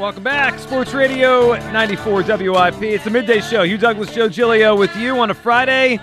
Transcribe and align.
Welcome 0.00 0.22
back. 0.22 0.58
Sports 0.58 0.94
Radio 0.94 1.52
94 1.72 2.22
WIP. 2.22 2.82
It's 2.84 3.04
the 3.04 3.10
midday 3.10 3.42
show. 3.42 3.64
Hugh 3.64 3.76
Douglas, 3.76 4.14
Joe 4.14 4.30
Giglio 4.30 4.74
with 4.74 4.96
you 4.96 5.20
on 5.20 5.30
a 5.30 5.34
Friday. 5.34 5.98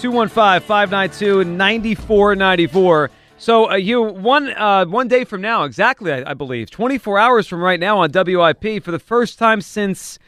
215 0.00 0.60
592 0.60 1.44
9494. 1.44 3.10
So, 3.38 3.70
uh, 3.70 3.76
you 3.76 4.02
one 4.02 4.50
uh, 4.50 4.84
one 4.84 5.08
day 5.08 5.24
from 5.24 5.40
now, 5.40 5.64
exactly, 5.64 6.12
I, 6.12 6.32
I 6.32 6.34
believe, 6.34 6.70
24 6.70 7.18
hours 7.18 7.46
from 7.46 7.62
right 7.62 7.80
now 7.80 8.00
on 8.00 8.10
WIP, 8.12 8.84
for 8.84 8.90
the 8.90 8.98
first 8.98 9.38
time 9.38 9.62
since, 9.62 10.18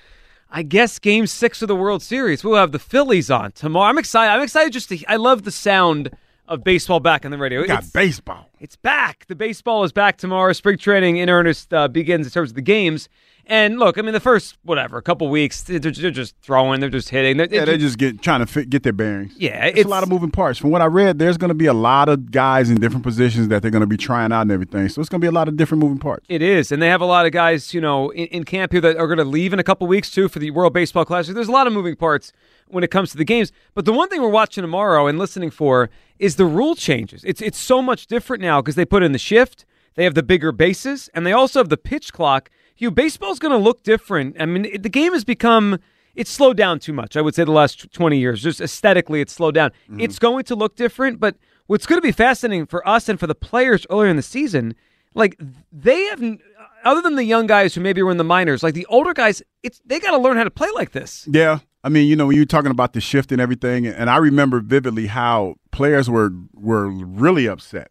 I 0.50 0.62
guess, 0.62 0.98
Game 0.98 1.26
Six 1.26 1.60
of 1.60 1.68
the 1.68 1.76
World 1.76 2.02
Series, 2.02 2.42
we'll 2.42 2.56
have 2.56 2.72
the 2.72 2.78
Phillies 2.78 3.30
on 3.30 3.52
tomorrow. 3.52 3.90
I'm 3.90 3.98
excited. 3.98 4.32
I'm 4.32 4.42
excited 4.42 4.72
just 4.72 4.88
to. 4.88 5.04
I 5.06 5.16
love 5.16 5.42
the 5.42 5.50
sound 5.50 6.10
of 6.50 6.62
baseball 6.64 7.00
back 7.00 7.24
on 7.24 7.30
the 7.30 7.38
radio. 7.38 7.60
We 7.62 7.66
got 7.68 7.78
It's- 7.78 7.90
baseball. 7.92 8.48
it's 8.60 8.76
back. 8.76 9.24
The 9.28 9.36
baseball 9.36 9.84
is 9.84 9.92
back 9.92 10.18
tomorrow. 10.18 10.52
Spring 10.52 10.76
training 10.76 11.16
in 11.16 11.30
earnest 11.30 11.72
uh, 11.72 11.88
begins 11.88 12.26
in 12.26 12.32
terms 12.32 12.50
of 12.50 12.56
the 12.56 12.60
games. 12.62 13.08
And 13.50 13.80
look, 13.80 13.98
I 13.98 14.02
mean, 14.02 14.12
the 14.12 14.20
first 14.20 14.56
whatever, 14.62 14.96
a 14.96 15.02
couple 15.02 15.28
weeks, 15.28 15.62
they're, 15.64 15.80
they're 15.80 16.12
just 16.12 16.36
throwing, 16.40 16.78
they're 16.78 16.88
just 16.88 17.08
hitting. 17.08 17.36
They're, 17.36 17.48
Yeah, 17.50 17.64
they 17.64 17.78
just 17.78 17.98
get 17.98 18.22
trying 18.22 18.38
to 18.38 18.46
fit, 18.46 18.70
get 18.70 18.84
their 18.84 18.92
bearings. 18.92 19.32
Yeah, 19.36 19.64
it's, 19.66 19.70
it's- 19.80 19.86
a 19.86 19.88
lot 19.88 20.04
of 20.04 20.08
moving 20.08 20.30
parts. 20.30 20.56
From 20.60 20.70
what 20.70 20.80
I 20.80 20.84
read, 20.86 21.18
there's 21.18 21.36
going 21.36 21.48
to 21.48 21.54
be 21.54 21.66
a 21.66 21.74
lot 21.74 22.08
of 22.08 22.30
guys 22.30 22.70
in 22.70 22.78
different 22.80 23.02
positions 23.02 23.48
that 23.48 23.60
they're 23.60 23.72
going 23.72 23.80
to 23.80 23.88
be 23.88 23.96
trying 23.96 24.30
out 24.30 24.42
and 24.42 24.52
everything. 24.52 24.88
So 24.88 25.00
it's 25.00 25.08
going 25.10 25.20
to 25.20 25.24
be 25.24 25.28
a 25.28 25.32
lot 25.32 25.48
of 25.48 25.56
different 25.56 25.82
moving 25.82 25.98
parts. 25.98 26.24
It 26.28 26.42
is, 26.42 26.70
and 26.70 26.80
they 26.80 26.86
have 26.88 27.00
a 27.00 27.06
lot 27.06 27.26
of 27.26 27.32
guys, 27.32 27.74
you 27.74 27.80
know, 27.80 28.10
in, 28.10 28.26
in 28.28 28.44
camp 28.44 28.70
here 28.70 28.80
that 28.82 28.96
are 28.96 29.08
going 29.08 29.18
to 29.18 29.24
leave 29.24 29.52
in 29.52 29.58
a 29.58 29.64
couple 29.64 29.88
weeks 29.88 30.10
too 30.12 30.28
for 30.28 30.38
the 30.38 30.52
World 30.52 30.72
Baseball 30.72 31.04
Classic. 31.04 31.34
There's 31.34 31.48
a 31.48 31.52
lot 31.52 31.66
of 31.66 31.72
moving 31.72 31.96
parts 31.96 32.32
when 32.68 32.84
it 32.84 32.92
comes 32.92 33.10
to 33.10 33.16
the 33.16 33.24
games. 33.24 33.50
But 33.74 33.84
the 33.84 33.92
one 33.92 34.08
thing 34.08 34.22
we're 34.22 34.28
watching 34.28 34.62
tomorrow 34.62 35.08
and 35.08 35.18
listening 35.18 35.50
for 35.50 35.90
is 36.20 36.36
the 36.36 36.44
rule 36.46 36.76
changes. 36.76 37.24
It's 37.24 37.42
it's 37.42 37.58
so 37.58 37.82
much 37.82 38.06
different 38.06 38.42
now 38.42 38.60
because 38.62 38.76
they 38.76 38.84
put 38.84 39.02
in 39.02 39.10
the 39.10 39.18
shift, 39.18 39.64
they 39.96 40.04
have 40.04 40.14
the 40.14 40.22
bigger 40.22 40.52
bases, 40.52 41.10
and 41.14 41.26
they 41.26 41.32
also 41.32 41.58
have 41.58 41.68
the 41.68 41.76
pitch 41.76 42.12
clock. 42.12 42.48
You 42.80 42.90
baseball's 42.90 43.38
going 43.38 43.52
to 43.52 43.58
look 43.58 43.82
different. 43.82 44.36
I 44.40 44.46
mean, 44.46 44.64
it, 44.64 44.82
the 44.82 44.88
game 44.88 45.12
has 45.12 45.24
become 45.24 45.78
it's 46.14 46.30
slowed 46.30 46.56
down 46.56 46.78
too 46.78 46.92
much. 46.92 47.16
I 47.16 47.20
would 47.20 47.34
say 47.34 47.44
the 47.44 47.52
last 47.52 47.92
20 47.92 48.18
years, 48.18 48.42
just 48.42 48.60
aesthetically, 48.60 49.20
it's 49.20 49.32
slowed 49.32 49.54
down. 49.54 49.70
Mm-hmm. 49.70 50.00
It's 50.00 50.18
going 50.18 50.44
to 50.44 50.54
look 50.54 50.76
different, 50.76 51.20
but 51.20 51.36
what's 51.66 51.86
going 51.86 51.98
to 51.98 52.06
be 52.06 52.12
fascinating 52.12 52.66
for 52.66 52.86
us 52.88 53.08
and 53.08 53.18
for 53.18 53.26
the 53.26 53.34
players 53.34 53.86
earlier 53.90 54.10
in 54.10 54.16
the 54.16 54.22
season, 54.22 54.74
like 55.14 55.40
they 55.72 56.04
have, 56.04 56.22
uh, 56.22 56.36
other 56.84 57.00
than 57.00 57.16
the 57.16 57.24
young 57.24 57.46
guys 57.46 57.74
who 57.74 57.80
maybe 57.80 58.02
were 58.02 58.10
in 58.10 58.16
the 58.16 58.24
minors, 58.24 58.62
like 58.62 58.74
the 58.74 58.86
older 58.86 59.14
guys, 59.14 59.42
it's 59.62 59.80
they 59.84 60.00
got 60.00 60.12
to 60.12 60.18
learn 60.18 60.36
how 60.36 60.44
to 60.44 60.50
play 60.50 60.68
like 60.74 60.92
this. 60.92 61.28
Yeah. 61.30 61.60
I 61.82 61.88
mean, 61.88 62.08
you 62.08 62.16
know, 62.16 62.26
when 62.26 62.36
you're 62.36 62.44
talking 62.44 62.70
about 62.70 62.92
the 62.92 63.00
shift 63.00 63.32
and 63.32 63.40
everything, 63.40 63.86
and 63.86 64.10
I 64.10 64.18
remember 64.18 64.60
vividly 64.60 65.06
how 65.06 65.54
players 65.70 66.10
were 66.10 66.30
were 66.52 66.88
really 66.88 67.46
upset 67.46 67.90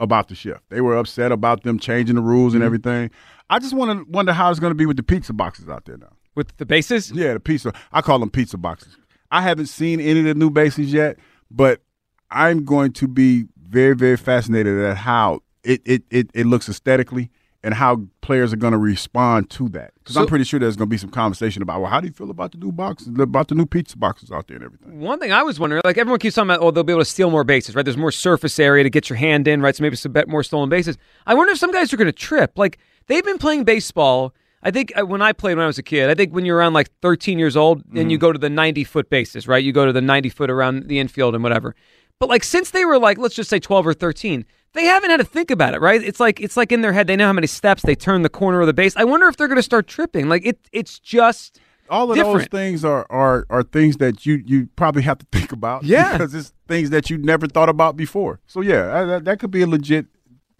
about 0.00 0.28
the 0.28 0.34
shift. 0.34 0.62
They 0.68 0.80
were 0.80 0.96
upset 0.96 1.32
about 1.32 1.62
them 1.62 1.78
changing 1.78 2.16
the 2.16 2.22
rules 2.22 2.54
and 2.54 2.60
mm-hmm. 2.60 2.66
everything. 2.66 3.10
I 3.50 3.58
just 3.58 3.74
want 3.74 3.98
to 3.98 4.10
wonder 4.10 4.32
how 4.32 4.50
it's 4.50 4.60
going 4.60 4.70
to 4.70 4.76
be 4.76 4.86
with 4.86 4.96
the 4.96 5.02
pizza 5.02 5.32
boxes 5.32 5.68
out 5.68 5.84
there 5.86 5.96
now. 5.96 6.12
With 6.34 6.56
the 6.58 6.66
bases, 6.66 7.10
Yeah, 7.10 7.34
the 7.34 7.40
pizza. 7.40 7.72
I 7.92 8.00
call 8.00 8.18
them 8.18 8.30
pizza 8.30 8.56
boxes. 8.56 8.96
I 9.30 9.42
haven't 9.42 9.66
seen 9.66 10.00
any 10.00 10.20
of 10.20 10.26
the 10.26 10.34
new 10.34 10.50
bases 10.50 10.92
yet, 10.92 11.18
but 11.50 11.82
I'm 12.30 12.64
going 12.64 12.92
to 12.92 13.08
be 13.08 13.46
very, 13.68 13.94
very 13.94 14.16
fascinated 14.16 14.78
at 14.78 14.96
how 14.98 15.40
it 15.64 15.82
it, 15.84 16.02
it, 16.10 16.30
it 16.34 16.46
looks 16.46 16.68
aesthetically 16.68 17.30
and 17.64 17.74
how 17.74 18.02
players 18.20 18.52
are 18.52 18.56
going 18.56 18.72
to 18.72 18.78
respond 18.78 19.50
to 19.50 19.68
that. 19.70 19.92
Because 19.98 20.16
I'm 20.16 20.26
pretty 20.26 20.44
sure 20.44 20.60
there's 20.60 20.76
going 20.76 20.88
to 20.88 20.90
be 20.90 20.98
some 20.98 21.10
conversation 21.10 21.60
about, 21.60 21.80
well, 21.80 21.90
how 21.90 22.00
do 22.00 22.06
you 22.06 22.12
feel 22.12 22.30
about 22.30 22.52
the 22.52 22.58
new 22.58 22.70
boxes, 22.70 23.08
about 23.18 23.48
the 23.48 23.56
new 23.56 23.66
pizza 23.66 23.96
boxes 23.96 24.30
out 24.30 24.46
there 24.46 24.56
and 24.56 24.64
everything? 24.64 25.00
One 25.00 25.18
thing 25.18 25.32
I 25.32 25.42
was 25.42 25.58
wondering, 25.58 25.82
like 25.84 25.98
everyone 25.98 26.20
keeps 26.20 26.36
talking 26.36 26.50
about, 26.50 26.62
oh, 26.62 26.70
they'll 26.70 26.84
be 26.84 26.92
able 26.92 27.02
to 27.02 27.04
steal 27.04 27.30
more 27.30 27.44
bases, 27.44 27.74
right? 27.74 27.84
There's 27.84 27.96
more 27.96 28.12
surface 28.12 28.58
area 28.58 28.84
to 28.84 28.90
get 28.90 29.10
your 29.10 29.16
hand 29.16 29.48
in, 29.48 29.60
right? 29.60 29.74
So 29.74 29.82
maybe 29.82 29.96
some 29.96 30.12
bet 30.12 30.28
more 30.28 30.44
stolen 30.44 30.68
bases. 30.68 30.96
I 31.26 31.34
wonder 31.34 31.52
if 31.52 31.58
some 31.58 31.72
guys 31.72 31.92
are 31.92 31.96
going 31.96 32.06
to 32.06 32.12
trip. 32.12 32.56
Like 32.56 32.78
they've 33.06 33.24
been 33.24 33.38
playing 33.38 33.64
baseball. 33.64 34.34
I 34.62 34.70
think 34.70 34.92
uh, 34.96 35.04
when 35.04 35.22
I 35.22 35.32
played 35.32 35.56
when 35.56 35.64
I 35.64 35.68
was 35.68 35.78
a 35.78 35.82
kid, 35.84 36.10
I 36.10 36.14
think 36.14 36.32
when 36.32 36.44
you're 36.44 36.56
around 36.56 36.74
like 36.74 36.90
13 37.02 37.38
years 37.38 37.56
old, 37.56 37.82
then 37.92 38.08
you 38.10 38.18
go 38.18 38.32
to 38.32 38.38
the 38.38 38.50
90 38.50 38.84
foot 38.84 39.10
bases, 39.10 39.48
right? 39.48 39.62
You 39.62 39.72
go 39.72 39.86
to 39.86 39.92
the 39.92 40.00
90 40.00 40.28
foot 40.30 40.50
around 40.50 40.88
the 40.88 40.98
infield 41.00 41.34
and 41.34 41.42
whatever. 41.42 41.74
But 42.20 42.28
like 42.28 42.44
since 42.44 42.70
they 42.70 42.84
were 42.84 42.98
like, 42.98 43.18
let's 43.18 43.34
just 43.34 43.50
say 43.50 43.58
12 43.58 43.86
or 43.86 43.94
13, 43.94 44.44
they 44.74 44.84
haven't 44.84 45.10
had 45.10 45.16
to 45.18 45.24
think 45.24 45.50
about 45.50 45.74
it, 45.74 45.80
right? 45.80 46.02
It's 46.02 46.20
like 46.20 46.40
it's 46.40 46.56
like 46.56 46.72
in 46.72 46.80
their 46.82 46.92
head. 46.92 47.06
They 47.06 47.16
know 47.16 47.26
how 47.26 47.32
many 47.32 47.46
steps 47.46 47.82
they 47.82 47.94
turn 47.94 48.22
the 48.22 48.28
corner 48.28 48.60
of 48.60 48.66
the 48.66 48.74
base. 48.74 48.96
I 48.96 49.04
wonder 49.04 49.26
if 49.26 49.36
they're 49.36 49.48
going 49.48 49.56
to 49.56 49.62
start 49.62 49.86
tripping. 49.86 50.28
Like 50.28 50.46
it, 50.46 50.58
it's 50.72 50.98
just 50.98 51.58
All 51.90 52.10
of 52.10 52.16
different. 52.16 52.50
those 52.50 52.60
things 52.60 52.84
are, 52.84 53.06
are 53.10 53.46
are 53.50 53.62
things 53.62 53.96
that 53.96 54.26
you 54.26 54.42
you 54.46 54.68
probably 54.76 55.02
have 55.02 55.18
to 55.18 55.26
think 55.32 55.52
about. 55.52 55.84
Yeah. 55.84 56.12
because 56.18 56.34
it's 56.34 56.52
things 56.68 56.90
that 56.90 57.08
you 57.10 57.18
never 57.18 57.46
thought 57.46 57.68
about 57.68 57.96
before. 57.96 58.40
So 58.46 58.60
yeah, 58.60 59.04
that, 59.04 59.24
that 59.24 59.38
could 59.40 59.50
be 59.50 59.62
a 59.62 59.66
legit 59.66 60.06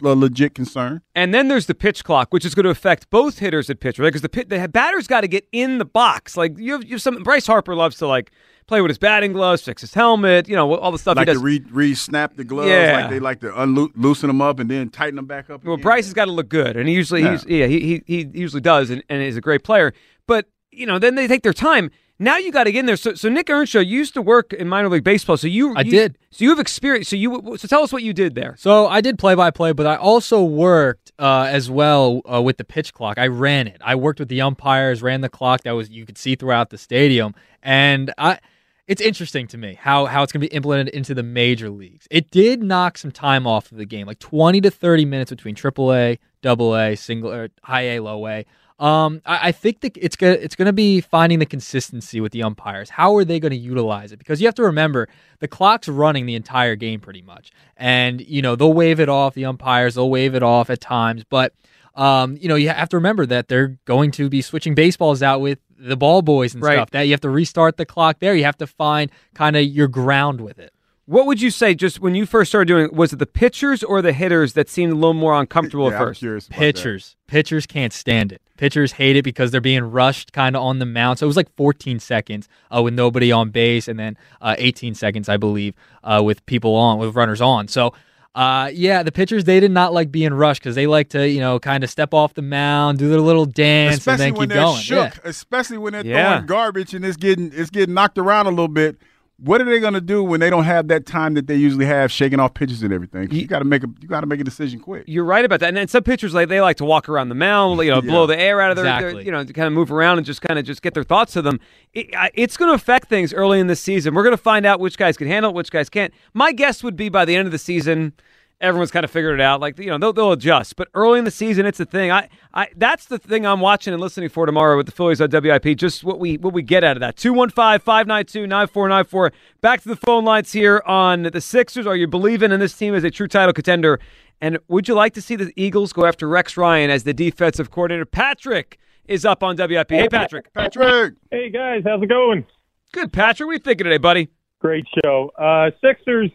a 0.01 0.15
legit 0.15 0.55
concern. 0.55 1.01
And 1.15 1.33
then 1.33 1.47
there's 1.47 1.65
the 1.65 1.75
pitch 1.75 2.03
clock, 2.03 2.33
which 2.33 2.45
is 2.45 2.55
going 2.55 2.63
to 2.65 2.69
affect 2.69 3.09
both 3.09 3.39
hitters 3.39 3.69
and 3.69 3.79
pitcher, 3.79 4.03
because 4.03 4.21
the 4.21 4.29
pit, 4.29 4.49
the 4.49 4.67
batter's 4.67 5.07
got 5.07 5.21
to 5.21 5.27
get 5.27 5.47
in 5.51 5.77
the 5.77 5.85
box. 5.85 6.37
Like 6.37 6.57
you 6.57 6.73
have, 6.73 6.83
you 6.83 6.91
have 6.91 7.01
some. 7.01 7.21
Bryce 7.23 7.47
Harper 7.47 7.75
loves 7.75 7.97
to 7.97 8.07
like 8.07 8.31
play 8.67 8.81
with 8.81 8.89
his 8.89 8.97
batting 8.99 9.33
gloves, 9.33 9.63
fix 9.63 9.81
his 9.81 9.93
helmet, 9.95 10.47
you 10.47 10.55
know, 10.55 10.75
all 10.75 10.91
the 10.91 10.99
stuff 10.99 11.17
like 11.17 11.27
he 11.27 11.33
to 11.33 11.37
does. 11.37 11.43
re 11.43 11.63
re 11.71 11.95
snap 11.95 12.35
the 12.35 12.43
gloves, 12.43 12.69
Yeah. 12.69 12.99
like 13.01 13.09
they 13.09 13.19
like 13.19 13.39
to 13.41 13.51
unloo- 13.59 13.91
loosen 13.95 14.27
them 14.27 14.41
up 14.41 14.59
and 14.59 14.69
then 14.69 14.89
tighten 14.89 15.15
them 15.15 15.25
back 15.25 15.49
up. 15.49 15.63
well, 15.63 15.73
again. 15.73 15.81
Bryce 15.83 16.05
has 16.05 16.13
got 16.13 16.25
to 16.25 16.31
look 16.31 16.49
good, 16.49 16.77
and 16.77 16.87
he 16.87 16.93
usually, 16.93 17.23
Yeah. 17.23 17.31
he's, 17.31 17.45
yeah, 17.47 17.65
he, 17.65 17.79
he 17.79 18.03
he 18.05 18.29
usually 18.39 18.61
does, 18.61 18.89
and, 18.91 19.03
and 19.09 19.21
is 19.23 19.35
a 19.37 19.41
great 19.41 19.63
player. 19.63 19.91
But 20.27 20.45
you 20.71 20.85
know, 20.85 20.99
then 20.99 21.15
they 21.15 21.27
take 21.27 21.41
their 21.43 21.53
time. 21.53 21.89
Now 22.21 22.37
you 22.37 22.51
got 22.51 22.65
to 22.65 22.71
get 22.73 22.81
in 22.81 22.85
there. 22.85 22.97
So, 22.97 23.13
so 23.13 23.29
Nick 23.29 23.49
Earnshaw, 23.49 23.79
you 23.79 23.97
used 23.97 24.13
to 24.15 24.21
work 24.21 24.51
in 24.51 24.67
minor 24.67 24.89
league 24.89 25.05
baseball, 25.05 25.37
so 25.37 25.47
you 25.47 25.73
I 25.75 25.81
you- 25.81 25.91
did. 25.91 26.17
So 26.31 26.43
you 26.43 26.49
have 26.49 26.59
experience. 26.59 27.07
So 27.07 27.15
you 27.15 27.55
so 27.57 27.67
tell 27.67 27.81
us 27.81 27.93
what 27.93 28.03
you 28.03 28.13
did 28.13 28.35
there. 28.35 28.55
So 28.59 28.87
I 28.87 28.99
did 29.01 29.17
play 29.17 29.35
by 29.35 29.51
play, 29.51 29.71
but 29.71 29.87
I 29.87 29.95
also 29.95 30.43
worked 30.43 31.11
uh, 31.17 31.47
as 31.49 31.71
well 31.71 32.21
uh, 32.31 32.41
with 32.41 32.57
the 32.57 32.65
pitch 32.65 32.93
clock. 32.93 33.17
I 33.17 33.27
ran 33.27 33.67
it. 33.67 33.77
I 33.83 33.95
worked 33.95 34.19
with 34.19 34.27
the 34.29 34.41
umpires, 34.41 35.01
ran 35.01 35.21
the 35.21 35.29
clock 35.29 35.61
that 35.63 35.71
was 35.71 35.89
you 35.89 36.05
could 36.05 36.17
see 36.17 36.35
throughout 36.35 36.69
the 36.69 36.77
stadium, 36.77 37.33
and 37.63 38.13
I. 38.17 38.39
It's 38.87 39.01
interesting 39.03 39.45
to 39.49 39.57
me 39.57 39.75
how 39.79 40.07
how 40.07 40.23
it's 40.23 40.31
going 40.31 40.41
to 40.41 40.47
be 40.49 40.55
implemented 40.55 40.95
into 40.95 41.13
the 41.13 41.21
major 41.21 41.69
leagues. 41.69 42.07
It 42.09 42.31
did 42.31 42.63
knock 42.63 42.97
some 42.97 43.11
time 43.11 43.45
off 43.45 43.71
of 43.71 43.77
the 43.77 43.85
game, 43.85 44.07
like 44.07 44.17
twenty 44.17 44.61
to 44.61 44.71
thirty 44.71 45.05
minutes 45.05 45.29
between 45.29 45.53
AAA, 45.53 46.17
Double 46.41 46.75
A, 46.75 46.95
single 46.95 47.31
or 47.31 47.49
high 47.61 47.81
A, 47.81 47.99
low 47.99 48.25
A. 48.27 48.45
Um, 48.79 49.21
I, 49.25 49.49
I 49.49 49.51
think 49.51 49.81
that 49.81 49.97
it's 49.97 50.15
gonna 50.15 50.33
it's 50.33 50.55
gonna 50.55 50.71
be 50.73 51.01
finding 51.01 51.39
the 51.39 51.45
consistency 51.45 52.21
with 52.21 52.31
the 52.31 52.43
umpires. 52.43 52.89
How 52.91 53.15
are 53.17 53.25
they 53.25 53.39
going 53.39 53.51
to 53.51 53.57
utilize 53.57 54.11
it? 54.11 54.19
Because 54.19 54.39
you 54.41 54.47
have 54.47 54.55
to 54.55 54.63
remember 54.63 55.09
the 55.39 55.47
clock's 55.47 55.87
running 55.89 56.25
the 56.25 56.35
entire 56.35 56.75
game 56.75 56.99
pretty 57.01 57.21
much, 57.21 57.51
and 57.75 58.21
you 58.21 58.41
know 58.41 58.55
they'll 58.55 58.73
wave 58.73 58.99
it 58.99 59.09
off. 59.09 59.33
The 59.33 59.45
umpires 59.45 59.95
they'll 59.95 60.09
wave 60.09 60.33
it 60.33 60.43
off 60.43 60.69
at 60.69 60.79
times, 60.79 61.23
but 61.29 61.53
um, 61.95 62.37
you 62.39 62.47
know 62.47 62.55
you 62.55 62.69
have 62.69 62.89
to 62.89 62.97
remember 62.97 63.25
that 63.25 63.49
they're 63.49 63.77
going 63.85 64.11
to 64.11 64.29
be 64.29 64.41
switching 64.41 64.75
baseballs 64.75 65.21
out 65.21 65.41
with 65.41 65.59
the 65.77 65.97
ball 65.97 66.21
boys 66.21 66.53
and 66.53 66.63
Right. 66.63 66.75
stuff. 66.75 66.91
That 66.91 67.01
you 67.03 67.11
have 67.11 67.21
to 67.21 67.29
restart 67.29 67.75
the 67.77 67.85
clock 67.85 68.19
there. 68.19 68.33
You 68.35 68.45
have 68.45 68.57
to 68.57 68.67
find 68.67 69.11
kind 69.33 69.55
of 69.57 69.63
your 69.65 69.87
ground 69.89 70.39
with 70.41 70.57
it. 70.59 70.71
What 71.05 71.25
would 71.25 71.41
you 71.41 71.49
say 71.51 71.73
just 71.73 71.99
when 71.99 72.13
you 72.15 72.25
first 72.27 72.51
started 72.51 72.67
doing 72.67 72.85
it? 72.85 72.93
Was 72.93 73.11
it 73.13 73.19
the 73.19 73.25
pitchers 73.25 73.81
or 73.83 74.01
the 74.01 74.13
hitters 74.13 74.53
that 74.53 74.69
seemed 74.69 74.91
a 74.91 74.95
little 74.95 75.13
more 75.15 75.33
uncomfortable 75.39 75.89
Yeah, 75.89 75.95
at 75.95 76.01
I'm 76.01 76.07
first? 76.07 76.19
curious 76.19 76.47
about 76.47 76.55
that. 76.55 76.61
Pitchers, 76.61 77.15
pitchers 77.27 77.65
can't 77.65 77.91
stand 77.91 78.31
it. 78.31 78.41
Pitchers 78.59 78.91
hate 78.91 79.15
it 79.15 79.23
because 79.23 79.51
they're 79.51 79.61
being 79.61 79.83
rushed 79.85 80.33
kind 80.33 80.53
of 80.55 80.61
on 80.61 80.79
the 80.79 80.85
mound. 80.85 81.17
So 81.17 81.25
it 81.25 81.27
was 81.27 81.37
like 81.37 81.49
14 81.55 81.97
seconds 81.99 82.49
uh, 82.75 82.81
with 82.83 82.93
nobody 82.93 83.31
on 83.31 83.51
base, 83.51 83.87
and 83.87 83.97
then 83.97 84.17
uh, 84.41 84.55
18 84.57 84.95
seconds, 84.95 85.29
I 85.29 85.37
believe, 85.37 85.73
uh, 86.03 86.21
with 86.23 86.45
people 86.45 86.75
on, 86.75 86.99
with 86.99 87.15
runners 87.15 87.39
on. 87.41 87.67
So. 87.69 87.93
Uh, 88.35 88.69
yeah, 88.71 89.01
the 89.01 89.11
pitchers 89.11 89.45
they 89.45 89.59
did 89.59 89.71
not 89.71 89.91
like 89.91 90.11
being 90.11 90.31
rushed 90.33 90.61
because 90.61 90.75
they 90.75 90.85
like 90.85 91.09
to, 91.09 91.27
you 91.27 91.39
know, 91.39 91.59
kind 91.59 91.83
of 91.83 91.89
step 91.89 92.13
off 92.13 92.35
the 92.35 92.43
mound, 92.43 92.99
do 92.99 93.09
their 93.09 93.19
little 93.19 93.43
dance, 93.45 93.97
especially 93.97 94.25
and 94.27 94.35
then 94.35 94.39
when 94.39 94.47
keep 94.49 94.53
they're 94.55 94.63
going. 94.65 94.79
shook, 94.81 95.15
Yeah. 95.15 95.21
especially 95.29 95.77
when 95.79 95.93
they're 95.93 96.05
Yeah. 96.05 96.33
throwing 96.35 96.45
garbage 96.45 96.93
and 96.93 97.03
it's 97.03 97.17
getting 97.17 97.51
it's 97.53 97.71
getting 97.71 97.95
knocked 97.95 98.19
around 98.19 98.45
a 98.45 98.51
little 98.51 98.67
bit. 98.67 98.97
What 99.41 99.61
are 99.61 99.65
they 99.65 99.79
going 99.79 99.93
to 99.93 100.01
do 100.01 100.23
when 100.23 100.39
they 100.39 100.49
don't 100.49 100.65
have 100.65 100.89
that 100.89 101.05
time 101.05 101.33
that 101.35 101.47
they 101.47 101.55
usually 101.55 101.85
have 101.85 102.11
shaking 102.11 102.39
off 102.39 102.53
pitches 102.53 102.83
and 102.83 102.91
everything? 102.91 103.31
You, 103.31 103.47
got 103.47 103.59
to 103.59 103.65
make 103.65 103.83
a 103.83 103.87
you 104.01 104.07
got 104.07 104.21
to 104.21 104.27
make 104.27 104.41
a 104.41 104.43
decision 104.43 104.79
quick. 104.79 105.05
You're 105.07 105.23
right 105.23 105.45
about 105.45 105.61
that. 105.61 105.69
And 105.69 105.77
then 105.77 105.87
some 105.87 106.03
pitchers 106.03 106.33
like 106.33 106.49
they 106.49 106.59
like 106.59 106.77
to 106.77 106.85
walk 106.85 107.07
around 107.07 107.29
the 107.29 107.35
mound, 107.35 107.79
you 107.81 107.91
know, 107.91 108.01
blow 108.09 108.27
the 108.27 108.37
air 108.37 108.59
out 108.59 108.71
of 108.71 108.77
their, 108.77 109.13
their 109.13 109.21
you 109.21 109.31
know, 109.31 109.43
to 109.43 109.53
kind 109.53 109.67
of 109.67 109.73
move 109.73 109.91
around 109.91 110.17
and 110.17 110.25
just 110.25 110.41
kind 110.41 110.59
of 110.59 110.65
just 110.65 110.81
get 110.81 110.93
their 110.93 111.03
thoughts 111.03 111.33
to 111.33 111.41
them. 111.41 111.59
It, 111.93 112.09
it's 112.33 112.57
going 112.57 112.69
to 112.69 112.75
affect 112.75 113.07
things 113.07 113.33
early 113.33 113.59
in 113.59 113.67
the 113.67 113.75
season. 113.75 114.13
We're 114.13 114.23
going 114.23 114.35
to 114.35 114.41
find 114.41 114.65
out 114.65 114.79
which 114.79 114.97
guys 114.97 115.15
can 115.17 115.27
handle 115.27 115.51
it, 115.51 115.55
which 115.55 115.71
guys 115.71 115.89
can't. 115.89 116.13
My 116.33 116.51
guess 116.51 116.83
would 116.83 116.95
be 116.95 117.09
by 117.09 117.23
the 117.25 117.35
end 117.35 117.45
of 117.45 117.51
the 117.51 117.57
season, 117.57 118.13
everyone's 118.61 118.91
kind 118.91 119.03
of 119.03 119.11
figured 119.11 119.39
it 119.39 119.41
out. 119.41 119.61
Like 119.61 119.79
you 119.79 119.87
know, 119.87 119.97
they'll, 119.97 120.13
they'll 120.13 120.33
adjust. 120.33 120.75
But 120.75 120.89
early 120.93 121.17
in 121.19 121.25
the 121.25 121.31
season, 121.31 121.65
it's 121.65 121.77
the 121.77 121.85
thing. 121.85 122.11
I, 122.11 122.29
I 122.53 122.67
that's 122.75 123.05
the 123.05 123.17
thing 123.17 123.45
I'm 123.45 123.61
watching 123.61 123.93
and 123.93 124.01
listening 124.01 124.29
for 124.29 124.45
tomorrow 124.45 124.77
with 124.77 124.85
the 124.85 124.91
Phillies 124.91 125.21
on 125.21 125.29
WIP. 125.31 125.77
Just 125.77 126.03
what 126.03 126.19
we 126.19 126.37
what 126.37 126.53
we 126.53 126.61
get 126.61 126.83
out 126.83 126.97
of 126.97 127.01
that. 127.01 127.15
215-592-9494. 127.17 129.31
Back 129.61 129.81
to 129.81 129.89
the 129.89 129.95
phone 129.95 130.25
lines 130.25 130.51
here 130.51 130.81
on 130.85 131.23
the 131.23 131.41
Sixers. 131.41 131.87
Are 131.87 131.95
you 131.95 132.07
believing 132.07 132.51
in 132.51 132.59
this 132.59 132.75
team 132.77 132.93
as 132.95 133.03
a 133.03 133.11
true 133.11 133.27
title 133.27 133.53
contender? 133.53 133.99
And 134.41 134.57
would 134.67 134.87
you 134.87 134.93
like 134.93 135.13
to 135.15 135.21
see 135.21 135.35
the 135.35 135.51
Eagles 135.55 135.91
go 135.91 136.05
after 136.05 136.27
Rex 136.27 136.55
Ryan 136.55 136.89
as 136.89 137.03
the 137.03 137.13
defensive 137.13 137.71
coordinator? 137.71 138.05
Patrick 138.05 138.79
is 139.05 139.25
up 139.25 139.43
on 139.43 139.57
WIP. 139.57 139.89
Hey, 139.89 140.07
Patrick. 140.07 140.53
Patrick, 140.53 141.15
Hey 141.29 141.49
guys, 141.49 141.81
how's 141.85 142.01
it 142.01 142.07
going? 142.07 142.45
Good, 142.93 143.11
Patrick. 143.11 143.47
What 143.47 143.51
are 143.51 143.55
you 143.55 143.59
thinking 143.59 143.83
today, 143.83 143.97
buddy? 143.97 144.29
Great 144.59 144.85
show. 145.03 145.31
Uh, 145.37 145.71
Sixers, 145.81 146.31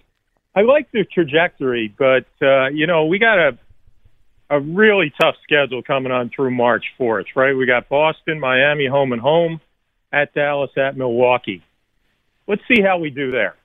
I 0.56 0.62
like 0.62 0.90
their 0.92 1.04
trajectory, 1.04 1.92
but 1.96 2.26
uh, 2.40 2.68
you 2.68 2.86
know 2.86 3.06
we 3.06 3.18
got 3.18 3.38
a 3.38 3.58
a 4.50 4.60
really 4.60 5.12
tough 5.20 5.36
schedule 5.42 5.82
coming 5.82 6.12
on 6.12 6.30
through 6.34 6.50
March 6.50 6.84
4th, 7.00 7.24
right? 7.34 7.56
We 7.56 7.66
got 7.66 7.88
Boston, 7.88 8.38
Miami, 8.38 8.86
home 8.86 9.12
and 9.12 9.20
home, 9.20 9.60
at 10.12 10.34
Dallas, 10.34 10.70
at 10.76 10.96
Milwaukee. 10.96 11.62
Let's 12.46 12.62
see 12.68 12.82
how 12.82 12.98
we 12.98 13.08
do 13.10 13.30
there. 13.30 13.56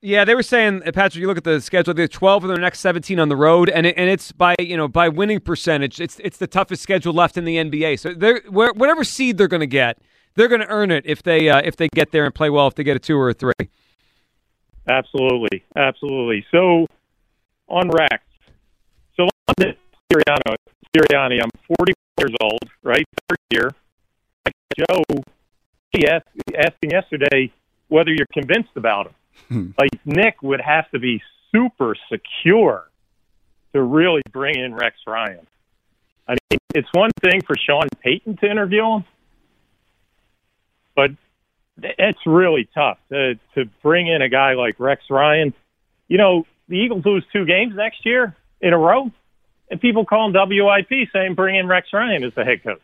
Yeah, 0.00 0.24
they 0.24 0.36
were 0.36 0.44
saying, 0.44 0.82
uh, 0.86 0.92
Patrick. 0.92 1.20
You 1.20 1.26
look 1.26 1.38
at 1.38 1.44
the 1.44 1.60
schedule; 1.60 1.92
they 1.92 2.02
have 2.02 2.10
twelve 2.10 2.44
of 2.44 2.48
their 2.48 2.60
next 2.60 2.78
seventeen 2.78 3.18
on 3.18 3.28
the 3.28 3.36
road, 3.36 3.68
and 3.68 3.84
it, 3.84 3.96
and 3.98 4.08
it's 4.08 4.30
by 4.30 4.54
you 4.60 4.76
know 4.76 4.86
by 4.86 5.08
winning 5.08 5.40
percentage. 5.40 6.00
It's 6.00 6.20
it's 6.20 6.38
the 6.38 6.46
toughest 6.46 6.82
schedule 6.82 7.12
left 7.12 7.36
in 7.36 7.44
the 7.44 7.56
NBA. 7.56 7.98
So 7.98 8.14
they're 8.14 8.40
whatever 8.48 9.02
seed 9.02 9.38
they're 9.38 9.48
going 9.48 9.58
to 9.60 9.66
get, 9.66 9.98
they're 10.36 10.46
going 10.46 10.60
to 10.60 10.68
earn 10.68 10.92
it 10.92 11.04
if 11.04 11.24
they 11.24 11.48
uh, 11.48 11.62
if 11.64 11.74
they 11.74 11.88
get 11.88 12.12
there 12.12 12.24
and 12.24 12.32
play 12.32 12.48
well. 12.48 12.68
If 12.68 12.76
they 12.76 12.84
get 12.84 12.94
a 12.94 13.00
two 13.00 13.18
or 13.18 13.30
a 13.30 13.34
three. 13.34 13.52
Absolutely, 14.88 15.64
absolutely. 15.76 16.46
So 16.50 16.86
on 17.68 17.90
Rex, 17.90 18.22
so 19.16 19.24
on 19.24 19.54
this 19.58 19.76
Sirianni, 20.12 20.56
Sirianni, 20.96 21.42
I'm 21.42 21.50
40 21.78 21.92
years 22.18 22.32
old, 22.40 22.64
right? 22.82 23.04
Third 23.28 23.38
year. 23.50 23.70
Joe, 24.78 25.02
he 25.90 26.06
asked, 26.06 26.28
him 26.82 26.90
yesterday 26.90 27.52
whether 27.88 28.10
you're 28.10 28.26
convinced 28.32 28.76
about 28.76 29.06
him. 29.06 29.14
Hmm. 29.48 29.70
Like 29.78 29.90
Nick 30.04 30.42
would 30.42 30.60
have 30.60 30.90
to 30.90 30.98
be 30.98 31.22
super 31.52 31.94
secure 32.10 32.88
to 33.72 33.82
really 33.82 34.22
bring 34.32 34.58
in 34.58 34.74
Rex 34.74 34.96
Ryan. 35.06 35.46
I 36.26 36.36
mean, 36.50 36.58
it's 36.74 36.88
one 36.92 37.10
thing 37.22 37.40
for 37.46 37.56
Sean 37.56 37.88
Payton 38.00 38.36
to 38.38 38.50
interview 38.50 38.84
him, 38.84 39.04
but 40.94 41.10
it's 41.82 42.18
really 42.26 42.68
tough 42.74 42.98
to 43.10 43.34
to 43.54 43.66
bring 43.82 44.08
in 44.08 44.22
a 44.22 44.28
guy 44.28 44.54
like 44.54 44.78
Rex 44.78 45.02
Ryan. 45.10 45.54
You 46.08 46.18
know, 46.18 46.46
the 46.68 46.76
Eagles 46.76 47.04
lose 47.04 47.24
two 47.32 47.44
games 47.44 47.74
next 47.76 48.04
year 48.04 48.34
in 48.60 48.72
a 48.72 48.78
row, 48.78 49.10
and 49.70 49.80
people 49.80 50.04
call 50.04 50.30
him 50.30 50.34
WIP, 50.34 51.08
saying 51.12 51.34
bring 51.34 51.56
in 51.56 51.66
Rex 51.66 51.88
Ryan 51.92 52.24
as 52.24 52.32
the 52.34 52.44
head 52.44 52.62
coach. 52.62 52.82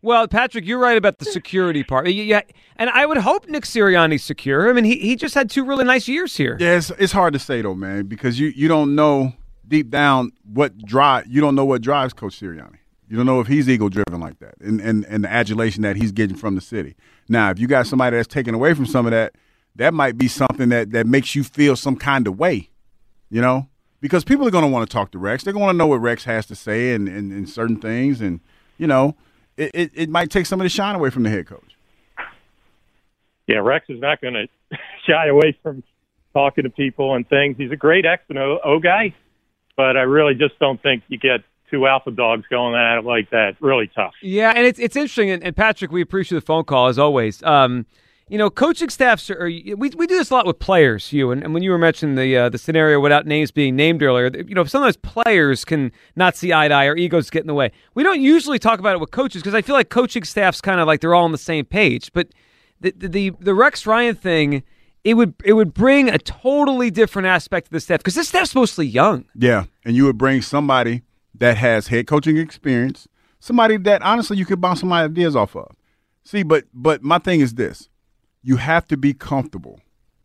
Well, 0.00 0.28
Patrick, 0.28 0.64
you're 0.64 0.78
right 0.78 0.96
about 0.96 1.18
the 1.18 1.24
security 1.24 1.82
part. 1.82 2.08
Yeah, 2.08 2.42
and 2.76 2.88
I 2.90 3.04
would 3.04 3.18
hope 3.18 3.48
Nick 3.48 3.64
Sirianni's 3.64 4.22
secure. 4.22 4.70
I 4.70 4.72
mean, 4.72 4.84
he, 4.84 4.96
he 4.96 5.16
just 5.16 5.34
had 5.34 5.50
two 5.50 5.64
really 5.64 5.84
nice 5.84 6.06
years 6.06 6.36
here. 6.36 6.56
Yeah, 6.60 6.76
it's, 6.76 6.90
it's 6.98 7.12
hard 7.12 7.32
to 7.32 7.38
say 7.40 7.62
though, 7.62 7.74
man, 7.74 8.06
because 8.06 8.38
you, 8.38 8.48
you 8.54 8.68
don't 8.68 8.94
know 8.94 9.32
deep 9.66 9.90
down 9.90 10.32
what 10.44 10.78
drive 10.78 11.26
you 11.26 11.40
don't 11.40 11.54
know 11.54 11.64
what 11.64 11.82
drives 11.82 12.14
Coach 12.14 12.40
Sirianni. 12.40 12.77
You 13.08 13.16
don't 13.16 13.26
know 13.26 13.40
if 13.40 13.46
he's 13.46 13.68
ego 13.68 13.88
driven 13.88 14.20
like 14.20 14.38
that, 14.40 14.54
and, 14.60 14.80
and 14.80 15.04
and 15.06 15.24
the 15.24 15.30
adulation 15.30 15.82
that 15.82 15.96
he's 15.96 16.12
getting 16.12 16.36
from 16.36 16.54
the 16.54 16.60
city. 16.60 16.94
Now, 17.28 17.50
if 17.50 17.58
you 17.58 17.66
got 17.66 17.86
somebody 17.86 18.16
that's 18.16 18.28
taken 18.28 18.54
away 18.54 18.74
from 18.74 18.86
some 18.86 19.06
of 19.06 19.12
that, 19.12 19.34
that 19.76 19.94
might 19.94 20.18
be 20.18 20.28
something 20.28 20.68
that 20.68 20.90
that 20.90 21.06
makes 21.06 21.34
you 21.34 21.42
feel 21.42 21.74
some 21.74 21.96
kind 21.96 22.26
of 22.26 22.38
way, 22.38 22.68
you 23.30 23.40
know, 23.40 23.68
because 24.00 24.24
people 24.24 24.46
are 24.46 24.50
going 24.50 24.64
to 24.64 24.70
want 24.70 24.88
to 24.88 24.92
talk 24.92 25.10
to 25.12 25.18
Rex. 25.18 25.42
They're 25.42 25.54
going 25.54 25.68
to 25.68 25.76
know 25.76 25.86
what 25.86 26.00
Rex 26.00 26.24
has 26.24 26.44
to 26.46 26.54
say 26.54 26.94
and, 26.94 27.08
and, 27.08 27.32
and 27.32 27.48
certain 27.48 27.80
things, 27.80 28.20
and 28.20 28.40
you 28.76 28.86
know 28.86 29.16
it, 29.58 29.70
it, 29.74 29.90
it 29.94 30.08
might 30.08 30.30
take 30.30 30.46
some 30.46 30.60
of 30.60 30.64
the 30.64 30.70
shine 30.70 30.94
away 30.94 31.10
from 31.10 31.24
the 31.24 31.30
head 31.30 31.46
coach. 31.46 31.76
Yeah, 33.46 33.58
Rex 33.58 33.86
is 33.88 34.00
not 34.00 34.20
going 34.20 34.34
to 34.70 34.78
shy 35.06 35.26
away 35.26 35.58
from 35.62 35.82
talking 36.32 36.64
to 36.64 36.70
people 36.70 37.14
and 37.14 37.28
things. 37.28 37.56
He's 37.58 37.72
a 37.72 37.76
great 37.76 38.06
X 38.06 38.22
and 38.28 38.38
o 38.38 38.78
guy, 38.82 39.14
but 39.76 39.96
I 39.96 40.02
really 40.02 40.34
just 40.34 40.58
don't 40.58 40.80
think 40.82 41.02
you 41.08 41.18
get 41.18 41.40
two 41.70 41.86
alpha 41.86 42.10
dogs 42.10 42.44
going 42.48 42.74
at 42.74 42.98
it 42.98 43.04
like 43.04 43.30
that. 43.30 43.56
Really 43.60 43.90
tough. 43.94 44.14
Yeah, 44.22 44.52
and 44.54 44.66
it's 44.66 44.78
it's 44.78 44.96
interesting. 44.96 45.30
And, 45.30 45.42
and 45.42 45.56
Patrick, 45.56 45.90
we 45.90 46.02
appreciate 46.02 46.38
the 46.38 46.46
phone 46.46 46.64
call 46.64 46.88
as 46.88 46.98
always. 46.98 47.42
Um, 47.42 47.86
you 48.28 48.36
know, 48.36 48.50
coaching 48.50 48.90
staffs 48.90 49.30
are, 49.30 49.46
we, 49.46 49.74
we 49.74 49.88
do 49.88 50.16
this 50.16 50.30
a 50.30 50.34
lot 50.34 50.46
with 50.46 50.58
players, 50.58 51.12
you 51.12 51.30
and, 51.30 51.42
and 51.42 51.54
when 51.54 51.62
you 51.62 51.70
were 51.70 51.78
mentioning 51.78 52.14
the 52.14 52.36
uh, 52.36 52.48
the 52.48 52.58
scenario 52.58 53.00
without 53.00 53.26
names 53.26 53.50
being 53.50 53.74
named 53.74 54.02
earlier, 54.02 54.30
you 54.46 54.54
know, 54.54 54.64
sometimes 54.64 54.96
players 54.98 55.64
can 55.64 55.90
not 56.14 56.36
see 56.36 56.52
eye 56.52 56.68
to 56.68 56.74
eye 56.74 56.86
or 56.86 56.96
egos 56.96 57.30
get 57.30 57.40
in 57.40 57.46
the 57.46 57.54
way. 57.54 57.72
We 57.94 58.02
don't 58.02 58.20
usually 58.20 58.58
talk 58.58 58.80
about 58.80 58.94
it 58.94 59.00
with 59.00 59.10
coaches 59.10 59.42
because 59.42 59.54
I 59.54 59.62
feel 59.62 59.74
like 59.74 59.88
coaching 59.88 60.24
staffs 60.24 60.60
kind 60.60 60.78
of 60.80 60.86
like 60.86 61.00
they're 61.00 61.14
all 61.14 61.24
on 61.24 61.32
the 61.32 61.38
same 61.38 61.64
page. 61.64 62.12
But 62.12 62.28
the, 62.80 62.92
the 62.96 63.08
the, 63.08 63.32
the 63.40 63.54
Rex 63.54 63.86
Ryan 63.86 64.14
thing, 64.14 64.62
it 65.04 65.14
would 65.14 65.34
it 65.42 65.54
would 65.54 65.72
bring 65.72 66.10
a 66.10 66.18
totally 66.18 66.90
different 66.90 67.26
aspect 67.28 67.68
to 67.68 67.72
the 67.72 67.80
staff 67.80 68.00
because 68.00 68.14
this 68.14 68.28
staff's 68.28 68.54
mostly 68.54 68.86
young. 68.86 69.24
Yeah, 69.34 69.64
and 69.86 69.96
you 69.96 70.04
would 70.04 70.18
bring 70.18 70.42
somebody 70.42 71.02
that 71.38 71.56
has 71.56 71.88
head 71.88 72.06
coaching 72.06 72.36
experience, 72.36 73.08
somebody 73.40 73.76
that 73.78 74.02
honestly 74.02 74.36
you 74.36 74.44
could 74.44 74.60
bounce 74.60 74.80
some 74.80 74.92
ideas 74.92 75.36
off 75.36 75.56
of. 75.56 75.74
See, 76.24 76.42
but 76.42 76.64
but 76.74 77.02
my 77.02 77.18
thing 77.18 77.40
is 77.40 77.54
this 77.54 77.88
you 78.42 78.56
have 78.56 78.86
to 78.88 78.96
be 78.96 79.14
comfortable 79.14 79.80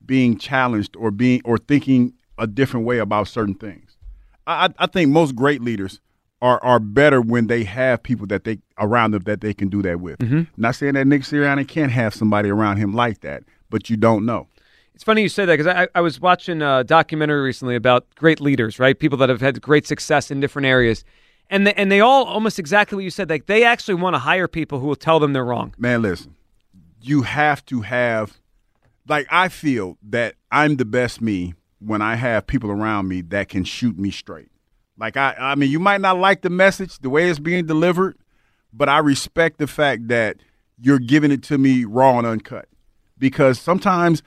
being 0.06 0.38
challenged 0.38 0.96
or 0.96 1.12
being 1.12 1.42
or 1.46 1.58
thinking 1.58 2.14
a 2.38 2.48
different 2.48 2.86
way 2.86 3.00
about 3.00 3.28
certain 3.28 3.56
things. 3.56 3.98
I, 4.46 4.70
I 4.78 4.88
think 4.88 5.12
most 5.12 5.36
great 5.36 5.62
leaders 5.62 6.02
are 6.42 6.62
are 6.64 6.80
better 6.80 7.22
when 7.22 7.48
they 7.48 7.64
have 7.64 8.04
people 8.04 8.28
that 8.28 8.44
they 8.44 8.60
around 8.78 9.12
them 9.12 9.24
that 9.24 9.42
they 9.42 9.54
can 9.54 9.70
do 9.70 9.82
that 9.82 10.02
with. 10.02 10.20
Mm-hmm. 10.20 10.42
Not 10.58 10.76
saying 10.76 10.96
that 10.96 11.08
Nick 11.08 11.22
Sirianni 11.22 11.68
can't 11.68 11.92
have 11.92 12.14
somebody 12.14 12.50
around 12.50 12.78
him 12.78 12.94
like 12.94 13.22
that, 13.22 13.44
but 13.70 13.90
you 13.90 13.98
don't 13.98 14.26
know. 14.26 14.48
It's 14.96 15.04
funny 15.04 15.24
you 15.24 15.30
say 15.30 15.46
that 15.46 15.58
because 15.58 15.68
I, 15.68 15.88
I 15.96 16.02
was 16.02 16.20
watching 16.20 16.62
a 16.62 16.84
documentary 16.84 17.42
recently 17.42 17.76
about 17.76 18.06
great 18.16 18.40
leaders, 18.40 18.80
right? 18.80 18.98
People 18.98 19.18
that 19.20 19.30
have 19.30 19.42
had 19.42 19.62
great 19.62 19.88
success 19.88 20.30
in 20.30 20.40
different 20.40 20.68
areas. 20.68 21.04
And 21.50 21.68
they, 21.68 21.74
and 21.74 21.92
they 21.92 22.00
all 22.00 22.26
almost 22.26 22.60
exactly 22.60 22.96
what 22.96 23.04
you 23.04 23.10
said. 23.10 23.30
Like 23.30 23.48
they 23.48 23.64
actually 23.64 23.96
want 23.96 24.14
to 24.14 24.20
hire 24.20 24.48
people 24.48 24.80
who 24.80 24.88
will 24.88 24.96
tell 24.96 25.20
them 25.20 25.34
they're 25.34 25.44
wrong. 25.44 25.74
Man, 25.78 26.02
listen, 26.02 26.36
you 27.02 27.24
have 27.24 27.66
to 27.66 27.82
have 27.82 28.40
like 29.08 29.28
I 29.30 29.50
feel 29.50 29.98
that 30.10 30.36
I'm 30.52 30.78
the 30.78 30.86
best 30.86 31.22
me 31.22 31.56
when 31.80 32.02
I 32.02 32.16
have 32.16 32.48
people 32.48 32.72
around 32.72 33.08
me 33.08 33.22
that 33.22 33.50
can 33.50 33.64
shoot 33.64 33.98
me 33.98 34.12
straight. 34.12 34.50
Like 34.98 35.18
I 35.18 35.36
I 35.38 35.56
mean 35.56 35.70
you 35.70 35.80
might 35.80 36.02
not 36.02 36.18
like 36.18 36.42
the 36.42 36.50
message, 36.50 37.00
the 37.00 37.10
way 37.10 37.30
it's 37.30 37.40
being 37.40 37.66
delivered, 37.66 38.18
but 38.72 38.90
I 38.90 39.00
respect 39.00 39.58
the 39.58 39.68
fact 39.68 40.08
that 40.08 40.38
you're 40.80 41.00
giving 41.00 41.32
it 41.32 41.44
to 41.44 41.58
me 41.58 41.84
raw 41.84 42.18
and 42.18 42.28
uncut. 42.28 42.68
Because 43.18 43.60
sometimes 43.60 44.24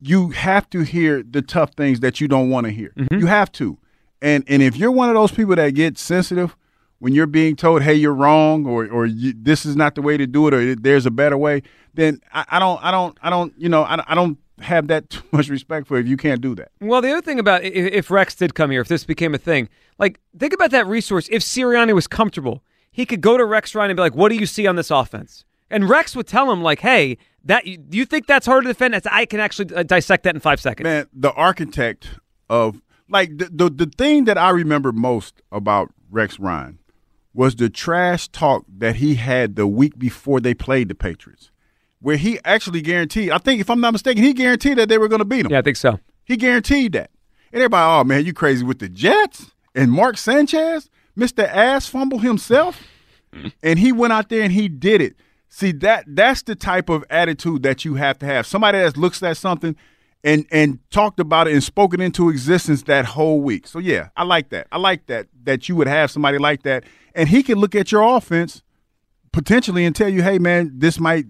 you 0.00 0.30
have 0.30 0.68
to 0.70 0.80
hear 0.80 1.22
the 1.22 1.42
tough 1.42 1.74
things 1.74 2.00
that 2.00 2.20
you 2.20 2.28
don't 2.28 2.50
want 2.50 2.66
to 2.66 2.72
hear. 2.72 2.92
Mm-hmm. 2.96 3.18
You 3.18 3.26
have 3.26 3.52
to. 3.52 3.78
And 4.22 4.44
and 4.48 4.62
if 4.62 4.76
you're 4.76 4.90
one 4.90 5.08
of 5.08 5.14
those 5.14 5.32
people 5.32 5.56
that 5.56 5.70
get 5.70 5.98
sensitive 5.98 6.56
when 6.98 7.14
you're 7.14 7.26
being 7.26 7.56
told, 7.56 7.82
"Hey, 7.82 7.94
you're 7.94 8.14
wrong," 8.14 8.66
or 8.66 8.86
or 8.86 9.08
this 9.08 9.64
is 9.64 9.76
not 9.76 9.94
the 9.94 10.02
way 10.02 10.16
to 10.16 10.26
do 10.26 10.46
it, 10.48 10.54
or 10.54 10.74
there's 10.74 11.06
a 11.06 11.10
better 11.10 11.36
way, 11.36 11.62
then 11.94 12.20
I, 12.32 12.44
I 12.50 12.58
don't, 12.58 12.82
I 12.84 12.90
don't, 12.90 13.18
I 13.22 13.30
don't, 13.30 13.54
you 13.56 13.68
know, 13.68 13.82
I, 13.82 14.02
I 14.06 14.14
don't 14.14 14.38
have 14.60 14.88
that 14.88 15.08
too 15.10 15.22
much 15.32 15.48
respect 15.48 15.86
for 15.86 15.98
if 15.98 16.06
you 16.06 16.16
can't 16.16 16.40
do 16.40 16.54
that. 16.56 16.70
Well, 16.80 17.00
the 17.00 17.10
other 17.10 17.22
thing 17.22 17.38
about 17.38 17.64
if, 17.64 17.92
if 17.92 18.10
Rex 18.10 18.34
did 18.34 18.54
come 18.54 18.70
here, 18.70 18.82
if 18.82 18.88
this 18.88 19.04
became 19.04 19.34
a 19.34 19.38
thing, 19.38 19.68
like 19.98 20.20
think 20.38 20.52
about 20.52 20.70
that 20.72 20.86
resource. 20.86 21.28
If 21.30 21.42
Sirianni 21.42 21.94
was 21.94 22.06
comfortable, 22.06 22.62
he 22.92 23.06
could 23.06 23.20
go 23.20 23.36
to 23.36 23.44
Rex 23.44 23.74
Ryan 23.74 23.90
and 23.90 23.96
be 23.96 24.02
like, 24.02 24.14
"What 24.14 24.28
do 24.28 24.36
you 24.36 24.46
see 24.46 24.66
on 24.66 24.76
this 24.76 24.90
offense?" 24.90 25.44
And 25.70 25.88
Rex 25.88 26.14
would 26.14 26.26
tell 26.26 26.50
him 26.50 26.62
like, 26.62 26.80
"Hey, 26.80 27.16
that 27.44 27.64
do 27.64 27.98
you 27.98 28.04
think 28.04 28.26
that's 28.26 28.46
hard 28.46 28.64
to 28.64 28.68
defend? 28.68 28.94
That's, 28.94 29.06
I 29.06 29.24
can 29.24 29.40
actually 29.40 29.74
uh, 29.74 29.82
dissect 29.82 30.24
that 30.24 30.34
in 30.34 30.40
five 30.40 30.60
seconds." 30.60 30.84
Man, 30.84 31.06
the 31.12 31.32
architect 31.32 32.08
of 32.48 32.82
like 33.08 33.38
the, 33.38 33.48
the 33.52 33.70
the 33.70 33.86
thing 33.86 34.24
that 34.24 34.38
I 34.38 34.50
remember 34.50 34.92
most 34.92 35.42
about 35.50 35.92
Rex 36.10 36.38
Ryan 36.38 36.78
was 37.32 37.54
the 37.56 37.70
trash 37.70 38.28
talk 38.28 38.64
that 38.78 38.96
he 38.96 39.14
had 39.14 39.56
the 39.56 39.66
week 39.66 39.98
before 39.98 40.40
they 40.40 40.54
played 40.54 40.88
the 40.88 40.94
Patriots, 40.94 41.50
where 42.00 42.16
he 42.16 42.38
actually 42.44 42.80
guaranteed, 42.80 43.30
I 43.30 43.38
think, 43.38 43.60
if 43.60 43.70
I'm 43.70 43.80
not 43.80 43.92
mistaken, 43.92 44.22
he 44.22 44.32
guaranteed 44.32 44.78
that 44.78 44.88
they 44.88 44.98
were 44.98 45.08
going 45.08 45.20
to 45.20 45.24
beat 45.24 45.42
them. 45.42 45.52
Yeah, 45.52 45.60
I 45.60 45.62
think 45.62 45.76
so. 45.76 46.00
He 46.24 46.36
guaranteed 46.36 46.92
that. 46.92 47.10
And 47.52 47.62
everybody, 47.62 48.00
oh, 48.00 48.04
man, 48.04 48.24
you 48.24 48.32
crazy 48.32 48.64
with 48.64 48.78
the 48.78 48.88
Jets 48.88 49.52
and 49.74 49.90
Mark 49.92 50.16
Sanchez, 50.16 50.90
Mr. 51.16 51.44
Ass 51.46 51.86
Fumble 51.86 52.18
himself. 52.18 52.82
and 53.62 53.78
he 53.78 53.92
went 53.92 54.12
out 54.12 54.28
there 54.28 54.42
and 54.42 54.52
he 54.52 54.68
did 54.68 55.00
it. 55.00 55.14
See, 55.50 55.72
that 55.72 56.04
that's 56.06 56.42
the 56.42 56.54
type 56.54 56.88
of 56.88 57.04
attitude 57.10 57.62
that 57.64 57.84
you 57.84 57.96
have 57.96 58.18
to 58.20 58.26
have. 58.26 58.46
Somebody 58.46 58.78
that 58.78 58.96
looks 58.96 59.22
at 59.22 59.36
something– 59.36 59.76
and 60.22 60.46
and 60.50 60.78
talked 60.90 61.20
about 61.20 61.48
it 61.48 61.54
and 61.54 61.62
spoken 61.62 62.00
into 62.00 62.28
existence 62.28 62.82
that 62.84 63.04
whole 63.04 63.40
week. 63.40 63.66
So 63.66 63.78
yeah, 63.78 64.08
I 64.16 64.24
like 64.24 64.50
that. 64.50 64.66
I 64.70 64.78
like 64.78 65.06
that 65.06 65.28
that 65.44 65.68
you 65.68 65.76
would 65.76 65.86
have 65.86 66.10
somebody 66.10 66.38
like 66.38 66.62
that, 66.64 66.84
and 67.14 67.28
he 67.28 67.42
can 67.42 67.58
look 67.58 67.74
at 67.74 67.90
your 67.90 68.02
offense 68.02 68.62
potentially 69.32 69.84
and 69.84 69.94
tell 69.94 70.08
you, 70.08 70.22
hey 70.22 70.38
man, 70.38 70.72
this 70.74 70.98
might 71.00 71.26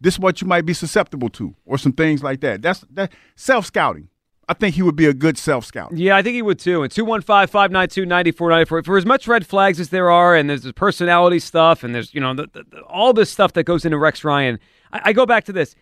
this 0.00 0.14
is 0.14 0.20
what 0.20 0.40
you 0.40 0.46
might 0.46 0.66
be 0.66 0.74
susceptible 0.74 1.30
to, 1.30 1.54
or 1.64 1.78
some 1.78 1.92
things 1.92 2.22
like 2.22 2.40
that. 2.40 2.62
That's 2.62 2.80
that 2.90 3.12
self 3.36 3.66
scouting. 3.66 4.08
I 4.48 4.54
think 4.54 4.76
he 4.76 4.82
would 4.82 4.96
be 4.96 5.06
a 5.06 5.14
good 5.14 5.36
self 5.36 5.64
scout. 5.64 5.96
Yeah, 5.96 6.16
I 6.16 6.22
think 6.22 6.34
he 6.34 6.42
would 6.42 6.58
too. 6.58 6.82
And 6.82 6.90
215 6.92 7.48
592 7.48 8.06
9494. 8.06 8.82
For 8.84 8.96
as 8.96 9.04
much 9.06 9.26
red 9.26 9.46
flags 9.46 9.80
as 9.80 9.88
there 9.88 10.10
are, 10.10 10.36
and 10.36 10.48
there's 10.48 10.62
the 10.62 10.72
personality 10.72 11.40
stuff, 11.40 11.82
and 11.82 11.94
there's, 11.94 12.14
you 12.14 12.20
know, 12.20 12.34
the, 12.34 12.48
the, 12.52 12.80
all 12.82 13.12
this 13.12 13.30
stuff 13.30 13.52
that 13.54 13.64
goes 13.64 13.84
into 13.84 13.98
Rex 13.98 14.22
Ryan, 14.22 14.58
I, 14.92 15.00
I 15.06 15.12
go 15.12 15.26
back 15.26 15.44
to 15.44 15.52
this 15.52 15.74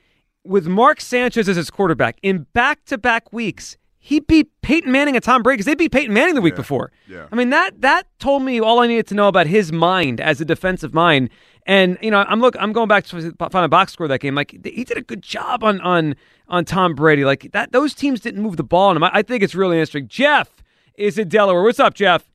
with 0.44 0.66
Mark 0.66 1.00
Sanchez 1.00 1.48
as 1.48 1.56
his 1.56 1.70
quarterback 1.70 2.18
in 2.22 2.46
back 2.52 2.84
to 2.86 2.98
back 2.98 3.32
weeks, 3.32 3.76
he 3.98 4.20
beat 4.20 4.50
Peyton 4.60 4.92
Manning 4.92 5.16
and 5.16 5.24
Tom 5.24 5.42
Brady 5.42 5.56
because 5.56 5.66
they 5.66 5.74
beat 5.74 5.90
Peyton 5.90 6.12
Manning 6.12 6.34
the 6.34 6.42
week 6.42 6.52
yeah, 6.52 6.56
before. 6.56 6.92
Yeah. 7.08 7.26
I 7.32 7.36
mean 7.36 7.50
that 7.50 7.80
that 7.80 8.06
told 8.18 8.42
me 8.42 8.60
all 8.60 8.80
I 8.80 8.86
needed 8.86 9.06
to 9.08 9.14
know 9.14 9.28
about 9.28 9.46
his 9.46 9.72
mind 9.72 10.20
as 10.20 10.40
a 10.40 10.44
defensive 10.44 10.92
mind. 10.92 11.30
And 11.66 11.98
you 12.02 12.10
know, 12.10 12.24
I'm 12.28 12.40
look, 12.40 12.56
I'm 12.60 12.72
going 12.72 12.88
back 12.88 13.04
to 13.06 13.32
find 13.32 13.64
a 13.64 13.68
box 13.68 13.92
score 13.92 14.06
that 14.08 14.20
game. 14.20 14.34
Like 14.34 14.50
he 14.64 14.84
did 14.84 14.98
a 14.98 15.02
good 15.02 15.22
job 15.22 15.64
on 15.64 15.80
on 15.80 16.14
on 16.48 16.64
Tom 16.64 16.94
Brady. 16.94 17.24
Like 17.24 17.52
that, 17.52 17.72
those 17.72 17.94
teams 17.94 18.20
didn't 18.20 18.42
move 18.42 18.56
the 18.56 18.64
ball 18.64 18.90
on 18.90 18.96
him. 18.96 19.04
I, 19.04 19.10
I 19.14 19.22
think 19.22 19.42
it's 19.42 19.54
really 19.54 19.76
interesting. 19.76 20.08
Jeff 20.08 20.50
is 20.96 21.18
in 21.18 21.28
Delaware. 21.28 21.62
What's 21.62 21.80
up, 21.80 21.94
Jeff? 21.94 22.30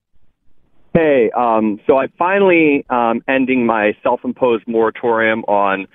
Hey, 0.93 1.29
um, 1.37 1.79
so 1.85 1.97
I'm 1.97 2.11
finally 2.17 2.83
um, 2.89 3.21
ending 3.27 3.65
my 3.65 3.95
self-imposed 4.01 4.67
moratorium 4.67 5.43
on 5.43 5.87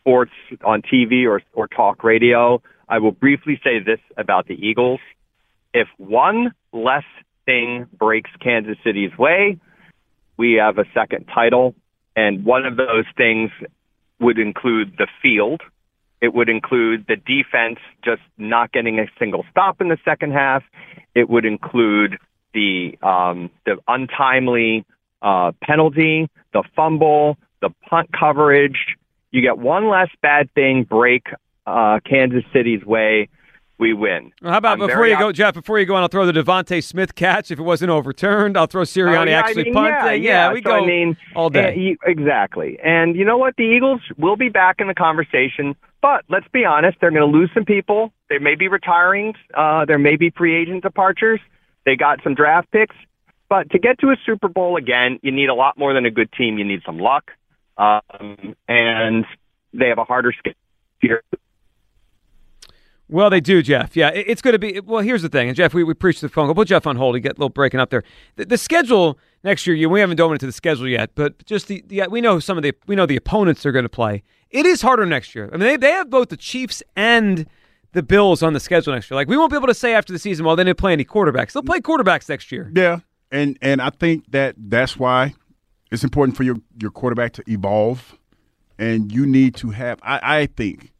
sports 0.00 0.32
on 0.64 0.82
TV 0.82 1.24
or, 1.24 1.40
or 1.52 1.68
talk 1.68 2.02
radio. 2.02 2.60
I 2.88 2.98
will 2.98 3.12
briefly 3.12 3.60
say 3.62 3.78
this 3.78 4.00
about 4.16 4.48
the 4.48 4.54
Eagles. 4.54 4.98
If 5.72 5.86
one 5.98 6.52
less 6.72 7.04
thing 7.46 7.86
breaks 7.96 8.30
Kansas 8.40 8.76
City's 8.82 9.16
way, 9.16 9.58
we 10.36 10.54
have 10.54 10.78
a 10.78 10.84
second 10.94 11.26
title. 11.32 11.76
And 12.20 12.44
one 12.44 12.66
of 12.66 12.76
those 12.76 13.06
things 13.16 13.50
would 14.20 14.38
include 14.38 14.94
the 14.98 15.06
field. 15.22 15.62
It 16.20 16.34
would 16.34 16.50
include 16.50 17.06
the 17.08 17.16
defense 17.16 17.78
just 18.04 18.20
not 18.36 18.72
getting 18.72 18.98
a 18.98 19.06
single 19.18 19.46
stop 19.50 19.80
in 19.80 19.88
the 19.88 19.96
second 20.04 20.32
half. 20.32 20.62
It 21.14 21.30
would 21.30 21.46
include 21.46 22.18
the 22.52 22.98
um, 23.02 23.50
the 23.64 23.78
untimely 23.88 24.84
uh, 25.22 25.52
penalty, 25.62 26.28
the 26.52 26.62
fumble, 26.76 27.38
the 27.62 27.70
punt 27.88 28.10
coverage. 28.12 28.96
You 29.30 29.40
get 29.40 29.56
one 29.56 29.88
less 29.88 30.10
bad 30.20 30.52
thing 30.52 30.84
break 30.84 31.24
uh, 31.66 32.00
Kansas 32.04 32.44
City's 32.52 32.84
way, 32.84 33.30
we 33.80 33.94
win. 33.94 34.30
Well, 34.42 34.52
how 34.52 34.58
about 34.58 34.80
I'm 34.80 34.86
before 34.86 35.06
you 35.06 35.18
go, 35.18 35.32
Jeff? 35.32 35.54
Before 35.54 35.78
you 35.80 35.86
go 35.86 35.94
on, 35.96 36.02
I'll 36.02 36.08
throw 36.08 36.26
the 36.26 36.32
DeVonta 36.32 36.84
Smith 36.84 37.14
catch 37.14 37.50
if 37.50 37.58
it 37.58 37.62
wasn't 37.62 37.90
overturned. 37.90 38.56
I'll 38.56 38.66
throw 38.66 38.82
Sirianni 38.82 39.18
Oh, 39.22 39.24
yeah, 39.24 39.36
I 39.36 39.40
actually 39.40 39.64
mean, 39.64 39.74
punting. 39.74 40.22
Yeah, 40.22 40.48
yeah. 40.48 40.52
we 40.52 40.60
so, 40.62 40.70
go 40.70 40.84
I 40.84 40.86
mean, 40.86 41.16
all 41.34 41.50
day. 41.50 41.72
and 41.72 41.82
you- 41.82 41.96
exactly. 42.06 42.78
And 42.84 43.16
you 43.16 43.24
know 43.24 43.38
what? 43.38 43.56
The 43.56 43.64
Eagles 43.64 44.02
will 44.18 44.36
be 44.36 44.50
back 44.50 44.76
in 44.78 44.86
the 44.86 44.94
conversation, 44.94 45.74
but 46.02 46.24
let's 46.28 46.46
be 46.52 46.64
honest, 46.64 46.98
they're 47.00 47.10
going 47.10 47.28
to 47.28 47.38
lose 47.38 47.50
some 47.54 47.64
people. 47.64 48.12
They 48.28 48.38
may 48.38 48.54
be 48.54 48.68
retiring. 48.68 49.34
Uh, 49.54 49.84
there 49.86 49.98
may 49.98 50.16
be 50.16 50.30
free 50.30 50.54
agent 50.60 50.82
departures. 50.82 51.40
They 51.84 51.96
got 51.96 52.22
some 52.22 52.34
draft 52.34 52.70
picks. 52.70 52.94
But 53.48 53.70
to 53.70 53.78
get 53.80 53.98
to 54.00 54.10
a 54.10 54.16
Super 54.24 54.48
Bowl 54.48 54.76
again, 54.76 55.18
you 55.22 55.32
need 55.32 55.48
a 55.48 55.54
lot 55.54 55.76
more 55.76 55.92
than 55.92 56.06
a 56.06 56.10
good 56.10 56.30
team. 56.32 56.58
You 56.58 56.64
need 56.64 56.82
some 56.86 56.98
luck. 56.98 57.32
Um, 57.76 58.54
and 58.68 59.24
they 59.72 59.88
have 59.88 59.98
a 59.98 60.04
harder 60.04 60.32
schedule. 60.38 61.20
Well, 63.10 63.28
they 63.28 63.40
do, 63.40 63.60
Jeff. 63.60 63.96
Yeah, 63.96 64.10
it's 64.14 64.40
going 64.40 64.52
to 64.52 64.58
be. 64.58 64.78
Well, 64.80 65.02
here's 65.02 65.22
the 65.22 65.28
thing, 65.28 65.48
and 65.48 65.56
Jeff, 65.56 65.74
we, 65.74 65.82
we 65.82 65.94
preached 65.94 66.20
the 66.20 66.28
phone. 66.28 66.46
We'll 66.46 66.54
put 66.54 66.68
Jeff 66.68 66.86
on 66.86 66.96
hold. 66.96 67.16
He 67.16 67.20
get 67.20 67.32
a 67.32 67.34
little 67.34 67.48
breaking 67.48 67.80
up 67.80 67.90
there. 67.90 68.04
The, 68.36 68.46
the 68.46 68.58
schedule 68.58 69.18
next 69.42 69.66
year, 69.66 69.88
we 69.88 69.98
haven't 69.98 70.16
dove 70.16 70.30
into 70.30 70.46
the 70.46 70.52
schedule 70.52 70.86
yet, 70.86 71.10
but 71.16 71.44
just 71.44 71.66
the, 71.66 71.82
the 71.88 72.06
we 72.08 72.20
know 72.20 72.38
some 72.38 72.56
of 72.56 72.62
the 72.62 72.72
we 72.86 72.94
know 72.94 73.06
the 73.06 73.16
opponents 73.16 73.62
they're 73.62 73.72
going 73.72 73.84
to 73.84 73.88
play. 73.88 74.22
It 74.50 74.64
is 74.64 74.80
harder 74.80 75.06
next 75.06 75.34
year. 75.34 75.48
I 75.52 75.56
mean, 75.56 75.60
they 75.60 75.76
they 75.76 75.90
have 75.90 76.08
both 76.08 76.28
the 76.28 76.36
Chiefs 76.36 76.84
and 76.94 77.46
the 77.92 78.02
Bills 78.02 78.44
on 78.44 78.52
the 78.52 78.60
schedule 78.60 78.94
next 78.94 79.10
year. 79.10 79.16
Like 79.16 79.28
we 79.28 79.36
won't 79.36 79.50
be 79.50 79.56
able 79.56 79.66
to 79.66 79.74
say 79.74 79.92
after 79.92 80.12
the 80.12 80.18
season, 80.18 80.46
well, 80.46 80.54
they 80.54 80.64
didn't 80.64 80.78
play 80.78 80.92
any 80.92 81.04
quarterbacks. 81.04 81.52
They'll 81.52 81.64
play 81.64 81.80
quarterbacks 81.80 82.28
next 82.28 82.52
year. 82.52 82.70
Yeah, 82.74 83.00
and 83.32 83.58
and 83.60 83.82
I 83.82 83.90
think 83.90 84.30
that 84.30 84.54
that's 84.56 84.96
why 84.96 85.34
it's 85.90 86.04
important 86.04 86.36
for 86.36 86.44
your 86.44 86.56
your 86.80 86.92
quarterback 86.92 87.32
to 87.34 87.50
evolve, 87.50 88.16
and 88.78 89.12
you 89.12 89.26
need 89.26 89.56
to 89.56 89.70
have. 89.70 89.98
I, 90.04 90.20
I 90.22 90.46
think 90.46 90.92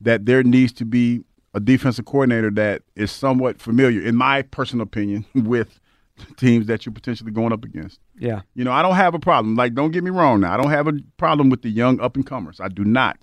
that 0.00 0.24
there 0.24 0.42
needs 0.42 0.72
to 0.72 0.86
be 0.86 1.24
a 1.54 1.60
defensive 1.60 2.04
coordinator 2.04 2.50
that 2.50 2.82
is 2.96 3.10
somewhat 3.10 3.60
familiar, 3.60 4.00
in 4.02 4.16
my 4.16 4.42
personal 4.42 4.84
opinion, 4.84 5.24
with 5.34 5.80
teams 6.36 6.66
that 6.66 6.84
you're 6.84 6.92
potentially 6.92 7.30
going 7.30 7.52
up 7.52 7.64
against. 7.64 7.98
Yeah. 8.18 8.42
You 8.54 8.64
know, 8.64 8.72
I 8.72 8.82
don't 8.82 8.94
have 8.94 9.14
a 9.14 9.18
problem. 9.18 9.56
Like, 9.56 9.74
don't 9.74 9.90
get 9.90 10.04
me 10.04 10.10
wrong. 10.10 10.40
Now, 10.40 10.54
I 10.54 10.56
don't 10.56 10.70
have 10.70 10.86
a 10.86 10.98
problem 11.16 11.50
with 11.50 11.62
the 11.62 11.70
young 11.70 12.00
up 12.00 12.16
and 12.16 12.26
comers. 12.26 12.60
I 12.60 12.68
do 12.68 12.84
not. 12.84 13.18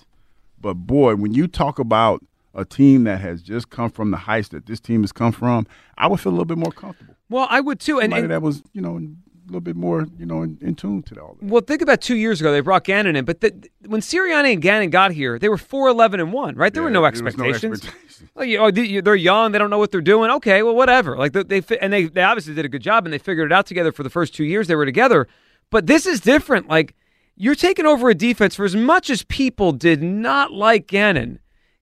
But 0.60 0.76
boy, 0.76 1.16
when 1.16 1.34
you 1.34 1.48
talk 1.48 1.80
about 1.80 2.24
a 2.54 2.66
team 2.66 3.06
that 3.06 3.22
has 3.22 3.42
just 3.42 3.70
come 3.70 3.90
from 3.90 4.12
the 4.12 4.18
heights 4.18 4.50
that 4.50 4.66
this 4.66 4.80
team 4.80 5.02
has 5.02 5.12
come 5.12 5.32
from, 5.32 5.68
I 5.98 6.08
would 6.08 6.20
feel 6.20 6.32
a 6.32 6.34
little 6.34 6.46
bit 6.46 6.58
more 6.58 6.72
comfortable. 6.72 7.16
Well, 7.30 7.48
I 7.50 7.62
would 7.62 7.80
too. 7.80 8.00
And, 8.00 8.14
and 8.14 8.32
that 8.32 8.42
was, 8.42 8.64
you 8.74 8.82
know, 8.82 9.00
little 9.52 9.62
bit 9.62 9.76
more, 9.76 10.08
you 10.18 10.26
know, 10.26 10.42
in, 10.42 10.58
in 10.62 10.76
tune 10.76 11.04
to 11.04 11.20
all 11.22 11.36
that. 11.40 11.46
well, 11.46 11.62
think 11.62 11.82
about 11.82 12.02
two 12.02 12.16
years 12.16 12.40
ago 12.40 12.52
they 12.52 12.62
brought 12.62 12.84
Gannon 12.84 13.16
in, 13.16 13.26
but 13.26 13.42
the, 13.42 13.70
when 13.86 14.02
Sirianni 14.02 14.54
and 14.54 14.62
Gannon 14.62 14.90
got 14.90 15.12
here, 15.12 15.38
they 15.40 15.50
were 15.50 15.58
four 15.58 15.88
eleven 15.88 16.20
and 16.20 16.32
one. 16.34 16.56
Right? 16.56 16.74
There 16.74 16.84
were 16.84 16.90
no 16.90 17.02
was 17.02 17.22
no 17.22 17.28
expectations. 17.28 17.84
expectations. 17.84 18.30
Well, 18.36 18.46
you, 18.46 18.58
oh, 18.58 18.72
they're 18.72 19.16
young. 19.16 19.52
They 19.52 19.60
don't 19.60 19.70
know 19.70 19.78
what 19.78 19.92
they're 19.92 20.02
doing. 20.02 20.32
Okay, 20.32 20.64
well, 20.64 20.76
whatever. 20.76 21.18
Like 21.18 21.34
they, 21.34 21.44
they 21.44 21.78
and 21.78 21.92
they, 21.92 22.06
they 22.06 22.24
obviously 22.24 22.54
did 22.54 22.66
a 22.66 22.70
good 22.70 22.82
job, 22.82 23.06
and 23.06 23.14
they 23.14 23.18
figured 23.18 23.52
it 23.52 23.56
out 23.56 23.66
together 23.66 23.92
for 23.92 24.04
the 24.04 24.10
first 24.10 24.34
two 24.34 24.44
years 24.44 24.68
they 24.68 24.76
were 24.76 24.86
together. 24.86 25.28
But 25.70 25.88
this 25.88 26.06
is 26.06 26.20
different. 26.20 26.68
Like 26.68 26.96
you're 27.36 27.56
taking 27.56 27.86
over 27.86 28.10
a 28.10 28.16
defense 28.16 28.56
for 28.56 28.66
as 28.66 28.76
much 28.76 29.10
as 29.10 29.24
people 29.24 29.72
did 29.72 30.04
not 30.04 30.52
like 30.52 30.88
Gannon. 30.88 31.40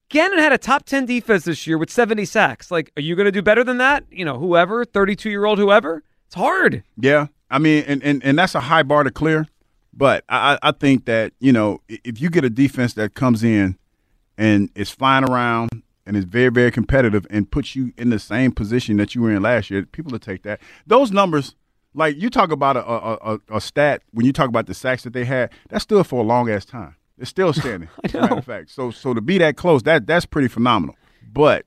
Gannon 0.08 0.38
had 0.38 0.52
a 0.52 0.58
top 0.58 0.84
ten 0.84 1.04
defense 1.04 1.44
this 1.44 1.66
year 1.66 1.76
with 1.76 1.90
70 1.90 2.24
sacks. 2.24 2.70
Like, 2.70 2.92
are 2.96 3.02
you 3.02 3.14
going 3.14 3.26
to 3.26 3.32
do 3.32 3.42
better 3.42 3.62
than 3.62 3.78
that? 3.78 4.04
You 4.10 4.24
know, 4.24 4.38
whoever, 4.38 4.84
32 4.84 5.28
year 5.28 5.44
old, 5.44 5.58
whoever. 5.58 6.02
It's 6.26 6.34
hard. 6.34 6.82
Yeah, 6.96 7.26
I 7.50 7.58
mean, 7.58 7.84
and, 7.86 8.02
and, 8.02 8.22
and 8.24 8.38
that's 8.38 8.54
a 8.54 8.60
high 8.60 8.82
bar 8.82 9.04
to 9.04 9.10
clear. 9.10 9.46
But 9.92 10.24
I, 10.28 10.54
I 10.54 10.68
I 10.68 10.72
think 10.72 11.06
that 11.06 11.32
you 11.40 11.52
know 11.52 11.80
if 11.88 12.20
you 12.20 12.30
get 12.30 12.44
a 12.44 12.50
defense 12.50 12.94
that 12.94 13.14
comes 13.14 13.42
in 13.42 13.76
and 14.36 14.70
is 14.76 14.90
flying 14.90 15.28
around 15.28 15.82
and 16.06 16.16
is 16.16 16.24
very 16.24 16.50
very 16.50 16.70
competitive 16.70 17.26
and 17.30 17.50
puts 17.50 17.74
you 17.74 17.92
in 17.96 18.10
the 18.10 18.18
same 18.20 18.52
position 18.52 18.96
that 18.98 19.14
you 19.14 19.22
were 19.22 19.32
in 19.32 19.42
last 19.42 19.70
year, 19.70 19.84
people 19.84 20.12
will 20.12 20.20
take 20.20 20.44
that. 20.44 20.60
Those 20.86 21.10
numbers, 21.10 21.56
like 21.94 22.16
you 22.16 22.30
talk 22.30 22.52
about 22.52 22.76
a 22.76 22.88
a, 22.88 23.34
a, 23.34 23.56
a 23.56 23.60
stat 23.60 24.02
when 24.12 24.24
you 24.24 24.32
talk 24.32 24.48
about 24.48 24.66
the 24.66 24.74
sacks 24.74 25.02
that 25.02 25.14
they 25.14 25.24
had, 25.24 25.50
that 25.70 25.82
stood 25.82 26.06
for 26.06 26.20
a 26.20 26.26
long 26.26 26.48
ass 26.48 26.64
time. 26.64 26.94
It's 27.18 27.30
still 27.30 27.52
standing. 27.52 27.88
As 28.04 28.14
a 28.14 28.20
matter 28.20 28.36
of 28.36 28.44
fact, 28.44 28.70
so 28.70 28.92
so 28.92 29.14
to 29.14 29.20
be 29.20 29.38
that 29.38 29.56
close, 29.56 29.82
that 29.82 30.06
that's 30.06 30.26
pretty 30.26 30.48
phenomenal. 30.48 30.94
But 31.32 31.64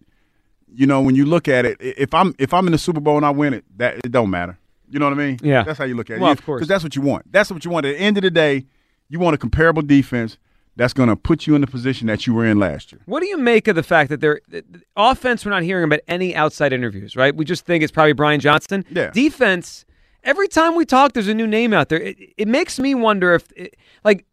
you 0.73 0.87
know, 0.87 1.01
when 1.01 1.15
you 1.15 1.25
look 1.25 1.49
at 1.49 1.65
it, 1.65 1.77
if 1.81 2.13
I'm 2.13 2.33
if 2.39 2.53
I'm 2.53 2.65
in 2.65 2.71
the 2.71 2.77
Super 2.77 3.01
Bowl 3.01 3.17
and 3.17 3.25
I 3.25 3.31
win 3.31 3.53
it, 3.53 3.65
that 3.77 3.97
it 4.05 4.11
don't 4.11 4.29
matter. 4.29 4.57
You 4.91 4.99
know 4.99 5.05
what 5.09 5.13
I 5.13 5.17
mean? 5.17 5.39
Yeah. 5.41 5.63
That's 5.63 5.79
how 5.79 5.85
you 5.85 5.95
look 5.95 6.09
at 6.09 6.17
it. 6.17 6.19
Well, 6.21 6.31
of 6.31 6.45
course. 6.45 6.59
Because 6.59 6.67
that's 6.67 6.83
what 6.83 6.95
you 6.95 7.01
want. 7.01 7.31
That's 7.31 7.49
what 7.49 7.63
you 7.65 7.71
want. 7.71 7.85
At 7.85 7.93
the 7.97 7.99
end 7.99 8.17
of 8.17 8.23
the 8.23 8.31
day, 8.31 8.65
you 9.09 9.19
want 9.19 9.33
a 9.33 9.37
comparable 9.37 9.81
defense 9.81 10.37
that's 10.75 10.93
going 10.93 11.09
to 11.09 11.15
put 11.15 11.47
you 11.47 11.55
in 11.55 11.61
the 11.61 11.67
position 11.67 12.07
that 12.07 12.25
you 12.27 12.33
were 12.33 12.45
in 12.45 12.59
last 12.59 12.91
year. 12.91 13.01
What 13.05 13.21
do 13.21 13.27
you 13.27 13.37
make 13.37 13.67
of 13.67 13.75
the 13.75 13.83
fact 13.83 14.09
that 14.09 14.21
they're 14.21 14.41
the- 14.47 14.63
offense? 14.95 15.45
We're 15.45 15.51
not 15.51 15.63
hearing 15.63 15.83
about 15.85 15.99
any 16.07 16.35
outside 16.35 16.73
interviews, 16.73 17.15
right? 17.15 17.35
We 17.35 17.45
just 17.45 17.65
think 17.65 17.83
it's 17.83 17.91
probably 17.91 18.13
Brian 18.13 18.39
Johnson. 18.39 18.85
Yeah. 18.89 19.09
Defense. 19.11 19.85
Every 20.23 20.47
time 20.47 20.75
we 20.75 20.85
talk, 20.85 21.13
there's 21.13 21.27
a 21.27 21.33
new 21.33 21.47
name 21.47 21.73
out 21.73 21.89
there. 21.89 21.99
It, 21.99 22.17
it 22.37 22.47
makes 22.47 22.79
me 22.79 22.93
wonder 22.95 23.33
if, 23.33 23.51
it, 23.55 23.75
like, 24.03 24.25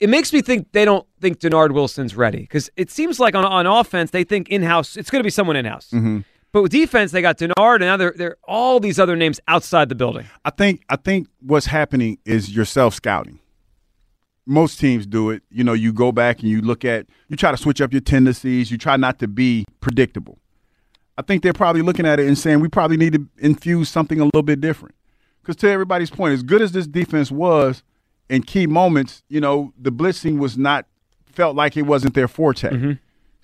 it 0.00 0.08
makes 0.08 0.32
me 0.32 0.42
think 0.42 0.72
they 0.72 0.84
don't 0.84 1.06
think 1.20 1.38
Dennard 1.38 1.72
Wilson's 1.72 2.16
ready 2.16 2.40
because 2.40 2.70
it 2.76 2.90
seems 2.90 3.20
like 3.20 3.34
on 3.34 3.44
on 3.44 3.64
offense 3.66 4.10
they 4.10 4.24
think 4.24 4.48
in 4.48 4.62
house 4.62 4.96
it's 4.96 5.08
going 5.08 5.20
to 5.20 5.24
be 5.24 5.30
someone 5.30 5.54
in 5.56 5.64
house. 5.64 5.90
Mm-hmm. 5.92 6.20
But 6.54 6.62
with 6.62 6.70
defense, 6.70 7.10
they 7.10 7.20
got 7.20 7.36
Dennard, 7.36 7.80
and 7.80 7.86
now 7.86 7.96
they're, 7.96 8.14
they're 8.16 8.36
all 8.44 8.78
these 8.78 9.00
other 9.00 9.16
names 9.16 9.40
outside 9.48 9.88
the 9.88 9.96
building. 9.96 10.24
I 10.44 10.50
think 10.50 10.84
I 10.88 10.94
think 10.94 11.26
what's 11.40 11.66
happening 11.66 12.18
is 12.24 12.54
your 12.54 12.64
self 12.64 12.94
scouting. 12.94 13.40
Most 14.46 14.78
teams 14.78 15.04
do 15.04 15.30
it. 15.30 15.42
You 15.50 15.64
know, 15.64 15.72
you 15.72 15.92
go 15.92 16.12
back 16.12 16.38
and 16.40 16.48
you 16.48 16.60
look 16.60 16.84
at 16.84 17.06
you 17.26 17.36
try 17.36 17.50
to 17.50 17.56
switch 17.56 17.80
up 17.80 17.92
your 17.92 18.02
tendencies. 18.02 18.70
You 18.70 18.78
try 18.78 18.96
not 18.96 19.18
to 19.18 19.26
be 19.26 19.64
predictable. 19.80 20.38
I 21.18 21.22
think 21.22 21.42
they're 21.42 21.52
probably 21.52 21.82
looking 21.82 22.06
at 22.06 22.20
it 22.20 22.28
and 22.28 22.38
saying 22.38 22.60
we 22.60 22.68
probably 22.68 22.98
need 22.98 23.14
to 23.14 23.26
infuse 23.38 23.88
something 23.88 24.20
a 24.20 24.24
little 24.24 24.42
bit 24.42 24.60
different. 24.60 24.94
Because 25.42 25.56
to 25.56 25.68
everybody's 25.68 26.10
point, 26.10 26.34
as 26.34 26.44
good 26.44 26.62
as 26.62 26.70
this 26.70 26.86
defense 26.86 27.32
was 27.32 27.82
in 28.30 28.42
key 28.42 28.68
moments, 28.68 29.24
you 29.28 29.40
know, 29.40 29.72
the 29.76 29.90
blitzing 29.90 30.38
was 30.38 30.56
not 30.56 30.86
felt 31.26 31.56
like 31.56 31.76
it 31.76 31.82
wasn't 31.82 32.14
their 32.14 32.28
forte. 32.28 32.70
Mm-hmm. 32.70 32.92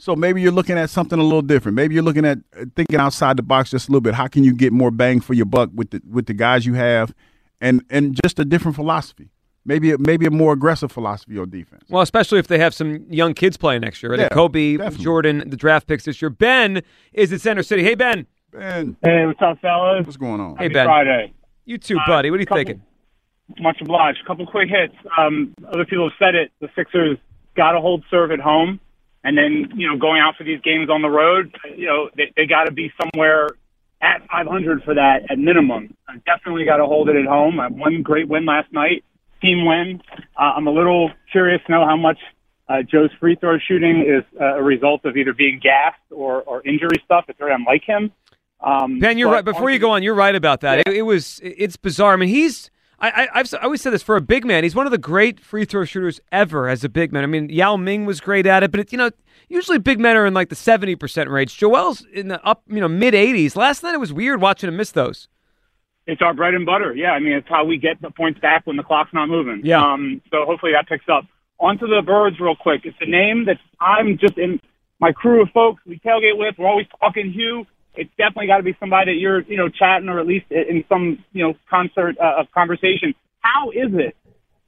So 0.00 0.16
maybe 0.16 0.40
you're 0.40 0.50
looking 0.50 0.78
at 0.78 0.88
something 0.88 1.18
a 1.18 1.22
little 1.22 1.42
different. 1.42 1.76
Maybe 1.76 1.94
you're 1.94 2.02
looking 2.02 2.24
at 2.24 2.38
uh, 2.58 2.64
thinking 2.74 2.98
outside 2.98 3.36
the 3.36 3.42
box 3.42 3.70
just 3.70 3.88
a 3.88 3.92
little 3.92 4.00
bit. 4.00 4.14
How 4.14 4.28
can 4.28 4.44
you 4.44 4.54
get 4.54 4.72
more 4.72 4.90
bang 4.90 5.20
for 5.20 5.34
your 5.34 5.44
buck 5.44 5.68
with 5.74 5.90
the 5.90 6.00
with 6.10 6.24
the 6.24 6.32
guys 6.32 6.64
you 6.64 6.72
have, 6.74 7.14
and 7.60 7.84
and 7.90 8.18
just 8.22 8.38
a 8.38 8.44
different 8.46 8.76
philosophy. 8.76 9.28
Maybe 9.66 9.90
a, 9.92 9.98
maybe 9.98 10.24
a 10.24 10.30
more 10.30 10.54
aggressive 10.54 10.90
philosophy 10.90 11.38
on 11.38 11.50
defense. 11.50 11.84
Well, 11.90 12.00
especially 12.00 12.38
if 12.38 12.46
they 12.46 12.58
have 12.58 12.72
some 12.72 13.04
young 13.10 13.34
kids 13.34 13.58
playing 13.58 13.82
next 13.82 14.02
year, 14.02 14.10
right? 14.12 14.20
Yeah, 14.20 14.28
Kobe, 14.30 14.78
definitely. 14.78 15.04
Jordan, 15.04 15.50
the 15.50 15.56
draft 15.56 15.86
picks 15.86 16.04
this 16.06 16.22
year. 16.22 16.30
Ben 16.30 16.82
is 17.12 17.30
at 17.30 17.42
Center 17.42 17.62
City. 17.62 17.82
Hey, 17.84 17.94
Ben. 17.94 18.26
Ben, 18.52 18.96
Hey, 19.04 19.26
what's 19.26 19.40
up, 19.42 19.60
fellas? 19.60 20.06
what's 20.06 20.16
going 20.16 20.40
on? 20.40 20.56
Hey, 20.56 20.64
Happy 20.64 20.74
Ben. 20.74 20.86
Friday. 20.86 21.32
You 21.66 21.76
too, 21.76 21.98
Uh, 21.98 22.06
buddy. 22.06 22.30
What 22.30 22.38
are 22.38 22.40
you 22.40 22.46
couple- 22.46 22.64
thinking? 22.64 22.82
Much 23.60 23.76
obliged. 23.82 24.20
A 24.24 24.26
couple 24.26 24.46
quick 24.46 24.70
hits. 24.70 24.94
Um, 25.18 25.52
other 25.68 25.84
people 25.84 26.08
have 26.08 26.16
said 26.18 26.34
it. 26.34 26.52
The 26.60 26.70
Sixers 26.74 27.18
got 27.54 27.72
to 27.72 27.80
hold 27.80 28.02
serve 28.10 28.30
at 28.32 28.40
home, 28.40 28.80
and 29.24 29.36
then 29.36 29.72
you 29.76 29.88
know 29.88 29.96
going 29.96 30.20
out 30.20 30.36
for 30.36 30.44
these 30.44 30.60
games 30.62 30.88
on 30.90 31.02
the 31.02 31.10
road. 31.10 31.54
You 31.76 31.86
know 31.86 32.10
they, 32.16 32.32
they 32.36 32.46
got 32.46 32.64
to 32.64 32.72
be 32.72 32.92
somewhere 33.00 33.48
at 34.02 34.26
500 34.30 34.82
for 34.82 34.94
that 34.94 35.30
at 35.30 35.38
minimum. 35.38 35.94
Uh, 36.08 36.14
definitely 36.24 36.64
got 36.64 36.78
to 36.78 36.86
hold 36.86 37.08
it 37.08 37.16
at 37.16 37.26
home. 37.26 37.60
Uh, 37.60 37.68
one 37.68 38.02
great 38.02 38.28
win 38.28 38.46
last 38.46 38.72
night, 38.72 39.04
team 39.42 39.66
win. 39.66 40.00
Uh, 40.36 40.52
I'm 40.56 40.66
a 40.66 40.72
little 40.72 41.10
curious 41.32 41.60
to 41.66 41.72
know 41.72 41.84
how 41.84 41.96
much 41.96 42.18
uh, 42.68 42.82
Joe's 42.82 43.10
free 43.18 43.36
throw 43.36 43.58
shooting 43.58 44.00
is 44.06 44.24
uh, 44.40 44.56
a 44.56 44.62
result 44.62 45.04
of 45.04 45.16
either 45.16 45.34
being 45.34 45.60
gassed 45.62 45.98
or, 46.10 46.42
or 46.42 46.66
injury 46.66 47.02
stuff. 47.04 47.24
It's 47.28 47.38
very 47.38 47.52
unlike 47.52 47.82
him. 47.84 48.12
Um, 48.60 48.98
Ben, 49.00 49.18
you're 49.18 49.30
right. 49.30 49.44
Before 49.44 49.70
you 49.70 49.78
go 49.78 49.90
on, 49.90 50.02
you're 50.02 50.14
right 50.14 50.34
about 50.34 50.60
that. 50.60 50.80
It, 50.80 50.88
it 50.88 51.02
was 51.02 51.40
it's 51.42 51.76
bizarre. 51.76 52.12
I 52.12 52.16
mean, 52.16 52.28
he's 52.28 52.70
I, 53.00 53.10
I 53.10 53.28
I've 53.34 53.54
I 53.54 53.64
always 53.64 53.80
said 53.80 53.92
this 53.92 54.02
for 54.02 54.16
a 54.16 54.20
big 54.20 54.44
man. 54.44 54.62
He's 54.62 54.74
one 54.74 54.86
of 54.86 54.92
the 54.92 54.98
great 54.98 55.40
free 55.40 55.64
throw 55.64 55.84
shooters 55.84 56.20
ever 56.30 56.68
as 56.68 56.84
a 56.84 56.88
big 56.88 57.12
man. 57.12 57.22
I 57.22 57.26
mean, 57.26 57.48
Yao 57.48 57.76
Ming 57.76 58.04
was 58.06 58.20
great 58.20 58.46
at 58.46 58.62
it, 58.62 58.70
but 58.70 58.80
it, 58.80 58.92
you 58.92 58.98
know, 58.98 59.10
usually 59.48 59.78
big 59.78 59.98
men 59.98 60.16
are 60.16 60.26
in 60.26 60.34
like 60.34 60.48
the 60.48 60.54
seventy 60.54 60.96
percent 60.96 61.30
range. 61.30 61.56
Joel's 61.56 62.04
in 62.12 62.28
the 62.28 62.44
up, 62.44 62.62
you 62.68 62.80
know, 62.80 62.88
mid 62.88 63.14
eighties. 63.14 63.56
Last 63.56 63.82
night 63.82 63.94
it 63.94 64.00
was 64.00 64.12
weird 64.12 64.40
watching 64.40 64.68
him 64.68 64.76
miss 64.76 64.92
those. 64.92 65.28
It's 66.06 66.22
our 66.22 66.34
bread 66.34 66.54
and 66.54 66.66
butter. 66.66 66.94
Yeah, 66.94 67.12
I 67.12 67.20
mean, 67.20 67.34
it's 67.34 67.48
how 67.48 67.64
we 67.64 67.78
get 67.78 68.00
the 68.02 68.10
points 68.10 68.40
back 68.40 68.66
when 68.66 68.76
the 68.76 68.82
clock's 68.82 69.12
not 69.12 69.28
moving. 69.28 69.60
Yeah. 69.64 69.82
Um, 69.82 70.20
so 70.30 70.44
hopefully 70.44 70.72
that 70.72 70.88
picks 70.88 71.08
up. 71.08 71.24
Onto 71.58 71.86
the 71.86 72.00
birds 72.04 72.40
real 72.40 72.56
quick. 72.56 72.82
It's 72.84 72.96
a 73.02 73.06
name 73.06 73.44
that 73.44 73.58
I'm 73.80 74.16
just 74.18 74.38
in 74.38 74.60
my 74.98 75.12
crew 75.12 75.42
of 75.42 75.50
folks 75.50 75.82
we 75.86 75.98
tailgate 75.98 76.38
with. 76.38 76.54
We're 76.58 76.66
always 76.66 76.86
talking 76.98 77.30
Hugh. 77.30 77.66
It's 77.94 78.10
definitely 78.16 78.46
got 78.46 78.58
to 78.58 78.62
be 78.62 78.76
somebody 78.78 79.12
that 79.12 79.18
you're, 79.18 79.40
you 79.42 79.56
know, 79.56 79.68
chatting 79.68 80.08
or 80.08 80.20
at 80.20 80.26
least 80.26 80.46
in 80.50 80.84
some, 80.88 81.24
you 81.32 81.46
know, 81.46 81.54
concert 81.68 82.16
uh, 82.18 82.40
of 82.40 82.50
conversation. 82.52 83.14
How 83.40 83.70
is 83.70 83.92
it 83.92 84.16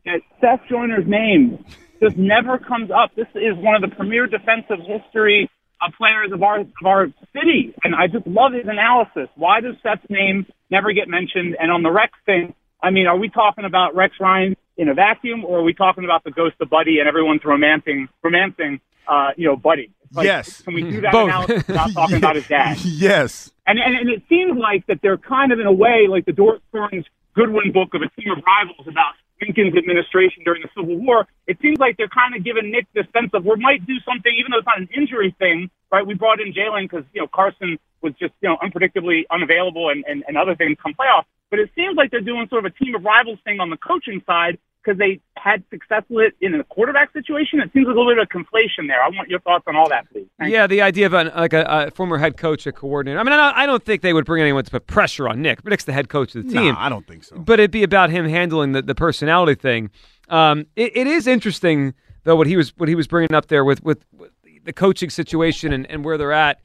that 0.05 0.21
Seth 0.41 0.69
Joyner's 0.69 1.07
name 1.07 1.65
just 2.01 2.17
never 2.17 2.59
comes 2.59 2.91
up? 2.91 3.15
This 3.15 3.29
is 3.35 3.57
one 3.57 3.77
of 3.77 3.89
the 3.89 3.95
premier 3.95 4.27
defensive 4.27 4.79
history 4.87 5.49
uh, 5.81 5.91
players 5.97 6.33
of 6.33 6.43
our 6.43 6.61
of 6.61 6.87
our 6.87 7.07
city, 7.33 7.75
and 7.85 7.95
I 7.95 8.07
just 8.07 8.27
love 8.27 8.53
his 8.53 8.67
analysis. 8.67 9.29
Why 9.37 9.61
does 9.61 9.77
Seth's 9.83 10.09
name 10.09 10.47
never 10.71 10.93
get 10.93 11.09
mentioned? 11.09 11.57
And 11.59 11.71
on 11.71 11.83
the 11.83 11.91
Rex 11.91 12.13
thing, 12.27 12.55
I 12.83 12.91
mean, 12.91 13.07
are 13.07 13.17
we 13.17 13.29
talking 13.29 13.65
about 13.65 13.95
Rex 13.95 14.15
Ryan 14.21 14.57
in 14.77 14.89
a 14.89 14.95
vacuum, 14.95 15.45
or 15.45 15.59
are 15.61 15.63
we 15.63 15.75
talking 15.75 16.05
about 16.05 16.25
the 16.25 16.31
ghost 16.31 16.57
of 16.61 16.71
Buddy 16.71 16.99
and 16.99 17.09
everyone's 17.09 17.45
romancing 17.45 18.09
romancing, 18.23 18.81
uh, 19.07 19.31
you 19.37 19.47
know, 19.47 19.57
Buddy? 19.57 19.91
Like, 20.15 20.27
Yes. 20.27 20.61
Can 20.63 20.75
we 20.75 20.83
do 20.83 21.01
that 21.03 21.13
Both. 21.13 21.29
analysis 21.29 21.67
without 21.67 21.93
talking 21.95 22.17
about 22.17 22.37
his 22.37 22.47
dad? 22.47 22.79
yes. 22.85 23.51
And, 23.67 23.79
and 23.79 23.95
and 23.97 24.09
it 24.11 24.23
seems 24.29 24.59
like 24.59 24.87
that 24.87 24.99
they're 25.03 25.19
kind 25.19 25.53
of 25.53 25.61
in 25.61 25.67
a 25.67 25.73
way 25.73 26.07
like 26.09 26.25
the 26.27 26.33
Doris 26.33 26.61
Kearns 26.73 27.07
Goodwin 27.35 27.73
book 27.73 27.95
of 27.95 28.03
a 28.03 28.09
team 28.21 28.31
of 28.31 28.43
rivals 28.45 28.87
about 28.87 29.15
Lincoln's 29.43 29.77
administration 29.77 30.47
during 30.47 30.63
the 30.63 30.71
Civil 30.79 30.97
War. 31.03 31.27
It 31.47 31.59
seems 31.61 31.79
like 31.79 31.99
they're 31.99 32.13
kind 32.15 32.35
of 32.35 32.45
giving 32.47 32.71
Nick 32.71 32.87
the 32.95 33.05
sense 33.13 33.35
of 33.35 33.45
we 33.45 33.59
might 33.59 33.85
do 33.87 33.99
something, 34.07 34.33
even 34.39 34.55
though 34.55 34.63
it's 34.63 34.71
not 34.71 34.79
an 34.79 34.89
injury 34.95 35.35
thing, 35.39 35.71
right? 35.91 36.07
We 36.07 36.15
brought 36.15 36.41
in 36.41 36.55
Jalen 36.55 36.87
because 36.89 37.05
you 37.13 37.21
know 37.21 37.29
Carson 37.35 37.79
was 38.01 38.15
just 38.23 38.35
you 38.41 38.49
know 38.49 38.57
unpredictably 38.63 39.27
unavailable 39.31 39.91
and, 39.91 40.05
and 40.07 40.25
and 40.29 40.39
other 40.39 40.55
things 40.55 40.79
come 40.83 40.95
playoff. 40.95 41.27
But 41.51 41.59
it 41.59 41.71
seems 41.75 41.97
like 41.97 42.11
they're 42.11 42.25
doing 42.25 42.47
sort 42.49 42.65
of 42.65 42.73
a 42.73 42.77
team 42.79 42.95
of 42.95 43.05
rivals 43.05 43.39
thing 43.45 43.61
on 43.61 43.69
the 43.69 43.77
coaching 43.77 44.23
side 44.25 44.57
because 44.83 44.99
they 44.99 45.21
had 45.37 45.63
success 45.71 46.03
with 46.09 46.33
it 46.41 46.45
in 46.45 46.59
a 46.59 46.65
quarterback 46.65 47.13
situation. 47.13 47.61
It 47.61 47.71
seems 47.73 47.87
like 47.87 47.95
a 47.95 47.99
little 47.99 48.15
bit 48.15 48.19
of 48.19 48.29
conflation 48.29 48.89
there. 48.89 49.03
I 49.03 49.09
want 49.09 49.29
your 49.29 49.41
thoughts 49.41 49.65
on 49.67 49.77
all 49.77 49.89
that, 49.89 50.11
please. 50.11 50.27
Thank 50.39 50.53
Yeah, 50.53 50.67
the 50.67 50.83
idea 50.83 51.07
of 51.07 51.15
an, 51.15 51.31
like 51.35 51.53
a, 51.53 51.65
a 51.65 51.91
former 51.91 52.19
head 52.19 52.37
coach, 52.37 52.67
a 52.67 52.73
coordinator. 52.73 53.19
I 53.19 53.23
mean, 53.23 53.33
I 53.33 53.37
don't, 53.37 53.57
I 53.59 53.67
don't 53.67 53.85
think 53.85 54.03
they 54.03 54.13
would 54.13 54.25
bring 54.25 54.43
anyone 54.43 54.65
to 54.65 54.71
put 54.71 54.87
pressure 54.87 55.29
on 55.29 55.43
Nick. 55.43 55.63
But 55.63 55.71
Nick's 55.71 55.85
the 55.85 55.93
head 55.93 56.09
coach 56.09 56.35
of 56.35 56.45
the 56.45 56.53
team. 56.53 56.75
Nah, 56.75 56.85
I 56.85 56.89
don't 56.89 57.07
think 57.07 57.25
so. 57.25 57.39
but 57.39 57.61
it'd 57.61 57.71
be 57.71 57.83
about 57.83 58.11
him 58.11 58.29
handling 58.29 58.73
the, 58.73 58.83
the 58.83 58.95
personality 58.95 59.55
thing. 59.55 59.91
Um, 60.29 60.67
it, 60.77 60.97
it 60.97 61.07
is 61.07 61.27
interesting 61.27 61.95
though 62.25 62.37
what 62.37 62.47
he 62.47 62.57
was 62.57 62.71
what 62.77 62.89
he 62.89 62.95
was 62.95 63.07
bringing 63.07 63.35
up 63.35 63.49
there 63.49 63.65
with 63.65 63.83
with, 63.83 64.05
with 64.13 64.31
the 64.65 64.73
coaching 64.73 65.11
situation 65.11 65.73
and, 65.73 65.91
and 65.91 66.05
where 66.05 66.17
they're 66.17 66.33
at. 66.33 66.61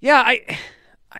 Yeah, 0.00 0.22
I, 0.24 0.40
I 1.12 1.18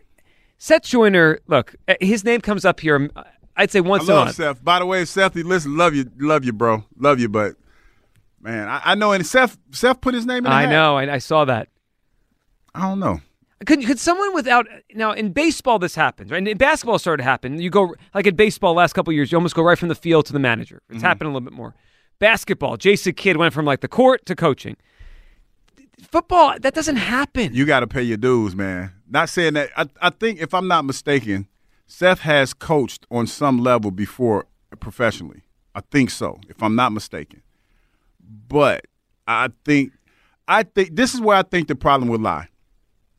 Seth 0.59 0.83
Joyner. 0.83 1.39
Look, 1.47 1.75
uh, 1.89 1.95
his 2.01 2.25
name 2.25 2.41
comes 2.41 2.65
up 2.65 2.81
here. 2.81 3.11
I'd 3.57 3.71
say 3.71 3.79
I 3.79 3.83
once 3.83 4.05
a 4.05 4.15
love 4.15 4.27
month. 4.27 4.37
Seth. 4.37 4.65
By 4.65 4.79
the 4.79 4.87
way, 4.87 5.05
Seth, 5.05 5.35
listen, 5.35 5.77
love 5.77 5.95
you, 5.95 6.11
love 6.19 6.45
you, 6.45 6.53
bro, 6.53 6.85
love 6.99 7.19
you, 7.21 7.29
but 7.29 7.57
man, 8.41 8.69
I, 8.69 8.81
I 8.85 8.95
know, 8.95 9.13
and 9.13 9.27
Seth, 9.27 9.57
Seth 9.73 10.01
put 10.01 10.15
his 10.15 10.27
name 10.27 10.47
in. 10.47 10.53
I 10.53 10.63
hat. 10.63 10.71
know. 10.71 10.97
I, 10.97 11.15
I 11.15 11.19
saw 11.19 11.45
that. 11.47 11.69
I 12.75 12.83
don't 12.83 13.01
know. 13.01 13.21
Could 13.65 13.87
could 13.87 13.99
someone 13.99 14.35
without 14.35 14.67
now 14.95 15.13
in 15.13 15.33
baseball 15.33 15.79
this 15.79 15.95
happens 15.95 16.31
right? 16.31 16.37
And 16.37 16.47
in 16.47 16.59
basketball 16.59 16.97
it 16.97 16.99
started 16.99 17.23
to 17.23 17.29
happen. 17.29 17.59
You 17.59 17.71
go 17.71 17.95
like 18.15 18.27
in 18.27 18.37
baseball 18.37 18.75
last 18.75 18.93
couple 18.93 19.13
of 19.13 19.15
years, 19.15 19.33
you 19.33 19.39
almost 19.39 19.55
go 19.55 19.63
right 19.63 19.79
from 19.79 19.89
the 19.89 19.95
field 19.95 20.27
to 20.27 20.35
the 20.35 20.39
manager. 20.39 20.83
It's 20.91 20.99
mm-hmm. 20.99 21.07
happened 21.07 21.29
a 21.29 21.33
little 21.33 21.41
bit 21.41 21.55
more. 21.55 21.75
Basketball, 22.19 22.77
Jason 22.77 23.15
Kidd 23.15 23.39
went 23.39 23.55
from 23.55 23.65
like 23.65 23.81
the 23.81 23.89
court 23.89 24.27
to 24.27 24.37
coaching. 24.37 24.77
Football 26.03 26.57
that 26.61 26.75
doesn't 26.75 26.97
happen. 26.97 27.55
You 27.55 27.65
got 27.65 27.81
to 27.81 27.87
pay 27.87 28.03
your 28.03 28.19
dues, 28.19 28.55
man. 28.55 28.93
Not 29.09 29.31
saying 29.31 29.55
that. 29.55 29.71
I, 29.75 29.89
I 30.03 30.11
think 30.11 30.39
if 30.39 30.53
I'm 30.53 30.69
not 30.69 30.85
mistaken, 30.85 31.49
Seth 31.87 32.21
has 32.21 32.53
coached 32.53 33.07
on 33.11 33.27
some 33.27 33.59
level 33.59 33.91
before 33.91 34.47
professionally. 34.81 35.43
I 35.75 35.81
think 35.81 36.11
so, 36.11 36.41
if 36.49 36.63
I'm 36.63 36.75
not 36.75 36.93
mistaken. 36.93 37.43
But 38.49 38.87
I 39.27 39.51
think, 39.65 39.93
I 40.49 40.63
think 40.63 40.97
this 40.97 41.15
is 41.15 41.21
where 41.21 41.37
I 41.37 41.43
think 41.43 41.69
the 41.69 41.77
problem 41.77 42.09
would 42.11 42.23
lie. 42.23 42.49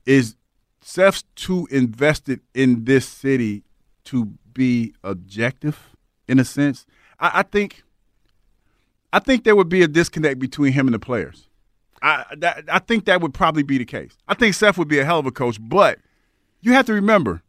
Is 0.05 0.35
Seth's 0.81 1.23
too 1.35 1.67
invested 1.71 2.41
in 2.53 2.85
this 2.85 3.07
city 3.07 3.63
to 4.05 4.33
be 4.53 4.93
objective 5.03 5.95
in 6.27 6.39
a 6.39 6.45
sense? 6.45 6.85
I, 7.19 7.31
I 7.35 7.43
think. 7.43 7.83
I 9.13 9.19
think 9.19 9.45
there 9.45 9.55
would 9.55 9.69
be 9.69 9.81
a 9.81 9.87
disconnect 9.87 10.37
between 10.37 10.73
him 10.73 10.87
and 10.87 10.93
the 10.93 10.99
players. 10.99 11.47
I 12.01 12.25
that, 12.39 12.65
I 12.67 12.79
think 12.79 13.05
that 13.05 13.21
would 13.21 13.33
probably 13.33 13.63
be 13.63 13.77
the 13.77 13.85
case. 13.85 14.17
I 14.27 14.33
think 14.33 14.53
Seth 14.53 14.77
would 14.77 14.89
be 14.89 14.99
a 14.99 15.05
hell 15.05 15.19
of 15.19 15.25
a 15.25 15.31
coach, 15.31 15.57
but 15.61 15.99
you 16.61 16.73
have 16.73 16.85
to 16.87 16.93
remember 16.93 17.41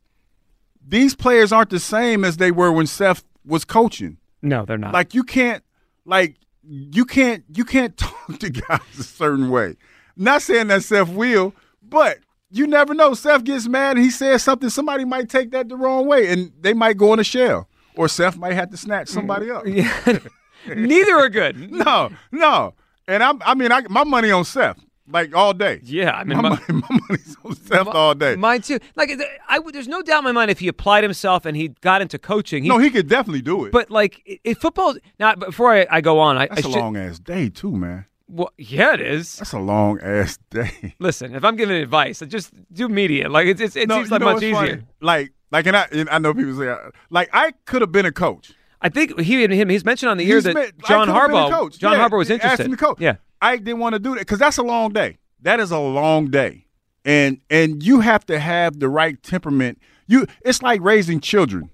these 0.89 1.15
players 1.15 1.53
aren't 1.53 1.71
the 1.71 1.81
same 1.81 2.25
as 2.25 2.39
they 2.39 2.51
were 2.51 2.73
when 2.73 2.87
Seth 2.87 3.25
was 3.45 3.65
coaching. 3.65 4.19
no, 4.43 4.65
they're 4.65 4.79
not. 4.79 4.95
Like 4.95 5.15
you 5.15 5.23
can't 5.23 5.63
like 6.05 6.37
you 6.63 7.05
can't 7.05 7.45
you 7.55 7.65
can't 7.65 7.97
talk 7.97 8.39
to 8.39 8.51
guys 8.51 8.81
a 8.99 9.03
certain 9.03 9.51
way. 9.51 9.77
Not 10.17 10.43
saying 10.43 10.69
that 10.69 10.83
Seth 10.83 11.09
will, 11.09 11.55
but 11.83 12.19
you 12.51 12.67
never 12.67 12.95
know. 12.95 13.15
Seth 13.15 13.45
gets 13.45 13.69
mad 13.69 13.97
and 13.97 14.05
he 14.05 14.11
says 14.11 14.43
something. 14.43 14.71
Somebody 14.71 15.05
might 15.05 15.29
take 15.29 15.51
that 15.53 15.69
the 15.69 15.77
wrong 15.77 16.07
way, 16.07 16.29
and 16.29 16.53
they 16.61 16.75
might 16.75 16.97
go 16.97 17.13
in 17.13 17.21
a 17.21 17.25
shell, 17.25 17.69
or 17.95 18.09
Seth 18.09 18.37
might 18.37 18.55
have 18.55 18.71
to 18.71 18.77
snatch 18.77 19.09
mm. 19.09 19.15
somebody 19.15 19.51
up. 19.51 19.65
yeah. 19.67 20.19
Neither 20.67 21.15
are 21.15 21.29
good. 21.29 21.71
No, 21.79 22.11
no. 22.33 22.75
And 23.07 23.23
I'm, 23.23 23.41
I 23.45 23.55
mean, 23.55 23.73
I, 23.73 23.83
my 23.89 24.05
money 24.05 24.31
on 24.31 24.45
Seth, 24.45 24.79
like 25.11 25.35
all 25.35 25.53
day. 25.55 25.81
Yeah, 25.83 26.13
I 26.13 26.25
mean, 26.25 26.37
my, 26.39 26.43
my- 26.43 26.49
money, 26.51 26.63
my 26.89 26.99
money's 27.09 27.37
on 27.45 27.55
Seth 27.57 27.87
all 27.89 28.15
day. 28.15 28.37
Mine 28.37 28.63
too. 28.63 28.79
Like 28.97 29.09
th- 29.09 29.21
I, 29.49 29.61
there's 29.73 29.89
no 29.89 30.03
doubt 30.03 30.19
in 30.19 30.25
my 30.25 30.33
mind 30.33 30.51
if 30.51 30.59
he 30.59 30.69
applied 30.69 31.03
himself 31.05 31.45
and 31.47 31.57
he 31.57 31.69
got 31.81 32.03
into 32.03 32.19
coaching. 32.19 32.63
He, 32.63 32.69
no, 32.69 32.79
he 32.79 32.91
could 32.91 33.09
definitely 33.09 33.43
do 33.43 33.65
it. 33.65 33.73
but 33.73 33.91
like 33.91 34.23
if 34.45 34.59
football 34.59 34.97
now 35.19 35.35
before 35.35 35.75
I, 35.75 35.87
I 35.91 36.01
go 36.01 36.19
on, 36.19 36.37
I, 36.37 36.47
that's 36.49 36.65
I 36.65 36.69
a 36.69 36.73
should, 36.73 36.79
long 36.81 36.97
ass 36.97 37.19
day 37.19 37.49
too, 37.49 37.73
man. 37.73 38.07
Well, 38.31 38.51
yeah, 38.59 38.93
it 38.95 39.01
is. 39.01 39.37
That's 39.37 39.53
a 39.55 39.59
long 39.59 40.01
ass 40.03 40.39
day. 40.51 40.95
Listen, 40.99 41.35
if 41.35 41.45
I'm 41.45 41.57
giving 41.57 41.77
advice, 41.77 42.23
just 42.29 42.53
do 42.73 42.89
media. 42.89 43.29
Like 43.29 43.47
it's, 43.47 43.61
it's, 43.61 43.75
it 43.77 43.89
No, 43.89 43.97
seems 43.97 44.11
like 44.11 44.21
much 44.21 44.43
easier. 44.43 44.55
funny? 44.55 44.83
Like, 45.01 45.33
like, 45.51 45.67
and 45.67 45.75
I, 45.75 45.87
and 45.93 46.11
I 46.11 46.19
know 46.19 46.35
people 46.35 46.55
say, 46.59 46.75
like, 47.09 47.31
I 47.33 47.53
could 47.65 47.81
have 47.81 47.91
been 47.91 48.05
a 48.05 48.13
coach. 48.13 48.53
I 48.83 48.91
think 48.91 49.19
he 49.19 49.43
and 49.43 49.53
him. 49.53 49.71
He's 49.71 49.85
mentioned 49.85 50.11
on 50.11 50.19
the 50.19 50.29
ear 50.29 50.37
He's 50.37 50.45
that 50.45 50.55
John 50.87 51.07
could've 51.09 51.29
been 51.31 51.37
a 51.37 51.49
Harbaugh. 51.49 51.79
John 51.79 51.93
Yeah, 51.95 52.07
Harbaugh 52.09 52.19
was 52.19 52.29
he 52.29 52.35
asked 52.35 52.45
interested. 52.45 52.67
him 52.67 52.73
to 52.73 52.77
coach. 52.77 53.01
Yeah, 53.01 53.17
I 53.41 53.57
didn't 53.57 53.79
want 53.79 53.95
to 53.95 53.99
do 53.99 54.15
that 54.15 54.21
because 54.21 54.39
that's 54.39 54.59
a 54.59 54.63
long 54.63 54.93
day. 54.93 55.19
That 55.43 55.61
is 55.61 55.71
a 55.71 55.79
long 55.79 56.31
day, 56.31 56.67
and 57.05 57.41
and 57.51 57.83
you 57.83 58.01
have 58.01 58.27
to 58.27 58.39
have 58.39 58.81
the 58.81 58.89
right 58.89 59.23
temperament. 59.23 59.79
You, 60.07 60.27
it's 60.45 60.63
like 60.63 60.81
raising 60.83 61.21
children. 61.21 61.71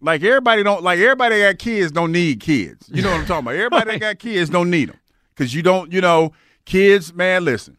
Like 0.00 0.22
everybody 0.22 0.62
don't 0.62 0.82
like 0.82 0.98
everybody 0.98 1.38
that 1.38 1.52
got 1.52 1.58
kids 1.58 1.92
don't 1.92 2.12
need 2.12 2.40
kids. 2.40 2.88
You 2.92 3.02
know 3.02 3.10
what 3.10 3.20
I'm 3.20 3.26
talking 3.26 3.44
about? 3.44 3.54
Everybody 3.54 3.90
that 3.92 4.00
got 4.00 4.18
kids 4.18 4.50
don't 4.50 4.70
need 4.70 4.88
them 4.88 4.98
because 5.34 5.54
you 5.54 5.62
don't. 5.62 5.92
You 5.92 6.00
know, 6.00 6.32
kids, 6.64 7.12
man. 7.14 7.44
Listen, 7.44 7.76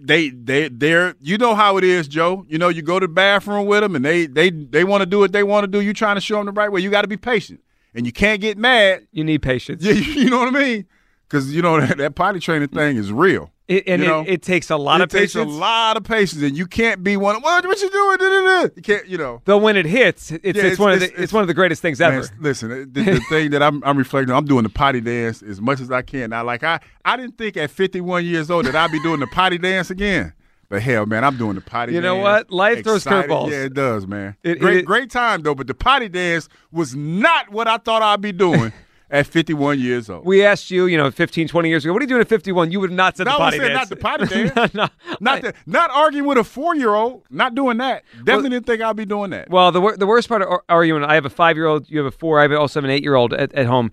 they 0.00 0.28
they 0.28 0.68
they're 0.68 1.14
you 1.20 1.38
know 1.38 1.54
how 1.54 1.76
it 1.78 1.84
is, 1.84 2.08
Joe. 2.08 2.44
You 2.48 2.58
know, 2.58 2.68
you 2.68 2.82
go 2.82 3.00
to 3.00 3.06
the 3.06 3.12
bathroom 3.12 3.66
with 3.66 3.80
them 3.80 3.96
and 3.96 4.04
they 4.04 4.26
they 4.26 4.50
they 4.50 4.84
want 4.84 5.02
to 5.02 5.06
do 5.06 5.18
what 5.18 5.32
they 5.32 5.42
want 5.42 5.64
to 5.64 5.68
do. 5.68 5.80
You 5.80 5.92
trying 5.92 6.16
to 6.16 6.20
show 6.20 6.36
them 6.36 6.46
the 6.46 6.52
right 6.52 6.70
way. 6.70 6.80
You 6.80 6.90
got 6.90 7.02
to 7.02 7.08
be 7.08 7.16
patient, 7.16 7.62
and 7.94 8.06
you 8.06 8.12
can't 8.12 8.40
get 8.40 8.58
mad 8.58 9.06
you 9.12 9.24
need 9.24 9.42
patience. 9.42 9.82
yeah, 9.82 9.92
you 9.92 10.30
know 10.30 10.38
what 10.38 10.54
I 10.54 10.58
mean? 10.58 10.86
Because 11.28 11.52
you 11.54 11.62
know 11.62 11.80
that, 11.84 11.98
that 11.98 12.14
potty 12.14 12.40
training 12.40 12.68
thing 12.68 12.96
is 12.96 13.12
real. 13.12 13.50
It, 13.68 13.82
and 13.88 14.00
You 14.00 14.06
know? 14.06 14.20
it, 14.20 14.28
it 14.28 14.42
takes 14.42 14.70
a 14.70 14.76
lot 14.76 15.00
it 15.00 15.04
of 15.04 15.08
takes 15.10 15.32
patience. 15.34 15.52
a 15.52 15.56
lot 15.58 15.96
of 15.96 16.04
patience, 16.04 16.40
and 16.40 16.56
you 16.56 16.66
can't 16.68 17.02
be 17.02 17.16
one. 17.16 17.40
What, 17.42 17.66
what 17.66 17.80
you 17.82 17.90
doing? 17.90 18.18
Da, 18.18 18.28
da, 18.28 18.62
da. 18.62 18.68
You 18.76 18.82
can't. 18.82 19.06
You 19.08 19.18
know. 19.18 19.42
Though 19.44 19.58
when 19.58 19.76
it 19.76 19.86
hits, 19.86 20.30
it's, 20.30 20.40
it's, 20.44 20.56
Yeah, 20.56 20.62
it's- 20.66 20.78
one 20.78 20.92
of 20.92 21.00
the, 21.00 21.06
it's- 21.06 21.14
it's, 21.14 21.22
it's- 21.24 21.32
one 21.32 21.42
of 21.42 21.48
the 21.48 21.54
greatest 21.54 21.82
things 21.82 21.98
Man, 21.98 22.12
ever. 22.14 22.28
listen, 22.38 22.68
the, 22.92 23.02
the 23.02 23.20
thing 23.28 23.50
that 23.50 23.64
I'm, 23.64 23.82
I'm 23.82 23.98
reflecting, 23.98 24.30
on, 24.30 24.38
I'm 24.38 24.44
doing 24.44 24.62
the 24.62 24.68
potty 24.68 25.00
dance 25.00 25.42
as 25.42 25.60
much 25.60 25.80
as 25.80 25.90
I 25.90 26.02
can. 26.02 26.30
Now, 26.30 26.44
like 26.44 26.62
I, 26.62 26.78
I 27.04 27.16
didn't 27.16 27.38
think 27.38 27.56
at 27.56 27.70
51 27.72 28.24
years 28.24 28.50
old 28.52 28.66
that 28.66 28.76
I'd 28.76 28.92
be 28.92 29.02
doing 29.02 29.18
the 29.18 29.26
potty 29.26 29.58
dance 29.58 29.90
again. 29.90 30.32
But 30.68 30.82
hell, 30.82 31.06
man, 31.06 31.24
I'm 31.24 31.36
doing 31.36 31.54
the 31.56 31.60
potty. 31.60 31.90
Dance. 31.92 31.94
You 31.96 32.00
know 32.02 32.16
what? 32.16 32.50
Life 32.52 32.84
throws 32.84 33.04
Excited. 33.04 33.28
curveballs. 33.30 33.50
Yeah, 33.50 33.64
it 33.64 33.74
does, 33.74 34.06
man. 34.06 34.36
It- 34.44 34.60
great, 34.60 34.76
it- 34.78 34.84
great 34.84 35.10
time 35.10 35.42
though. 35.42 35.56
But 35.56 35.66
the 35.66 35.74
potty 35.74 36.08
dance 36.08 36.48
was 36.70 36.94
not 36.94 37.50
what 37.50 37.66
I 37.66 37.78
thought 37.78 38.02
I'd 38.02 38.20
be 38.20 38.30
doing 38.32 38.72
at 39.10 39.26
51 39.26 39.78
years 39.78 40.10
old. 40.10 40.24
We 40.26 40.44
asked 40.44 40.70
you, 40.70 40.86
you 40.86 40.96
know, 40.96 41.10
15, 41.10 41.46
20 41.48 41.68
years 41.68 41.84
ago, 41.84 41.92
what 41.92 42.02
are 42.02 42.04
you 42.04 42.08
doing 42.08 42.20
at 42.20 42.28
51? 42.28 42.72
You 42.72 42.80
would 42.80 42.90
have 42.90 42.96
not 42.96 43.16
said 43.16 43.24
No, 43.24 43.32
the 43.32 43.36
I 43.36 43.38
potty 43.38 43.58
said 43.58 43.68
dance. 43.68 43.78
not 43.78 43.88
the 43.88 43.96
potty 43.96 44.26
dance. 44.54 44.74
no, 44.74 44.82
no. 44.84 44.88
Not 45.20 45.42
the, 45.42 45.54
not 45.66 45.90
arguing 45.90 46.26
with 46.26 46.38
a 46.38 46.44
four 46.44 46.74
year 46.74 46.94
old. 46.94 47.22
Not 47.30 47.54
doing 47.54 47.76
that. 47.78 48.02
Definitely 48.24 48.50
didn't 48.50 48.66
think 48.66 48.82
I'd 48.82 48.96
be 48.96 49.04
doing 49.06 49.30
that. 49.30 49.48
Well, 49.50 49.70
the 49.72 49.96
the 49.98 50.06
worst 50.06 50.28
part 50.28 50.42
of 50.42 50.60
arguing, 50.68 51.04
I 51.04 51.14
have 51.14 51.24
a 51.24 51.30
five 51.30 51.56
year 51.56 51.66
old, 51.66 51.88
you 51.88 51.98
have 51.98 52.06
a 52.06 52.10
four, 52.16 52.38
I 52.40 52.42
have 52.42 52.52
also 52.52 52.80
have 52.80 52.84
an 52.84 52.90
eight 52.90 53.02
year 53.04 53.14
old 53.14 53.32
at, 53.32 53.52
at 53.54 53.66
home. 53.66 53.92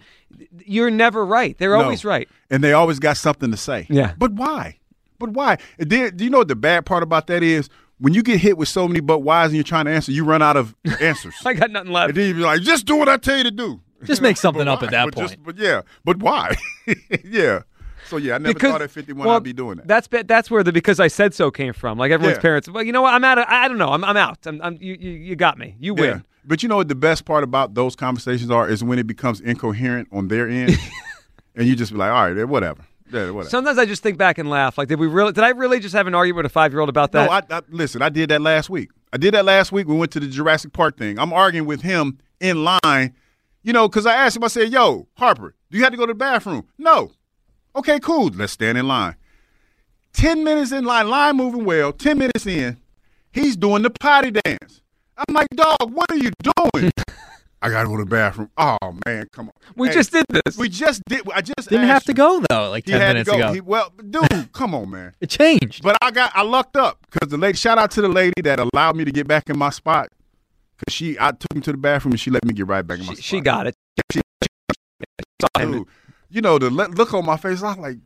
You're 0.65 0.89
never 0.89 1.26
right. 1.26 1.58
They're 1.58 1.78
No. 1.78 1.84
always 1.84 2.04
right. 2.04 2.28
And 2.49 2.63
they 2.63 2.73
always 2.73 2.99
got 2.99 3.17
something 3.17 3.52
to 3.52 3.58
say. 3.58 3.86
Yeah. 3.89 4.13
But 4.17 4.34
why? 4.34 4.80
But 5.19 5.30
why? 5.30 5.58
Then, 5.78 6.15
do 6.17 6.23
you 6.23 6.30
know 6.30 6.39
what 6.39 6.47
the 6.47 6.56
bad 6.56 6.86
part 6.86 7.04
about 7.04 7.28
that 7.28 7.43
is? 7.43 7.69
When 7.99 8.13
you 8.13 8.23
get 8.23 8.39
hit 8.41 8.58
with 8.58 8.67
so 8.67 8.88
many 8.88 8.99
but 8.99 9.19
whys 9.19 9.47
and 9.49 9.56
you're 9.56 9.63
trying 9.63 9.86
to 9.86 9.91
answer, 9.91 10.12
you 10.12 10.26
run 10.26 10.41
out 10.41 10.58
of 10.58 10.76
answers. 10.99 11.36
I 11.45 11.54
got 11.54 11.69
nothing 11.71 11.91
left. 11.91 12.10
and 12.10 12.17
then 12.17 12.28
you 12.30 12.34
be 12.34 12.39
like, 12.41 12.62
just 12.62 12.86
do 12.86 12.95
what 12.97 13.08
I 13.08 13.15
tell 13.17 13.38
you 13.38 13.43
to 13.43 13.52
do. 13.52 13.80
Just 14.08 14.22
make 14.22 14.38
something 14.38 14.68
up 14.68 14.84
at 14.84 14.92
that 14.92 15.06
But 15.06 15.13
point. 15.16 15.30
just- 15.30 15.44
but 15.44 15.58
yeah, 15.58 15.82
but 16.04 16.18
why? 16.18 16.56
yeah. 17.24 17.62
So 18.08 18.18
yeah, 18.18 18.36
I 18.36 18.38
never 18.38 18.60
thought 18.60 18.82
at 18.82 18.92
51 18.92 19.26
well, 19.26 19.38
I'd 19.38 19.44
be 19.44 19.54
doing 19.54 19.78
that. 19.78 19.88
That's 19.88 20.08
that's 20.28 20.52
where 20.52 20.62
the 20.63 20.72
because 20.74 21.00
I 21.00 21.08
said 21.08 21.34
so 21.34 21.50
came 21.50 21.74
from. 21.74 21.98
Like 21.98 22.12
everyone's 22.12 22.38
Yeah. 22.38 22.42
parents. 22.42 22.70
Well, 22.70 22.84
you 22.84 22.92
know 22.92 23.02
what? 23.02 23.13
I'm 23.13 23.24
out. 23.24 23.38
Of, 23.39 23.46
I 23.48 23.68
don't 23.68 23.78
know. 23.78 23.89
I'm 23.89 24.04
I'm 24.04 24.18
out. 24.18 24.46
I'm, 24.46 24.62
I'm 24.62 24.78
you, 24.82 24.94
you 25.00 25.12
you 25.12 25.36
got 25.36 25.58
me. 25.58 25.76
You 25.80 25.96
yeah. 25.96 26.02
win. 26.02 26.24
But 26.46 26.62
you 26.62 26.70
know 26.70 26.76
what 26.76 26.89
the 26.89 26.96
best 26.96 27.24
part 27.24 27.44
about 27.44 27.74
those 27.74 27.96
conversations 27.96 28.52
are 28.52 28.70
is 28.70 28.84
when 28.84 29.00
it 29.00 29.08
becomes 29.08 29.39
incoherent 29.39 30.10
on 30.12 30.28
their 30.28 30.50
end, 30.50 30.78
and 31.56 31.66
you 31.66 31.76
just 31.76 31.94
be 31.94 31.98
like, 31.98 32.12
all 32.12 32.30
right, 32.34 32.46
whatever. 32.46 32.84
Yeah, 33.12 33.30
whatever. 33.30 33.50
Sometimes 33.50 33.78
I 33.78 33.86
just 33.86 34.04
think 34.04 34.18
back 34.18 34.38
and 34.38 34.50
laugh. 34.50 34.78
Like, 34.78 34.89
did 34.89 35.00
we 35.00 35.08
really? 35.08 35.32
Did 35.32 35.46
I 35.46 35.50
really 35.52 35.80
just 35.80 35.96
have 35.96 36.06
an 36.06 36.13
argument 36.13 36.44
with 36.44 36.52
a 36.52 36.54
five 36.54 36.74
year 36.74 36.82
old 36.82 36.89
about 36.89 37.13
that? 37.13 37.26
No, 37.50 37.56
I, 37.56 37.60
I 37.60 37.62
listen. 37.70 38.02
I 38.02 38.10
did 38.10 38.30
that 38.30 38.42
last 38.42 38.70
week. 38.70 38.89
I 39.13 39.18
did 39.18 39.34
that 39.34 39.46
last 39.46 39.72
week. 39.72 39.88
We 39.88 39.96
went 39.96 40.12
to 40.12 40.20
the 40.20 40.28
Jurassic 40.28 40.74
Park 40.74 40.98
thing. 40.98 41.18
I'm 41.20 41.32
arguing 41.32 41.66
with 41.68 41.82
him 41.82 42.18
in 42.42 42.66
line, 42.66 43.16
you 43.63 43.73
know, 43.73 43.88
because 43.88 44.06
I 44.06 44.13
asked 44.13 44.36
him. 44.38 44.43
I 44.43 44.47
said, 44.47 44.71
"Yo, 44.71 45.08
Harper, 45.17 45.56
do 45.71 45.78
you 45.78 45.84
have 45.84 45.91
to 45.91 45.97
go 45.97 46.06
to 46.06 46.12
the 46.13 46.17
bathroom?" 46.17 46.67
No. 46.78 47.12
Okay, 47.76 47.99
cool. 47.99 48.28
Let's 48.34 48.54
stand 48.54 48.78
in 48.78 48.88
line. 48.88 49.15
Ten 50.13 50.43
minutes 50.43 50.71
in 50.71 50.86
line, 50.86 51.10
line 51.10 51.36
moving 51.38 51.65
well. 51.65 51.91
Ten 51.91 52.19
minutes 52.19 52.45
in, 52.45 52.78
he's 53.32 53.56
doing 53.56 53.82
the 53.82 53.89
potty 53.89 54.32
dance. 54.32 54.82
I'm 55.17 55.34
like, 55.34 55.47
dog, 55.56 55.91
what 55.91 56.12
are 56.12 56.17
you 56.17 56.32
doing? 56.43 56.91
I 57.63 57.69
gotta 57.69 57.88
go 57.88 57.95
to 57.97 58.04
the 58.04 58.10
bathroom. 58.10 58.49
Oh 58.58 58.78
man, 59.08 59.26
come 59.32 59.47
on. 59.47 59.54
we 59.78 59.88
Hey, 59.88 59.93
just 59.93 60.12
did 60.12 60.26
this. 60.30 60.58
we 60.58 60.67
just 60.67 61.02
did. 61.08 61.21
I 61.34 61.39
just 61.41 61.69
Didn't 61.69 61.88
have 61.88 62.04
to 62.04 62.13
go 62.13 62.43
though, 62.49 62.69
like 62.69 62.86
He 62.86 62.91
ten 62.91 62.99
had 63.02 63.08
minutes 63.13 63.30
to 63.32 63.38
go. 63.38 63.43
ago. 63.43 63.54
He, 63.54 63.62
well, 63.62 63.91
dude, 64.10 64.49
come 64.54 64.76
on, 64.76 64.89
man. 64.91 65.15
it 65.21 65.30
changed. 65.30 65.82
But 65.82 65.97
I 66.02 66.12
got 66.12 66.32
I 66.36 66.41
lucked 66.43 66.76
up 66.76 66.99
because 67.10 67.30
the 67.30 67.38
lady. 67.38 67.58
Shout 67.58 67.78
out 67.78 67.89
to 67.91 68.02
the 68.02 68.10
lady 68.10 68.41
that 68.43 68.60
allowed 68.60 68.97
me 68.97 69.06
to 69.06 69.12
get 69.12 69.28
back 69.28 69.49
in 69.49 69.58
my 69.58 69.69
spot. 69.69 70.10
Cause 70.88 70.93
she, 70.93 71.17
I 71.19 71.32
took 71.32 71.54
him 71.54 71.62
to 71.62 71.72
the 71.72 71.78
bathroom 71.78 72.13
and 72.13 72.19
she 72.19 72.30
let 72.32 72.43
me 72.46 72.54
get 72.54 72.67
right 72.67 72.86
back 72.86 73.00
in 73.00 73.06
my 73.06 73.13
she, 73.13 73.22
she 73.22 73.41
got 73.41 73.67
it. 73.67 73.76
She-. 74.12 74.22
Dude, 75.58 75.88
you 76.30 76.41
know 76.41 76.58
the 76.60 76.69
look 76.69 77.13
on 77.13 77.26
my 77.26 77.38
face. 77.38 77.62
I'm 77.63 77.80
like, 77.80 77.98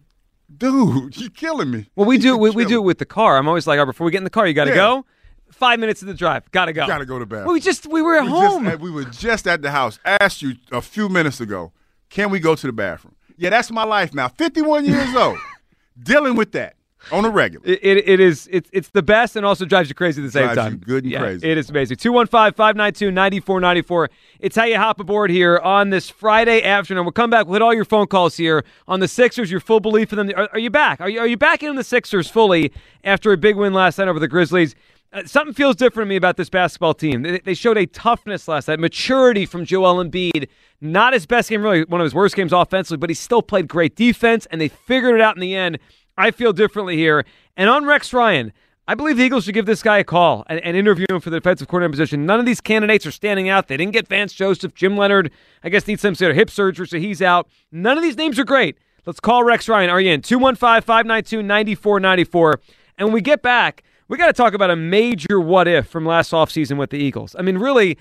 dude, 0.55 1.17
you're 1.17 1.29
killing 1.29 1.71
me. 1.71 1.89
Well, 1.95 2.07
we 2.07 2.17
do. 2.17 2.37
We, 2.37 2.49
we 2.51 2.65
do 2.73 2.77
it 2.77 2.85
with 2.85 2.99
the 2.99 3.05
car. 3.05 3.37
I'm 3.37 3.47
always 3.47 3.67
like, 3.67 3.79
right, 3.79 3.85
before 3.85 4.05
we 4.05 4.11
get 4.11 4.19
in 4.19 4.23
the 4.23 4.29
car, 4.29 4.47
you 4.47 4.53
got 4.53 4.65
to 4.65 4.71
Yeah. 4.71 4.75
go. 4.75 5.05
Five 5.51 5.79
minutes 5.79 6.01
of 6.01 6.09
the 6.09 6.13
drive. 6.13 6.49
Got 6.51 6.65
to 6.65 6.73
go. 6.73 6.85
Gotta 6.85 7.05
go 7.05 7.23
to. 7.23 7.25
Well, 7.25 7.53
we 7.53 7.61
just 7.61 7.87
we 7.87 8.01
were 8.01 8.17
at 8.17 8.23
We 8.25 8.29
home. 8.31 8.65
Just, 8.65 8.81
we 8.81 8.91
were 8.91 9.05
just 9.05 9.47
at 9.47 9.61
the 9.61 9.71
house. 9.71 9.97
Asked 10.03 10.41
you 10.41 10.55
a 10.73 10.81
few 10.81 11.07
minutes 11.07 11.39
ago, 11.39 11.71
can 12.09 12.29
we 12.31 12.39
go 12.39 12.53
to 12.53 12.67
the 12.67 12.73
bathroom? 12.73 13.15
Yeah, 13.37 13.51
that's 13.51 13.71
my 13.71 13.85
life 13.85 14.13
now. 14.13 14.27
51 14.27 14.83
years 14.85 15.15
old, 15.15 15.37
dealing 16.03 16.35
with 16.35 16.51
that 16.51 16.75
on 17.11 17.25
a 17.25 17.29
regular. 17.29 17.65
It, 17.65 17.79
it, 17.81 18.09
it 18.09 18.19
is 18.19 18.47
it's 18.51 18.69
it's 18.73 18.89
the 18.89 19.03
best 19.03 19.35
and 19.35 19.45
also 19.45 19.65
drives 19.65 19.89
you 19.89 19.95
crazy 19.95 20.21
at 20.21 20.25
the 20.25 20.31
same 20.31 20.53
Drives 20.53 20.57
time. 20.57 20.77
good 20.77 21.03
and 21.03 21.11
Yeah, 21.11 21.19
crazy. 21.19 21.49
It 21.49 21.57
is 21.57 21.69
amazing. 21.69 21.97
215-592-9494. 21.97 24.07
It's 24.39 24.55
how 24.55 24.65
you 24.65 24.77
hop 24.77 24.99
aboard 24.99 25.29
here 25.29 25.57
on 25.57 25.89
this 25.89 26.09
Friday 26.09 26.63
afternoon. 26.63 27.05
We'll 27.05 27.11
come 27.11 27.29
back. 27.29 27.45
We'll 27.45 27.53
hit 27.53 27.61
all 27.61 27.73
your 27.73 27.85
phone 27.85 28.07
calls 28.07 28.37
here 28.37 28.63
on 28.87 28.99
the 28.99 29.07
Sixers. 29.07 29.51
Your 29.51 29.59
full 29.59 29.79
belief 29.79 30.11
in 30.13 30.17
them. 30.17 30.31
Are, 30.35 30.49
are 30.53 30.59
you 30.59 30.69
back? 30.69 31.01
Are 31.01 31.09
you 31.09 31.19
are 31.19 31.27
you 31.27 31.37
back 31.37 31.63
in 31.63 31.75
the 31.75 31.83
Sixers 31.83 32.29
fully 32.29 32.71
after 33.03 33.31
a 33.31 33.37
big 33.37 33.55
win 33.55 33.73
last 33.73 33.97
night 33.97 34.07
over 34.07 34.19
the 34.19 34.27
Grizzlies? 34.27 34.75
Uh, 35.13 35.23
something 35.25 35.53
feels 35.53 35.75
different 35.75 36.05
to 36.05 36.09
me 36.09 36.17
about 36.17 36.35
this 36.35 36.49
basketball 36.49 36.93
team. 36.93 37.21
They, 37.21 37.39
they 37.39 37.53
showed 37.53 37.77
a 37.77 37.85
toughness 37.85 38.47
last 38.47 38.67
night, 38.67 38.79
maturity 38.79 39.45
from 39.45 39.63
Joel 39.63 40.03
Embiid. 40.03 40.49
Not 40.81 41.13
his 41.13 41.25
best 41.25 41.49
game, 41.49 41.63
really, 41.63 41.85
one 41.85 42.01
of 42.01 42.05
his 42.05 42.13
worst 42.13 42.35
games 42.35 42.51
offensively, 42.51 42.97
but 42.97 43.09
he 43.09 43.13
still 43.13 43.41
played 43.41 43.69
great 43.69 43.95
defense, 43.95 44.47
and 44.51 44.59
they 44.59 44.67
figured 44.67 45.15
it 45.15 45.21
out 45.21 45.35
in 45.35 45.41
the 45.41 45.55
end. 45.55 45.79
I 46.17 46.31
feel 46.31 46.53
differently 46.53 46.97
here. 46.97 47.25
And 47.55 47.69
on 47.69 47.85
Rex 47.85 48.13
Ryan, 48.13 48.51
I 48.87 48.95
believe 48.95 49.17
the 49.17 49.23
Eagles 49.23 49.43
should 49.43 49.53
give 49.53 49.65
this 49.65 49.83
guy 49.83 49.97
a 49.97 50.03
call 50.03 50.45
and, 50.47 50.59
and 50.61 50.77
interview 50.77 51.05
him 51.09 51.19
for 51.19 51.29
the 51.29 51.37
defensive 51.37 51.67
coordinator 51.67 51.91
position. 51.91 52.25
None 52.25 52.39
of 52.39 52.45
these 52.45 52.61
candidates 52.61 53.05
are 53.05 53.11
standing 53.11 53.49
out. 53.49 53.67
They 53.67 53.75
didn't 53.75 53.93
get 53.93 54.07
Vance 54.07 54.33
Joseph, 54.33 54.73
Jim 54.73 54.95
Leonhard. 54.95 55.31
I 55.63 55.69
guess 55.69 55.87
needs 55.87 56.01
some 56.01 56.15
sort 56.15 56.31
of 56.31 56.37
hip 56.37 56.49
surgery, 56.49 56.87
so 56.87 56.97
he's 56.97 57.21
out. 57.21 57.49
None 57.71 57.97
of 57.97 58.03
these 58.03 58.17
names 58.17 58.39
are 58.39 58.45
great. 58.45 58.77
Let's 59.05 59.19
call 59.19 59.43
Rex 59.43 59.67
Ryan. 59.67 59.89
Are 59.89 59.99
you 59.99 60.11
in? 60.11 60.21
215 60.21 60.81
592 60.81 61.43
9494. 61.43 62.61
And 62.97 63.07
when 63.07 63.13
we 63.13 63.21
get 63.21 63.41
back, 63.41 63.83
we 64.07 64.17
got 64.17 64.27
to 64.27 64.33
talk 64.33 64.53
about 64.53 64.71
a 64.71 64.75
major 64.75 65.39
what 65.39 65.67
if 65.67 65.87
from 65.87 66.05
last 66.05 66.31
offseason 66.31 66.77
with 66.77 66.89
the 66.89 66.97
Eagles. 66.97 67.35
I 67.37 67.41
mean, 67.41 67.57
really, 67.57 67.97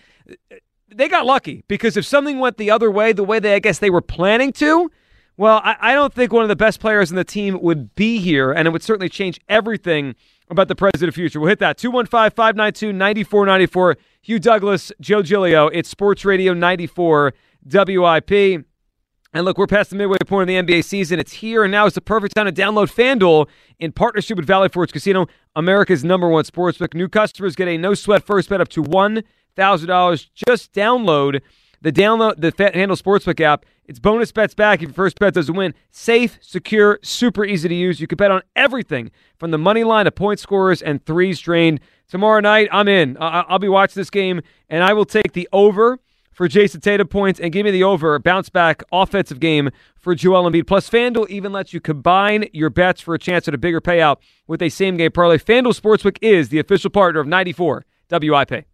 they 0.88 1.08
got 1.08 1.26
lucky 1.26 1.64
because 1.68 1.96
if 1.96 2.06
something 2.06 2.38
went 2.38 2.58
the 2.58 2.70
other 2.70 2.90
way, 2.90 3.12
the 3.12 3.24
way 3.24 3.38
they, 3.38 3.54
I 3.54 3.58
guess, 3.58 3.80
they 3.80 3.90
were 3.90 4.00
planning 4.00 4.52
to, 4.54 4.90
well, 5.36 5.60
I, 5.62 5.76
I 5.80 5.94
don't 5.94 6.14
think 6.14 6.32
one 6.32 6.42
of 6.42 6.48
the 6.48 6.56
best 6.56 6.80
players 6.80 7.10
in 7.10 7.16
the 7.16 7.24
team 7.24 7.60
would 7.60 7.94
be 7.94 8.18
here, 8.18 8.52
and 8.52 8.66
it 8.66 8.70
would 8.70 8.82
certainly 8.82 9.08
change 9.08 9.38
everything 9.48 10.14
about 10.48 10.68
the 10.68 10.74
president 10.74 11.14
future. 11.14 11.40
We'll 11.40 11.48
hit 11.48 11.58
that. 11.58 11.76
215 11.76 12.30
592 12.34 12.92
9494. 12.92 13.96
Hugh 14.22 14.38
Douglas, 14.38 14.92
Joe 15.00 15.22
Giglio. 15.22 15.68
It's 15.68 15.88
Sports 15.88 16.24
Radio 16.24 16.54
94 16.54 17.34
WIP. 17.64 18.64
And 19.32 19.44
look, 19.44 19.58
we're 19.58 19.66
past 19.66 19.90
the 19.90 19.96
midway 19.96 20.16
point 20.26 20.48
of 20.48 20.66
the 20.66 20.74
NBA 20.74 20.84
season. 20.84 21.18
It's 21.18 21.32
here, 21.32 21.62
and 21.62 21.70
now 21.70 21.84
is 21.84 21.92
the 21.92 22.00
perfect 22.00 22.34
time 22.34 22.46
to 22.46 22.52
download 22.52 22.90
FanDuel 22.90 23.48
in 23.78 23.92
partnership 23.92 24.38
with 24.38 24.46
Valley 24.46 24.70
Forge 24.70 24.92
Casino, 24.92 25.26
America's 25.54 26.04
number 26.04 26.28
one 26.28 26.44
sportsbook. 26.44 26.94
New 26.94 27.08
customers 27.08 27.54
get 27.54 27.68
a 27.68 27.76
no 27.76 27.92
sweat 27.92 28.24
first 28.24 28.48
bet 28.48 28.62
up 28.62 28.68
to 28.68 28.82
$1,000. 28.82 30.26
Just 30.34 30.72
download 30.72 31.42
the 31.82 31.92
download 31.92 32.40
the 32.40 32.52
FanDuel 32.52 33.00
Sportsbook 33.00 33.40
app. 33.40 33.64
It's 33.84 33.98
bonus 33.98 34.32
bets 34.32 34.54
back 34.54 34.80
if 34.80 34.88
your 34.88 34.94
first 34.94 35.18
bet 35.18 35.34
doesn't 35.34 35.54
win. 35.54 35.72
Safe, 35.90 36.38
secure, 36.40 36.98
super 37.02 37.44
easy 37.44 37.68
to 37.68 37.74
use. 37.74 38.00
You 38.00 38.06
can 38.06 38.16
bet 38.16 38.30
on 38.30 38.42
everything 38.56 39.10
from 39.38 39.52
the 39.52 39.58
money 39.58 39.84
line 39.84 40.06
to 40.06 40.10
point 40.10 40.40
scorers 40.40 40.82
and 40.82 41.04
threes 41.04 41.38
drained. 41.38 41.80
Tomorrow 42.08 42.40
night, 42.40 42.68
I'm 42.72 42.88
in. 42.88 43.16
I'll 43.20 43.58
be 43.58 43.68
watching 43.68 44.00
this 44.00 44.10
game, 44.10 44.40
and 44.68 44.82
I 44.82 44.92
will 44.92 45.04
take 45.04 45.32
the 45.32 45.48
over 45.52 45.98
for 46.32 46.48
Jayson 46.48 46.80
Tatum 46.80 47.08
points 47.08 47.40
and 47.40 47.52
give 47.52 47.64
me 47.64 47.70
the 47.70 47.82
over 47.82 48.18
bounce 48.18 48.48
back 48.48 48.82
offensive 48.92 49.40
game 49.40 49.70
for 49.96 50.14
Joel 50.14 50.50
Embiid. 50.50 50.66
Plus, 50.66 50.90
FanDuel 50.90 51.28
even 51.30 51.50
lets 51.52 51.72
you 51.72 51.80
combine 51.80 52.48
your 52.52 52.70
bets 52.70 53.00
for 53.00 53.14
a 53.14 53.18
chance 53.18 53.48
at 53.48 53.54
a 53.54 53.58
bigger 53.58 53.80
payout 53.80 54.18
with 54.46 54.60
a 54.62 54.68
same 54.68 54.96
game 54.96 55.12
parlay. 55.12 55.38
FanDuel 55.38 55.80
Sportsbook 55.80 56.18
is 56.20 56.48
the 56.48 56.58
official 56.58 56.90
partner 56.90 57.20
of 57.20 57.26
94 57.26 57.86
WIP. 58.10 58.66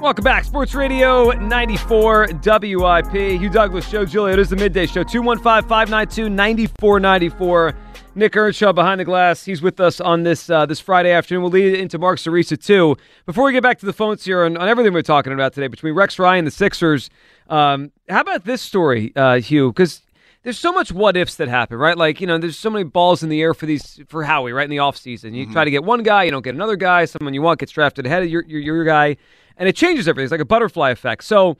Welcome 0.00 0.22
back, 0.22 0.44
Sports 0.44 0.76
Radio 0.76 1.32
94 1.32 2.28
WIP. 2.44 3.12
Hugh 3.40 3.50
Douglas, 3.50 3.88
Show, 3.88 4.04
Julia. 4.04 4.34
It 4.34 4.38
is 4.38 4.48
the 4.48 4.54
midday 4.54 4.86
show. 4.86 5.02
215 5.02 5.68
592 5.68 6.30
9494. 6.30 7.74
Nick 8.14 8.36
Earnshaw 8.36 8.72
behind 8.72 9.00
the 9.00 9.04
glass. 9.04 9.44
He's 9.44 9.60
with 9.60 9.80
us 9.80 10.00
on 10.00 10.22
this 10.22 10.48
uh, 10.48 10.66
this 10.66 10.78
Friday 10.78 11.10
afternoon. 11.10 11.42
We'll 11.42 11.50
lead 11.50 11.74
into 11.74 11.98
Mark 11.98 12.20
Cerisa, 12.20 12.56
too. 12.64 12.96
Before 13.26 13.44
we 13.44 13.52
get 13.52 13.64
back 13.64 13.80
to 13.80 13.86
the 13.86 13.92
phones 13.92 14.24
here 14.24 14.44
on, 14.44 14.56
on 14.56 14.68
everything 14.68 14.92
we're 14.92 15.02
talking 15.02 15.32
about 15.32 15.52
today 15.52 15.66
between 15.66 15.94
Rex 15.94 16.16
Ryan 16.16 16.38
and 16.38 16.46
the 16.46 16.52
Sixers, 16.52 17.10
um, 17.48 17.90
how 18.08 18.20
about 18.20 18.44
this 18.44 18.62
story, 18.62 19.12
uh, 19.16 19.40
Hugh? 19.40 19.72
Because 19.72 20.02
there's 20.42 20.58
so 20.58 20.72
much 20.72 20.92
what 20.92 21.16
ifs 21.16 21.34
that 21.36 21.48
happen, 21.48 21.76
right? 21.78 21.96
Like, 21.96 22.20
you 22.20 22.26
know, 22.26 22.38
there's 22.38 22.56
so 22.56 22.70
many 22.70 22.84
balls 22.84 23.22
in 23.22 23.28
the 23.28 23.40
air 23.40 23.54
for 23.54 23.66
these 23.66 24.00
for 24.08 24.24
Howie, 24.24 24.52
right? 24.52 24.64
In 24.64 24.70
the 24.70 24.76
offseason. 24.76 25.34
You 25.34 25.44
mm-hmm. 25.44 25.52
try 25.52 25.64
to 25.64 25.70
get 25.70 25.84
one 25.84 26.02
guy, 26.02 26.24
you 26.24 26.30
don't 26.30 26.44
get 26.44 26.54
another 26.54 26.76
guy, 26.76 27.04
someone 27.04 27.34
you 27.34 27.42
want 27.42 27.60
gets 27.60 27.72
drafted 27.72 28.06
ahead 28.06 28.22
of 28.22 28.28
your 28.28 28.44
your, 28.46 28.60
your 28.60 28.84
guy, 28.84 29.16
and 29.56 29.68
it 29.68 29.76
changes 29.76 30.08
everything. 30.08 30.24
It's 30.24 30.32
like 30.32 30.40
a 30.40 30.46
butterfly 30.46 30.90
effect. 30.90 31.24
So 31.24 31.56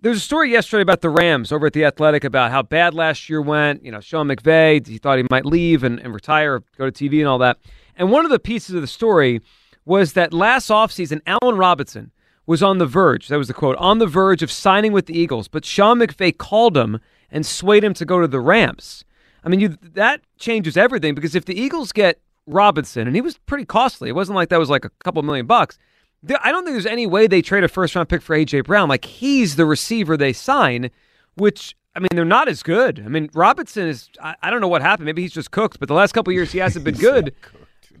there's 0.00 0.18
a 0.18 0.20
story 0.20 0.52
yesterday 0.52 0.82
about 0.82 1.00
the 1.00 1.10
Rams 1.10 1.50
over 1.50 1.66
at 1.66 1.72
the 1.72 1.84
Athletic 1.84 2.22
about 2.22 2.52
how 2.52 2.62
bad 2.62 2.94
last 2.94 3.28
year 3.28 3.42
went. 3.42 3.84
You 3.84 3.90
know, 3.90 4.00
Sean 4.00 4.28
McVay, 4.28 4.86
he 4.86 4.98
thought 4.98 5.18
he 5.18 5.26
might 5.30 5.44
leave 5.44 5.82
and, 5.82 5.98
and 5.98 6.14
retire, 6.14 6.62
go 6.76 6.88
to 6.88 6.92
TV 6.92 7.18
and 7.18 7.26
all 7.26 7.38
that. 7.38 7.58
And 7.96 8.12
one 8.12 8.24
of 8.24 8.30
the 8.30 8.38
pieces 8.38 8.76
of 8.76 8.80
the 8.80 8.86
story 8.86 9.40
was 9.84 10.12
that 10.12 10.32
last 10.32 10.68
offseason, 10.68 11.20
Allen 11.26 11.56
Robinson 11.56 12.12
was 12.46 12.62
on 12.62 12.78
the 12.78 12.86
verge, 12.86 13.28
that 13.28 13.36
was 13.36 13.48
the 13.48 13.54
quote, 13.54 13.76
on 13.76 13.98
the 13.98 14.06
verge 14.06 14.42
of 14.42 14.52
signing 14.52 14.92
with 14.92 15.06
the 15.06 15.18
Eagles, 15.18 15.48
but 15.48 15.64
Sean 15.64 15.98
McVay 15.98 16.36
called 16.36 16.76
him 16.76 17.00
and 17.30 17.44
swayed 17.44 17.84
him 17.84 17.94
to 17.94 18.04
go 18.04 18.20
to 18.20 18.28
the 18.28 18.40
Rams. 18.40 19.04
I 19.44 19.48
mean, 19.48 19.60
you, 19.60 19.76
that 19.94 20.20
changes 20.38 20.76
everything 20.76 21.14
because 21.14 21.34
if 21.34 21.44
the 21.44 21.58
Eagles 21.58 21.92
get 21.92 22.20
Robinson, 22.46 23.06
and 23.06 23.14
he 23.14 23.22
was 23.22 23.38
pretty 23.38 23.64
costly, 23.64 24.08
it 24.08 24.14
wasn't 24.14 24.36
like 24.36 24.48
that 24.48 24.58
was 24.58 24.70
like 24.70 24.84
a 24.84 24.90
couple 25.04 25.22
million 25.22 25.46
bucks. 25.46 25.78
There, 26.22 26.38
I 26.42 26.50
don't 26.50 26.64
think 26.64 26.74
there's 26.74 26.86
any 26.86 27.06
way 27.06 27.26
they 27.26 27.42
trade 27.42 27.64
a 27.64 27.68
first 27.68 27.94
round 27.94 28.08
pick 28.08 28.22
for 28.22 28.36
AJ 28.36 28.64
Brown. 28.64 28.88
Like 28.88 29.04
he's 29.04 29.56
the 29.56 29.66
receiver 29.66 30.16
they 30.16 30.32
sign, 30.32 30.90
which 31.36 31.76
I 31.94 32.00
mean 32.00 32.08
they're 32.12 32.24
not 32.24 32.48
as 32.48 32.62
good. 32.62 33.00
I 33.04 33.08
mean 33.08 33.30
Robinson 33.34 33.86
is. 33.86 34.08
I, 34.20 34.34
I 34.42 34.50
don't 34.50 34.60
know 34.60 34.68
what 34.68 34.82
happened. 34.82 35.06
Maybe 35.06 35.22
he's 35.22 35.32
just 35.32 35.52
cooked. 35.52 35.78
But 35.78 35.88
the 35.88 35.94
last 35.94 36.12
couple 36.12 36.32
of 36.32 36.34
years 36.34 36.50
he 36.50 36.58
hasn't 36.58 36.84
been 36.84 36.94
good. 36.98 37.34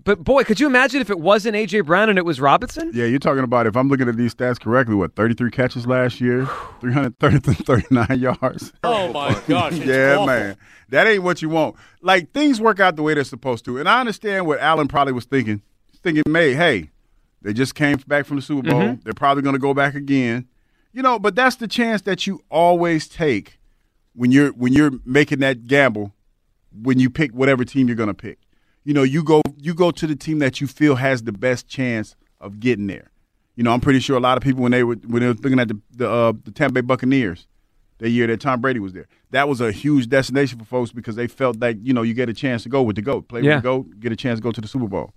But 0.08 0.24
boy, 0.24 0.42
could 0.44 0.58
you 0.58 0.66
imagine 0.66 1.02
if 1.02 1.10
it 1.10 1.20
wasn't 1.20 1.54
AJ 1.54 1.84
Brown 1.84 2.08
and 2.08 2.16
it 2.16 2.24
was 2.24 2.40
Robinson? 2.40 2.90
Yeah, 2.94 3.04
you're 3.04 3.18
talking 3.18 3.44
about 3.44 3.66
if 3.66 3.76
I'm 3.76 3.90
looking 3.90 4.08
at 4.08 4.16
these 4.16 4.34
stats 4.34 4.58
correctly, 4.58 4.94
what 4.94 5.14
33 5.14 5.50
catches 5.50 5.86
last 5.86 6.18
year, 6.18 6.46
339 6.80 8.18
yards. 8.18 8.72
Oh 8.84 9.12
my 9.12 9.38
gosh! 9.46 9.74
It's 9.74 9.84
yeah, 9.84 10.14
awful. 10.14 10.26
man, 10.28 10.56
that 10.88 11.06
ain't 11.06 11.22
what 11.22 11.42
you 11.42 11.50
want. 11.50 11.76
Like 12.00 12.32
things 12.32 12.58
work 12.58 12.80
out 12.80 12.96
the 12.96 13.02
way 13.02 13.12
they're 13.12 13.22
supposed 13.22 13.66
to, 13.66 13.76
and 13.78 13.86
I 13.86 14.00
understand 14.00 14.46
what 14.46 14.60
Allen 14.60 14.88
probably 14.88 15.12
was 15.12 15.26
thinking. 15.26 15.60
He's 15.90 16.00
thinking, 16.00 16.22
"May, 16.26 16.54
hey, 16.54 16.88
they 17.42 17.52
just 17.52 17.74
came 17.74 17.98
back 18.06 18.24
from 18.24 18.36
the 18.36 18.42
Super 18.42 18.70
Bowl. 18.70 18.80
Mm-hmm. 18.80 19.02
They're 19.04 19.12
probably 19.12 19.42
going 19.42 19.56
to 19.56 19.60
go 19.60 19.74
back 19.74 19.94
again." 19.94 20.48
You 20.94 21.02
know, 21.02 21.18
but 21.18 21.34
that's 21.34 21.56
the 21.56 21.68
chance 21.68 22.00
that 22.02 22.26
you 22.26 22.40
always 22.48 23.08
take 23.08 23.58
when 24.14 24.32
you're 24.32 24.52
when 24.52 24.72
you're 24.72 24.92
making 25.04 25.40
that 25.40 25.66
gamble 25.66 26.14
when 26.72 26.98
you 26.98 27.10
pick 27.10 27.32
whatever 27.32 27.62
team 27.62 27.88
you're 27.88 27.96
going 27.96 28.06
to 28.06 28.14
pick. 28.14 28.38
You 28.88 28.94
know, 28.94 29.02
you 29.02 29.22
go 29.22 29.42
you 29.58 29.74
go 29.74 29.90
to 29.90 30.06
the 30.06 30.16
team 30.16 30.38
that 30.38 30.62
you 30.62 30.66
feel 30.66 30.94
has 30.94 31.24
the 31.24 31.32
best 31.32 31.68
chance 31.68 32.16
of 32.40 32.58
getting 32.58 32.86
there. 32.86 33.10
You 33.54 33.62
know, 33.62 33.70
I'm 33.70 33.82
pretty 33.82 34.00
sure 34.00 34.16
a 34.16 34.20
lot 34.20 34.38
of 34.38 34.42
people 34.42 34.62
when 34.62 34.72
they 34.72 34.82
were 34.82 34.94
when 35.06 35.20
they 35.20 35.28
were 35.28 35.34
looking 35.34 35.60
at 35.60 35.68
the 35.68 35.78
the, 35.94 36.10
uh, 36.10 36.32
the 36.42 36.50
Tampa 36.50 36.72
Bay 36.72 36.80
Buccaneers, 36.80 37.46
the 37.98 38.08
year 38.08 38.26
that 38.28 38.40
Tom 38.40 38.62
Brady 38.62 38.80
was 38.80 38.94
there, 38.94 39.06
that 39.30 39.46
was 39.46 39.60
a 39.60 39.72
huge 39.72 40.08
destination 40.08 40.58
for 40.58 40.64
folks 40.64 40.90
because 40.90 41.16
they 41.16 41.26
felt 41.26 41.60
that 41.60 41.84
you 41.84 41.92
know 41.92 42.00
you 42.00 42.14
get 42.14 42.30
a 42.30 42.32
chance 42.32 42.62
to 42.62 42.70
go 42.70 42.80
with 42.80 42.96
the 42.96 43.02
goat, 43.02 43.28
play 43.28 43.42
Yeah. 43.42 43.56
with 43.56 43.62
the 43.64 43.68
goat, 43.68 44.00
get 44.00 44.10
a 44.10 44.16
chance 44.16 44.38
to 44.38 44.42
go 44.42 44.52
to 44.52 44.60
the 44.62 44.66
Super 44.68 44.88
Bowl. 44.88 45.12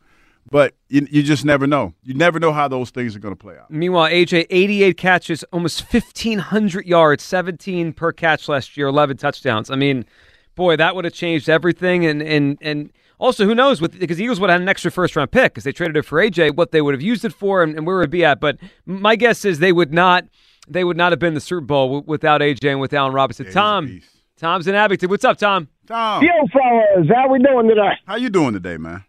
But 0.50 0.74
you, 0.90 1.08
you 1.10 1.24
just 1.24 1.46
never 1.46 1.66
know. 1.66 1.94
You 2.04 2.14
never 2.14 2.42
know 2.42 2.52
how 2.52 2.68
those 2.68 2.90
things 2.90 3.16
are 3.16 3.20
going 3.20 3.36
to 3.38 3.42
play 3.42 3.58
out. 3.58 3.72
Meanwhile, 3.72 4.10
AJ, 4.12 4.48
88 4.50 4.98
catches, 4.98 5.44
almost 5.54 5.94
1,500 5.94 6.86
yards, 6.86 7.24
17 7.24 7.94
per 7.94 8.12
catch 8.12 8.50
last 8.50 8.76
year, 8.76 8.88
11 8.88 9.16
touchdowns. 9.16 9.70
I 9.72 9.78
mean, 9.78 10.04
boy, 10.56 10.76
that 10.76 10.94
would 10.94 11.06
have 11.06 11.14
changed 11.14 11.48
everything. 11.48 12.06
And 12.06 12.22
and 12.22 12.58
and 12.60 12.92
also, 13.22 13.46
who 13.46 13.54
knows? 13.56 13.80
With 13.80 13.98
because 14.00 14.18
the 14.18 14.24
Eagles 14.24 14.40
would 14.40 14.50
have 14.50 14.56
had 14.56 14.64
an 14.64 14.70
extra 14.70 14.90
first 14.92 15.16
round 15.16 15.32
pick 15.32 15.54
because 15.54 15.64
they 15.64 15.72
traded 15.72 15.96
it 15.96 16.04
for 16.04 16.20
AJ, 16.20 16.56
what 16.56 16.72
they 16.72 16.82
would 16.82 16.94
have 16.94 17.02
used 17.02 17.24
it 17.24 17.32
for, 17.34 17.64
and, 17.64 17.78
and 17.78 17.86
where 17.86 17.98
it 17.98 18.00
would 18.00 18.10
be 18.10 18.26
at. 18.26 18.40
But 18.40 18.58
my 18.86 19.16
guess 19.16 19.46
is 19.46 19.60
they 19.60 19.72
would 19.72 19.94
not. 19.94 20.26
They 20.68 20.84
would 20.84 20.98
not 20.98 21.12
have 21.12 21.20
been 21.20 21.34
the 21.34 21.42
Super 21.42 21.62
Bowl 21.62 21.88
w- 21.88 22.04
without 22.08 22.42
AJ 22.42 22.72
and 22.72 22.80
with 22.80 22.94
Allen 22.94 23.14
Robinson. 23.14 23.46
Yeah, 23.48 23.52
Tom. 23.52 24.02
Tom's 24.38 24.68
in 24.68 24.74
Abington. 24.76 25.10
What's 25.10 25.24
up, 25.24 25.38
Tom? 25.38 25.68
Tom, 25.88 26.24
Yo, 26.24 26.30
fellas, 26.52 27.08
how 27.14 27.32
we 27.32 27.40
doing 27.40 27.68
today? 27.68 27.92
how 28.08 28.16
you 28.16 28.30
doing 28.30 28.54
today, 28.54 28.78
man? 28.78 29.04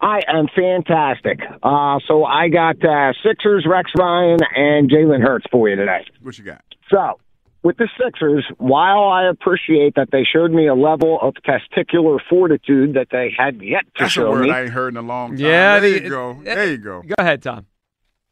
I 0.00 0.20
am 0.26 0.46
fantastic. 0.56 1.38
Uh, 1.62 2.00
so 2.08 2.24
I 2.24 2.48
got 2.48 2.84
uh, 2.84 3.12
Sixers, 3.24 3.64
Rex 3.68 3.90
Ryan, 3.96 4.38
and 4.56 4.90
Jalen 4.90 5.20
Hurts 5.22 5.46
for 5.52 5.68
you 5.68 5.76
today. 5.76 6.04
What 6.20 6.36
you 6.38 6.44
got? 6.44 6.64
So 6.90 7.20
with 7.62 7.76
the 7.76 7.88
Sixers, 8.02 8.44
while 8.58 9.04
I 9.04 9.28
appreciate 9.28 9.94
that 9.94 10.10
they 10.10 10.24
showed 10.24 10.50
me 10.50 10.66
a 10.66 10.74
level 10.74 11.18
of 11.20 11.34
testicular 11.46 12.18
fortitude 12.28 12.94
that 12.94 13.08
they 13.10 13.32
had 13.36 13.62
yet 13.62 13.84
to 13.96 14.04
That's 14.04 14.16
a 14.16 14.28
word 14.28 14.42
me, 14.46 14.50
I 14.50 14.62
ain't 14.62 14.70
heard 14.70 14.94
in 14.94 14.96
a 14.96 15.02
long 15.02 15.30
time. 15.30 15.38
Yeah, 15.38 15.78
there 15.80 15.90
the- 15.90 16.02
you 16.02 16.08
go. 16.10 16.40
There 16.42 16.70
you 16.70 16.78
go. 16.78 17.02
Go 17.02 17.14
ahead, 17.18 17.42
Tom. 17.42 17.66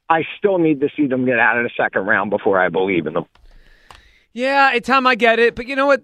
I 0.09 0.25
still 0.39 0.59
need 0.59 0.81
to 0.81 0.89
see 0.97 1.07
them 1.07 1.25
get 1.25 1.39
out 1.39 1.57
of 1.59 1.63
the 1.65 1.71
second 1.77 2.05
round 2.07 2.31
before 2.31 2.61
I 2.61 2.69
believe 2.69 3.07
in 3.07 3.15
them. 3.15 3.27
Yeah, 4.33 4.77
Tom, 4.83 5.07
I 5.07 5.15
get 5.15 5.39
it, 5.39 5.55
but 5.55 5.67
you 5.67 5.75
know 5.77 5.87
what? 5.87 6.03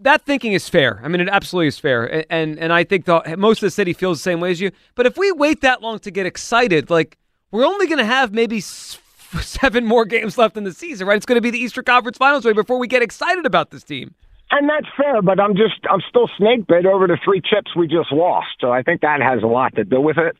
That 0.00 0.22
thinking 0.22 0.52
is 0.52 0.68
fair. 0.68 1.00
I 1.04 1.08
mean, 1.08 1.20
it 1.20 1.28
absolutely 1.28 1.68
is 1.68 1.78
fair, 1.78 2.24
and 2.30 2.58
and 2.58 2.72
I 2.72 2.82
think 2.82 3.04
the, 3.04 3.36
most 3.38 3.58
of 3.58 3.66
the 3.66 3.70
city 3.70 3.92
feels 3.92 4.18
the 4.18 4.22
same 4.22 4.40
way 4.40 4.50
as 4.50 4.60
you. 4.60 4.72
But 4.96 5.06
if 5.06 5.16
we 5.16 5.30
wait 5.30 5.60
that 5.60 5.80
long 5.82 6.00
to 6.00 6.10
get 6.10 6.26
excited, 6.26 6.90
like 6.90 7.18
we're 7.52 7.64
only 7.66 7.86
going 7.86 7.98
to 7.98 8.04
have 8.04 8.32
maybe 8.32 8.58
s- 8.58 8.98
seven 9.42 9.84
more 9.86 10.04
games 10.04 10.36
left 10.38 10.56
in 10.56 10.64
the 10.64 10.72
season, 10.72 11.06
right? 11.06 11.16
It's 11.16 11.26
going 11.26 11.36
to 11.36 11.40
be 11.42 11.50
the 11.50 11.58
Eastern 11.58 11.84
Conference 11.84 12.18
Finals 12.18 12.44
right 12.44 12.54
before 12.54 12.78
we 12.78 12.86
get 12.86 13.02
excited 13.02 13.46
about 13.46 13.70
this 13.70 13.84
team. 13.84 14.14
And 14.52 14.68
that's 14.68 14.86
fair, 14.96 15.22
but 15.22 15.38
I'm 15.38 15.54
just 15.54 15.74
I'm 15.88 16.00
still 16.08 16.28
snake 16.36 16.66
bit 16.66 16.84
over 16.84 17.06
the 17.06 17.16
three 17.24 17.40
chips 17.40 17.76
we 17.76 17.86
just 17.86 18.10
lost. 18.10 18.48
So 18.60 18.72
I 18.72 18.82
think 18.82 19.02
that 19.02 19.20
has 19.22 19.42
a 19.44 19.46
lot 19.46 19.76
to 19.76 19.84
do 19.84 20.00
with 20.00 20.18
it. 20.18 20.36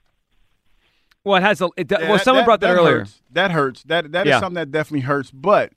Well, 1.23 1.37
it 1.37 1.43
has 1.43 1.61
a. 1.61 1.69
It, 1.77 1.91
Yeah, 1.91 2.09
well, 2.11 2.19
someone 2.19 2.45
brought 2.45 2.61
that, 2.61 2.77
earlier. 2.77 3.01
Hurts. 3.01 3.23
That 3.31 3.51
hurts. 3.53 3.83
That 3.85 4.11
that 4.13 4.27
is 4.27 4.31
Yeah. 4.31 4.41
something 4.41 4.55
that 4.55 4.73
definitely 4.73 5.01
hurts. 5.03 5.31
But 5.31 5.73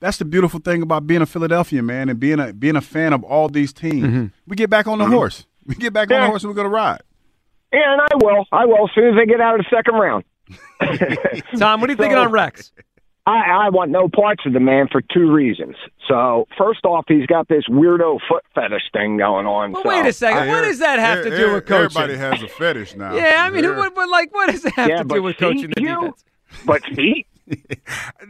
that's 0.00 0.16
the 0.16 0.24
beautiful 0.24 0.58
thing 0.58 0.82
about 0.82 1.06
being 1.06 1.22
a 1.22 1.26
Philadelphia 1.26 1.82
man 1.82 2.08
and 2.08 2.18
being 2.18 2.40
a 2.40 2.52
being 2.52 2.74
a 2.74 2.80
fan 2.80 3.12
of 3.12 3.22
all 3.22 3.48
these 3.48 3.72
teams. 3.72 4.06
Mm-hmm. 4.06 4.26
We 4.48 4.56
get 4.56 4.70
back 4.70 4.88
on 4.88 4.98
the 4.98 5.06
horse. 5.06 5.46
We 5.66 5.74
get 5.76 5.92
back 5.92 6.10
on 6.10 6.20
the 6.20 6.26
horse 6.26 6.42
and 6.42 6.50
we're 6.50 6.56
gonna 6.56 6.68
ride. 6.70 7.02
Yeah, 7.72 7.92
and 7.92 8.00
I 8.00 8.16
will. 8.16 8.46
I 8.50 8.64
will 8.64 8.88
as 8.88 8.94
soon 8.94 9.08
as 9.10 9.14
they 9.16 9.26
get 9.26 9.40
out 9.40 9.60
of 9.60 9.64
the 9.64 9.76
second 9.76 9.94
round. 9.94 10.24
Tom, 11.58 11.80
what 11.80 11.88
are 11.90 11.92
you 11.92 11.96
thinking 11.96 12.18
on 12.18 12.30
Rex? 12.30 12.72
I, 13.26 13.66
I 13.66 13.68
want 13.68 13.90
no 13.90 14.08
parts 14.08 14.46
of 14.46 14.54
the 14.54 14.60
man 14.60 14.88
for 14.90 15.02
two 15.02 15.30
reasons. 15.30 15.76
So 16.08 16.48
first 16.56 16.86
off, 16.86 17.04
he's 17.08 17.26
got 17.26 17.46
this 17.48 17.64
weirdo 17.68 18.20
foot 18.26 18.42
fetish 18.54 18.84
thing 18.92 19.18
going 19.18 19.46
on. 19.46 19.72
Well, 19.72 19.82
so 19.82 19.88
wait 19.90 20.06
a 20.06 20.12
second. 20.14 20.44
I- 20.44 20.48
what 20.48 20.62
does 20.62 20.78
that 20.78 20.98
have 20.98 21.24
to 21.24 21.36
do 21.36 21.52
with 21.52 21.66
coaching? 21.66 22.00
Everybody 22.00 22.16
has 22.16 22.42
a 22.42 22.48
fetish 22.48 22.94
now. 22.96 23.14
yeah, 23.16 23.34
I 23.44 23.50
mean, 23.50 23.64
Yeah. 23.64 23.76
what, 23.76 23.94
what, 23.94 24.08
like, 24.08 24.32
what 24.34 24.50
does 24.50 24.64
it 24.64 24.72
have 24.74 24.88
Yeah, 24.88 25.02
to 25.02 25.04
do 25.04 25.22
with 25.22 25.36
see, 25.36 25.40
coaching 25.40 25.70
the 25.74 25.80
you- 25.82 25.88
defense? 25.88 26.24
But 26.64 26.82
feet, 26.84 27.26
That- 27.26 27.37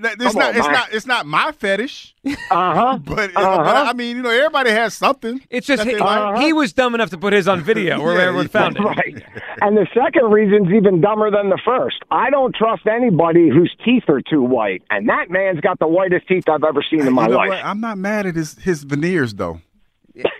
It's 0.00 0.16
Come 0.24 0.34
not. 0.34 0.50
on, 0.50 0.56
it's 0.56 0.66
man. 0.66 0.72
not. 0.72 0.92
It's 0.92 1.06
not 1.06 1.26
my 1.26 1.50
fetish. 1.52 2.14
uh 2.26 2.30
huh. 2.50 2.98
But, 3.02 3.30
Uh-huh. 3.36 3.56
but 3.64 3.76
I 3.88 3.92
mean, 3.92 4.16
you 4.16 4.22
know, 4.22 4.30
everybody 4.30 4.70
has 4.70 4.94
something. 4.94 5.40
It's 5.50 5.66
just 5.66 5.82
he, 5.82 5.94
they 5.94 5.98
like. 5.98 6.38
he 6.40 6.52
was 6.52 6.72
dumb 6.72 6.94
enough 6.94 7.10
to 7.10 7.18
put 7.18 7.32
his 7.32 7.48
on 7.48 7.60
video 7.62 8.00
where 8.00 8.14
Yeah, 8.16 8.22
everyone 8.28 8.44
he- 8.46 8.48
found 8.48 8.76
it. 8.76 8.80
Right. 8.82 9.22
And 9.60 9.76
the 9.76 9.86
second 9.92 10.30
reason's 10.30 10.72
even 10.72 11.00
dumber 11.00 11.30
than 11.32 11.48
the 11.50 11.60
first. 11.64 11.96
I 12.12 12.30
don't 12.30 12.54
trust 12.54 12.86
anybody 12.86 13.48
whose 13.48 13.74
teeth 13.84 14.04
are 14.08 14.20
too 14.20 14.42
white, 14.42 14.82
and 14.90 15.08
that 15.08 15.30
man's 15.30 15.60
got 15.60 15.78
the 15.80 15.88
whitest 15.88 16.28
teeth 16.28 16.44
I've 16.48 16.62
ever 16.64 16.84
seen 16.88 17.04
in 17.06 17.12
my 17.12 17.24
you 17.24 17.30
know 17.30 17.36
life. 17.38 17.48
what? 17.48 17.64
I'm 17.64 17.80
not 17.80 17.98
mad 17.98 18.26
at 18.26 18.36
his 18.36 18.54
his 18.58 18.84
veneers 18.84 19.34
though. 19.34 19.60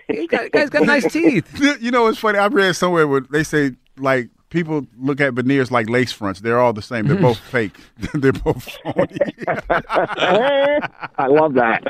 He 0.09 0.27
got, 0.27 0.51
guy's 0.53 0.71
got 0.71 0.87
nice 0.87 1.11
teeth. 1.13 1.61
you 1.81 1.91
know, 1.91 2.07
it's 2.07 2.19
funny. 2.19 2.39
I 2.39 2.47
read 2.47 2.75
somewhere 2.77 3.07
where 3.09 3.21
they 3.23 3.43
say 3.43 3.73
like 3.99 4.29
people 4.51 4.87
look 4.99 5.21
at 5.21 5.35
veneers 5.35 5.71
like 5.71 5.89
lace 5.89 6.13
fronts. 6.13 6.41
They're 6.41 6.59
all 6.59 6.73
the 6.73 6.83
same. 6.83 7.07
They're 7.07 7.17
both 7.21 7.39
fake. 7.51 7.77
They're 8.15 8.33
both 8.33 8.69
phony. 8.83 9.19
I 9.99 11.27
love 11.29 11.55
that. 11.55 11.83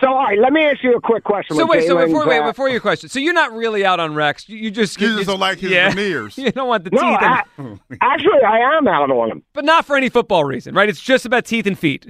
So, 0.00 0.08
all 0.08 0.24
right, 0.24 0.38
let 0.38 0.52
me 0.52 0.64
ask 0.64 0.82
you 0.82 0.94
a 0.94 1.00
quick 1.00 1.24
question. 1.24 1.56
So 1.56 1.64
with 1.66 1.78
wait, 1.80 1.86
so 1.86 1.96
before 2.04 2.26
wait, 2.26 2.44
before 2.44 2.68
your 2.68 2.80
question, 2.80 3.08
so 3.08 3.18
you're 3.18 3.32
not 3.34 3.52
really 3.52 3.84
out 3.84 4.00
on 4.00 4.14
Rex. 4.14 4.48
You, 4.48 4.58
you 4.58 4.70
just 4.70 5.00
You 5.00 5.14
just 5.16 5.26
don't 5.28 5.40
like 5.40 5.58
his 5.58 5.70
yeah. 5.70 5.90
veneers. 5.90 6.36
You 6.38 6.50
don't 6.52 6.68
want 6.68 6.84
the 6.84 6.90
No, 6.90 7.00
teeth, 7.00 7.18
I, 7.20 7.42
and, 7.58 7.80
actually, 8.00 8.42
I 8.46 8.58
am 8.76 8.88
out 8.88 9.10
on 9.10 9.30
him. 9.30 9.42
but 9.52 9.64
not 9.64 9.84
for 9.84 9.96
any 9.96 10.08
football 10.08 10.44
reason, 10.44 10.74
right? 10.74 10.88
It's 10.88 11.00
just 11.00 11.24
about 11.26 11.44
teeth 11.44 11.66
and 11.66 11.78
feet. 11.78 12.06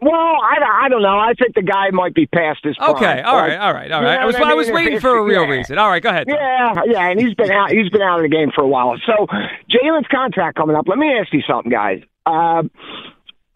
Well, 0.00 0.12
I, 0.12 0.84
I 0.84 0.88
don't 0.88 1.02
know. 1.02 1.18
I 1.18 1.32
think 1.34 1.54
the 1.56 1.62
guy 1.62 1.90
might 1.90 2.14
be 2.14 2.26
past 2.26 2.60
his 2.62 2.76
prime. 2.76 2.94
Okay, 2.94 3.22
all 3.22 3.36
right, 3.36 3.56
all 3.56 3.56
right, 3.56 3.58
all 3.58 3.72
right. 3.72 3.90
right, 3.90 3.92
all 3.92 4.02
You 4.02 4.06
know 4.06 4.22
I 4.22 4.24
was 4.26 4.34
what 4.36 4.44
I 4.44 4.52
I 4.52 4.54
was 4.54 4.70
waiting 4.70 5.00
for 5.00 5.18
a 5.18 5.24
real 5.24 5.42
yeah. 5.42 5.50
reason. 5.50 5.78
All 5.78 5.88
right, 5.88 6.02
go 6.02 6.10
ahead. 6.10 6.28
Tom. 6.28 6.36
Yeah, 6.38 6.82
yeah, 6.86 7.10
and 7.10 7.20
he's 7.20 7.34
been 7.34 7.50
out. 7.50 7.70
He's 7.70 7.88
been 7.88 8.02
out 8.02 8.18
of 8.18 8.22
the 8.22 8.28
game 8.28 8.50
for 8.54 8.62
a 8.62 8.68
while. 8.68 8.96
So, 9.04 9.26
Jalen's 9.68 10.06
contract 10.08 10.56
coming 10.56 10.76
up. 10.76 10.86
Let 10.86 10.98
me 10.98 11.12
ask 11.18 11.32
you 11.32 11.42
something, 11.48 11.72
guys. 11.72 12.02
Uh, 12.26 12.62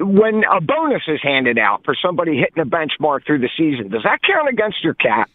when 0.01 0.43
a 0.51 0.61
bonus 0.61 1.03
is 1.07 1.21
handed 1.23 1.59
out 1.59 1.85
for 1.85 1.95
somebody 1.95 2.37
hitting 2.37 2.61
a 2.61 2.67
benchmark 2.67 3.25
through 3.25 3.39
the 3.39 3.51
season, 3.57 3.91
does 3.91 4.03
that 4.03 4.21
count 4.23 4.49
against 4.49 4.83
your 4.83 4.95
cap? 4.95 5.31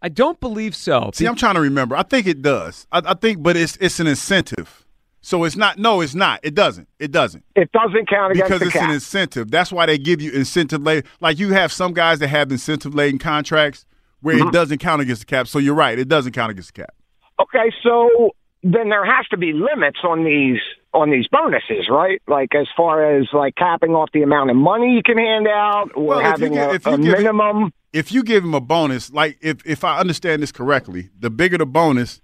I 0.00 0.08
don't 0.08 0.40
believe 0.40 0.74
so. 0.74 1.10
See, 1.14 1.26
I'm 1.26 1.36
trying 1.36 1.54
to 1.54 1.60
remember. 1.60 1.96
I 1.96 2.02
think 2.02 2.26
it 2.26 2.42
does. 2.42 2.86
I, 2.90 3.02
I 3.04 3.14
think, 3.14 3.42
but 3.42 3.56
it's 3.56 3.76
it's 3.80 4.00
an 4.00 4.06
incentive. 4.06 4.81
So 5.24 5.44
it's 5.44 5.56
not. 5.56 5.78
No, 5.78 6.00
it's 6.00 6.14
not. 6.14 6.40
It 6.42 6.54
doesn't. 6.54 6.88
It 6.98 7.12
doesn't. 7.12 7.44
It 7.54 7.70
doesn't 7.72 8.08
count 8.08 8.32
against 8.32 8.48
the 8.50 8.54
because 8.56 8.62
it's 8.66 8.72
cap. 8.72 8.88
an 8.88 8.94
incentive. 8.94 9.50
That's 9.50 9.70
why 9.72 9.86
they 9.86 9.96
give 9.96 10.20
you 10.20 10.32
incentive 10.32 10.82
laden. 10.82 11.08
Like 11.20 11.38
you 11.38 11.52
have 11.52 11.72
some 11.72 11.92
guys 11.94 12.18
that 12.18 12.28
have 12.28 12.50
incentive 12.50 12.94
laden 12.94 13.18
contracts 13.18 13.86
where 14.20 14.36
Mm-hmm. 14.36 14.48
it 14.48 14.52
doesn't 14.52 14.78
count 14.78 15.00
against 15.02 15.22
the 15.22 15.26
cap. 15.26 15.46
So 15.48 15.58
you're 15.58 15.74
right, 15.74 15.98
it 15.98 16.08
doesn't 16.08 16.32
count 16.32 16.50
against 16.50 16.74
the 16.74 16.82
cap. 16.82 16.94
Okay, 17.40 17.72
so 17.82 18.30
then 18.62 18.88
there 18.88 19.04
has 19.04 19.26
to 19.30 19.36
be 19.36 19.52
limits 19.52 19.98
on 20.04 20.24
these 20.24 20.60
on 20.94 21.10
these 21.10 21.26
bonuses, 21.28 21.88
right? 21.90 22.20
Like 22.28 22.54
as 22.54 22.66
far 22.76 23.16
as 23.18 23.26
like 23.32 23.54
capping 23.56 23.92
off 23.92 24.10
the 24.12 24.22
amount 24.22 24.50
of 24.50 24.56
money 24.56 24.94
you 24.94 25.02
can 25.04 25.18
hand 25.18 25.48
out, 25.48 25.90
or 25.94 26.04
Well, 26.04 26.18
if 26.18 26.24
you 26.24 26.30
having 26.30 26.58
a, 26.58 26.72
if 26.74 26.86
a 26.86 26.98
minimum. 26.98 27.72
If 27.92 28.10
you 28.10 28.22
give 28.22 28.42
him 28.42 28.54
a 28.54 28.60
bonus, 28.60 29.12
like 29.12 29.38
if 29.42 29.64
if 29.66 29.84
I 29.84 29.98
understand 29.98 30.42
this 30.42 30.50
correctly, 30.52 31.10
the 31.18 31.28
bigger 31.28 31.58
the 31.58 31.66
bonus, 31.66 32.21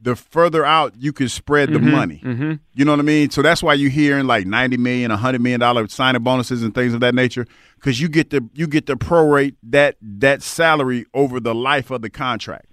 the 0.00 0.14
further 0.14 0.64
out 0.64 0.94
you 0.96 1.12
can 1.12 1.28
spread 1.28 1.72
the 1.72 1.78
money. 1.78 2.22
Mm-hmm. 2.24 2.54
You 2.74 2.84
know 2.84 2.92
what 2.92 3.00
I 3.00 3.04
mean? 3.04 3.30
So 3.30 3.42
that's 3.42 3.62
why 3.62 3.74
you're 3.74 3.90
hearing 3.90 4.26
like 4.26 4.46
90 4.46 4.76
million, 4.76 5.10
100 5.10 5.40
million 5.40 5.60
dollar 5.60 5.88
signing 5.88 6.22
bonuses 6.22 6.62
and 6.62 6.74
things 6.74 6.94
of 6.94 7.00
that 7.00 7.14
nature, 7.14 7.46
because 7.76 8.00
you 8.00 8.08
get 8.08 8.30
to 8.30 8.48
you 8.54 8.66
get 8.66 8.86
to 8.86 8.96
prorate 8.96 9.56
that 9.64 9.96
that 10.00 10.42
salary 10.42 11.06
over 11.14 11.40
the 11.40 11.54
life 11.54 11.90
of 11.90 12.02
the 12.02 12.10
contract. 12.10 12.66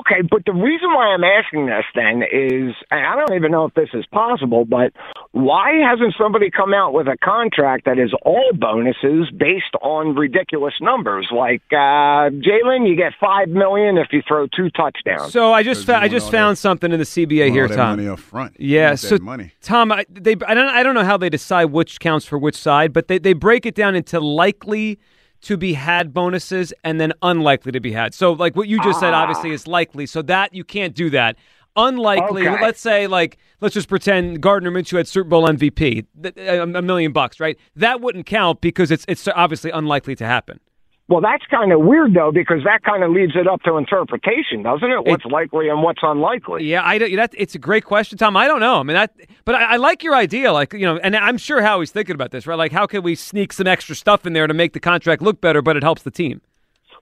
Okay, 0.00 0.22
but 0.28 0.42
the 0.44 0.52
reason 0.52 0.92
why 0.92 1.06
I'm 1.14 1.22
asking 1.22 1.66
this 1.66 1.84
then 1.94 2.22
is, 2.22 2.74
and 2.90 3.06
I 3.06 3.14
don't 3.14 3.32
even 3.36 3.52
know 3.52 3.64
if 3.66 3.74
this 3.74 3.90
is 3.94 4.04
possible, 4.06 4.64
but 4.64 4.92
why 5.30 5.70
hasn't 5.88 6.14
somebody 6.18 6.50
come 6.50 6.74
out 6.74 6.92
with 6.94 7.06
a 7.06 7.16
contract 7.22 7.84
that 7.84 7.98
is 7.98 8.12
all 8.22 8.50
bonuses 8.54 9.30
based 9.36 9.74
on 9.82 10.16
ridiculous 10.16 10.74
numbers? 10.80 11.28
Like 11.30 11.62
uh, 11.70 12.30
Jalen, 12.30 12.88
you 12.88 12.96
get 12.96 13.12
five 13.20 13.48
million 13.48 13.96
if 13.96 14.08
you 14.12 14.20
throw 14.26 14.48
two 14.48 14.68
touchdowns. 14.70 15.32
So 15.32 15.52
I 15.52 15.62
just 15.62 15.86
'Cause 15.86 15.96
fa- 15.96 16.02
I 16.02 16.08
just 16.08 16.26
all 16.26 16.32
found 16.32 16.58
something 16.58 16.90
in 16.90 16.98
the 16.98 17.04
CBA 17.04 17.50
here, 17.50 17.62
All 17.64 17.68
that 17.68 17.76
Tom. 17.76 17.96
money 17.96 18.08
up 18.08 18.18
front. 18.18 18.58
You 18.58 18.76
Yeah, 18.76 18.94
so 18.96 19.10
that 19.16 19.22
money. 19.22 19.52
Tom, 19.62 19.92
I, 19.92 20.04
they 20.10 20.32
I 20.46 20.54
don't 20.54 20.68
I 20.68 20.82
don't 20.82 20.94
know 20.94 21.04
how 21.04 21.16
they 21.16 21.30
decide 21.30 21.66
which 21.66 22.00
counts 22.00 22.26
for 22.26 22.36
which 22.36 22.56
side, 22.56 22.92
but 22.92 23.06
they, 23.08 23.18
they 23.18 23.32
break 23.32 23.64
it 23.64 23.76
down 23.76 23.94
into 23.94 24.18
likely 24.18 24.98
to 25.44 25.56
be 25.56 25.74
had 25.74 26.12
bonuses 26.12 26.72
and 26.82 27.00
then 27.00 27.12
unlikely 27.22 27.72
to 27.72 27.80
be 27.80 27.92
had. 27.92 28.14
So 28.14 28.32
like 28.32 28.56
what 28.56 28.68
you 28.68 28.82
just 28.82 29.00
said, 29.00 29.14
obviously 29.14 29.50
ah. 29.50 29.54
is 29.54 29.66
likely. 29.66 30.06
So 30.06 30.22
that 30.22 30.54
you 30.54 30.64
can't 30.64 30.94
do 30.94 31.10
that. 31.10 31.36
Unlikely. 31.76 32.46
Okay. 32.46 32.62
Let's 32.62 32.80
say 32.80 33.06
like 33.06 33.38
let's 33.60 33.74
just 33.74 33.88
pretend 33.88 34.40
Gardner 34.40 34.70
Minshew 34.70 34.96
had 34.96 35.08
Super 35.08 35.28
Bowl 35.28 35.46
MVP, 35.46 36.06
a 36.36 36.82
million 36.82 37.12
bucks, 37.12 37.40
right? 37.40 37.58
That 37.74 38.00
wouldn't 38.00 38.26
count 38.26 38.60
because 38.60 38.90
it's 38.90 39.04
it's 39.08 39.26
obviously 39.28 39.70
unlikely 39.70 40.14
to 40.16 40.26
happen. 40.26 40.60
Well, 41.06 41.20
that's 41.20 41.44
kind 41.50 41.70
of 41.70 41.80
weird 41.82 42.14
though, 42.14 42.32
because 42.32 42.64
that 42.64 42.82
kind 42.82 43.02
of 43.04 43.10
leaves 43.10 43.32
it 43.36 43.46
up 43.46 43.62
to 43.64 43.76
interpretation, 43.76 44.62
doesn't 44.62 44.90
it? 44.90 45.04
What's 45.04 45.24
likely 45.26 45.68
and 45.68 45.82
what's 45.82 46.00
unlikely. 46.02 46.64
Yeah, 46.64 46.80
I 46.82 46.96
don't. 46.96 47.14
That 47.16 47.34
it's 47.36 47.54
a 47.54 47.58
great 47.58 47.84
question, 47.84 48.16
Tom. 48.16 48.36
I 48.38 48.46
don't 48.46 48.60
know. 48.60 48.80
I 48.80 48.82
mean, 48.84 48.94
that, 48.94 49.14
but 49.44 49.54
I, 49.54 49.74
I 49.74 49.76
like 49.76 50.02
your 50.02 50.14
idea. 50.14 50.50
Like 50.52 50.72
you 50.72 50.86
know, 50.86 50.96
and 50.96 51.14
I'm 51.14 51.36
sure 51.36 51.60
Howie's 51.60 51.90
thinking 51.90 52.14
about 52.14 52.30
this, 52.30 52.46
right? 52.46 52.56
Like, 52.56 52.72
how 52.72 52.86
can 52.86 53.02
we 53.02 53.14
sneak 53.16 53.52
some 53.52 53.66
extra 53.66 53.94
stuff 53.94 54.24
in 54.24 54.32
there 54.32 54.46
to 54.46 54.54
make 54.54 54.72
the 54.72 54.80
contract 54.80 55.20
look 55.20 55.42
better, 55.42 55.60
but 55.60 55.76
it 55.76 55.82
helps 55.82 56.02
the 56.02 56.10
team? 56.10 56.40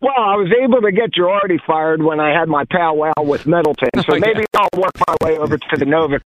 Well, 0.01 0.13
I 0.19 0.35
was 0.35 0.51
able 0.61 0.81
to 0.81 0.91
get 0.91 1.13
Girardi 1.13 1.59
fired 1.65 2.03
when 2.03 2.19
I 2.19 2.37
had 2.37 2.49
my 2.49 2.65
powwow 2.73 3.13
with 3.19 3.47
Middleton, 3.47 3.89
so 3.99 4.03
Oh, 4.09 4.15
yeah. 4.17 4.21
maybe 4.21 4.45
I'll 4.53 4.69
work 4.77 4.91
my 5.07 5.15
way 5.25 5.39
over 5.39 5.57
to 5.57 5.77
the 5.79 5.85
Nova 5.85 6.19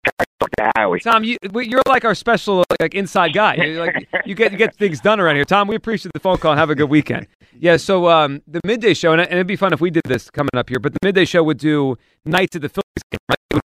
to 0.57 0.71
Howie. 0.75 0.99
Tom, 0.99 1.23
you, 1.23 1.37
you're 1.53 1.81
like 1.87 2.05
our 2.05 2.15
special 2.15 2.63
like 2.79 2.93
inside 2.93 3.33
guy. 3.33 3.55
Like 3.55 4.07
you 4.25 4.35
get 4.35 4.51
you 4.51 4.57
get 4.57 4.75
things 4.75 4.99
done 4.99 5.19
around 5.19 5.35
here. 5.35 5.45
Tom, 5.45 5.67
we 5.67 5.75
appreciate 5.75 6.11
the 6.13 6.19
phone 6.19 6.37
call 6.37 6.51
and 6.51 6.59
have 6.59 6.69
a 6.69 6.75
good 6.75 6.89
weekend. 6.89 7.27
Yeah, 7.57 7.77
so 7.77 8.09
um, 8.09 8.41
the 8.47 8.59
midday 8.65 8.93
show, 8.93 9.13
and, 9.13 9.21
it'd 9.21 9.47
be 9.47 9.55
fun 9.55 9.73
if 9.73 9.81
we 9.81 9.89
did 9.89 10.03
this 10.05 10.29
coming 10.29 10.49
up 10.55 10.69
here. 10.69 10.79
But 10.79 10.93
the 10.93 10.99
midday 11.03 11.25
show 11.25 11.43
would 11.43 11.57
do 11.57 11.97
nights 12.25 12.55
of 12.55 12.61
the 12.61 12.69
Phillies 12.69 12.83
game. 13.11 13.19
Right? 13.29 13.63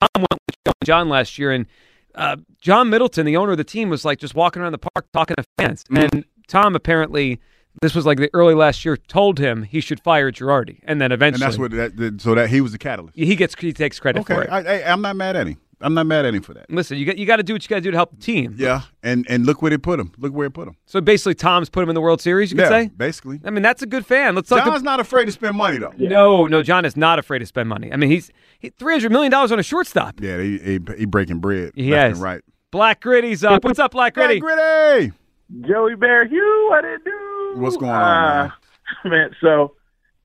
Tom 0.00 0.08
went 0.16 0.40
with 0.46 0.74
John 0.84 1.08
last 1.08 1.38
year, 1.38 1.52
and 1.52 1.66
uh, 2.14 2.36
John 2.60 2.90
Middleton, 2.90 3.26
the 3.26 3.36
owner 3.36 3.52
of 3.52 3.58
the 3.58 3.64
team, 3.64 3.90
was 3.90 4.04
like 4.04 4.18
just 4.18 4.34
walking 4.34 4.62
around 4.62 4.72
the 4.72 4.78
park 4.78 5.06
talking 5.12 5.36
to 5.36 5.44
fans. 5.58 5.84
And 5.94 6.24
Tom 6.48 6.74
apparently, 6.74 7.40
this 7.82 7.94
was 7.94 8.06
like 8.06 8.18
the 8.18 8.30
early 8.34 8.54
last 8.54 8.84
year, 8.84 8.96
told 8.96 9.38
him 9.38 9.62
he 9.62 9.80
should 9.80 10.00
fire 10.00 10.30
Girardi, 10.30 10.80
and 10.84 11.00
then 11.00 11.12
eventually, 11.12 11.44
And 11.44 11.52
that's 11.52 11.58
what 11.58 11.70
that, 11.72 11.96
that- 11.96 12.20
so 12.20 12.34
that 12.34 12.48
he 12.50 12.60
was 12.60 12.72
the 12.72 12.78
catalyst. 12.78 13.16
he 13.16 13.36
gets 13.36 13.54
he 13.58 13.72
takes 13.72 13.98
credit 14.00 14.20
Okay, 14.20 14.34
for 14.34 14.42
it. 14.42 14.50
I, 14.50 14.80
I, 14.80 14.92
I'm 14.92 15.00
not 15.02 15.16
mad 15.16 15.36
at 15.36 15.46
him. 15.46 15.58
I'm 15.80 15.92
not 15.92 16.06
mad 16.06 16.24
at 16.24 16.34
him 16.34 16.40
for 16.42 16.54
that. 16.54 16.70
Listen, 16.70 16.96
you 16.96 17.04
got 17.04 17.18
you 17.18 17.26
got 17.26 17.36
to 17.36 17.42
do 17.42 17.52
what 17.52 17.62
you 17.62 17.68
got 17.68 17.76
to 17.76 17.80
do 17.82 17.90
to 17.90 17.96
help 17.96 18.12
the 18.12 18.16
team. 18.16 18.54
Yeah, 18.58 18.82
and 19.02 19.26
and 19.28 19.44
look 19.44 19.60
where 19.60 19.72
it 19.72 19.82
put 19.82 20.00
him. 20.00 20.12
Look 20.16 20.32
where 20.32 20.46
it 20.46 20.52
put 20.52 20.66
him. 20.68 20.76
So 20.86 21.00
basically, 21.02 21.34
Tom's 21.34 21.68
put 21.68 21.82
him 21.82 21.90
in 21.90 21.94
the 21.94 22.00
World 22.00 22.22
Series. 22.22 22.50
You 22.52 22.56
could 22.56 22.62
yeah, 22.70 22.84
say. 22.84 22.90
basically. 22.96 23.40
I 23.44 23.50
mean, 23.50 23.62
that's 23.62 23.82
a 23.82 23.86
good 23.86 24.06
fan. 24.06 24.34
Let's 24.34 24.48
talk. 24.48 24.64
John's 24.64 24.82
not 24.84 24.98
afraid 25.00 25.26
to 25.26 25.32
spend 25.32 25.56
money 25.56 25.76
though. 25.78 25.92
No, 25.98 26.46
no, 26.46 26.62
John 26.62 26.84
is 26.86 26.96
not 26.96 27.18
afraid 27.18 27.40
to 27.40 27.46
spend 27.46 27.68
money. 27.68 27.92
I 27.92 27.96
mean, 27.96 28.08
he's 28.08 28.30
he, 28.60 28.70
three 28.70 28.94
hundred 28.94 29.12
million 29.12 29.30
dollars 29.30 29.52
on 29.52 29.58
a 29.58 29.62
shortstop. 29.64 30.20
Yeah, 30.22 30.40
he, 30.40 30.58
he, 30.58 30.78
he 30.96 31.04
breaking 31.04 31.40
bread 31.40 31.72
He 31.74 31.90
left 31.90 32.02
has. 32.08 32.18
and 32.18 32.22
right. 32.24 32.40
Black 32.70 33.00
Gritty's 33.02 33.44
up. 33.44 33.62
What's 33.64 33.78
up, 33.78 33.90
Black 33.90 34.14
Gritty? 34.14 34.40
Black 34.40 34.56
Gritty. 34.56 35.12
Joey 35.60 35.94
Bear 35.94 36.26
Hugh, 36.26 36.66
what 36.70 36.84
it 36.84 37.04
do? 37.04 37.52
What's 37.56 37.76
going 37.76 37.90
on, 37.92 38.50
Uh, 38.50 38.50
man? 39.08 39.30
So 39.40 39.74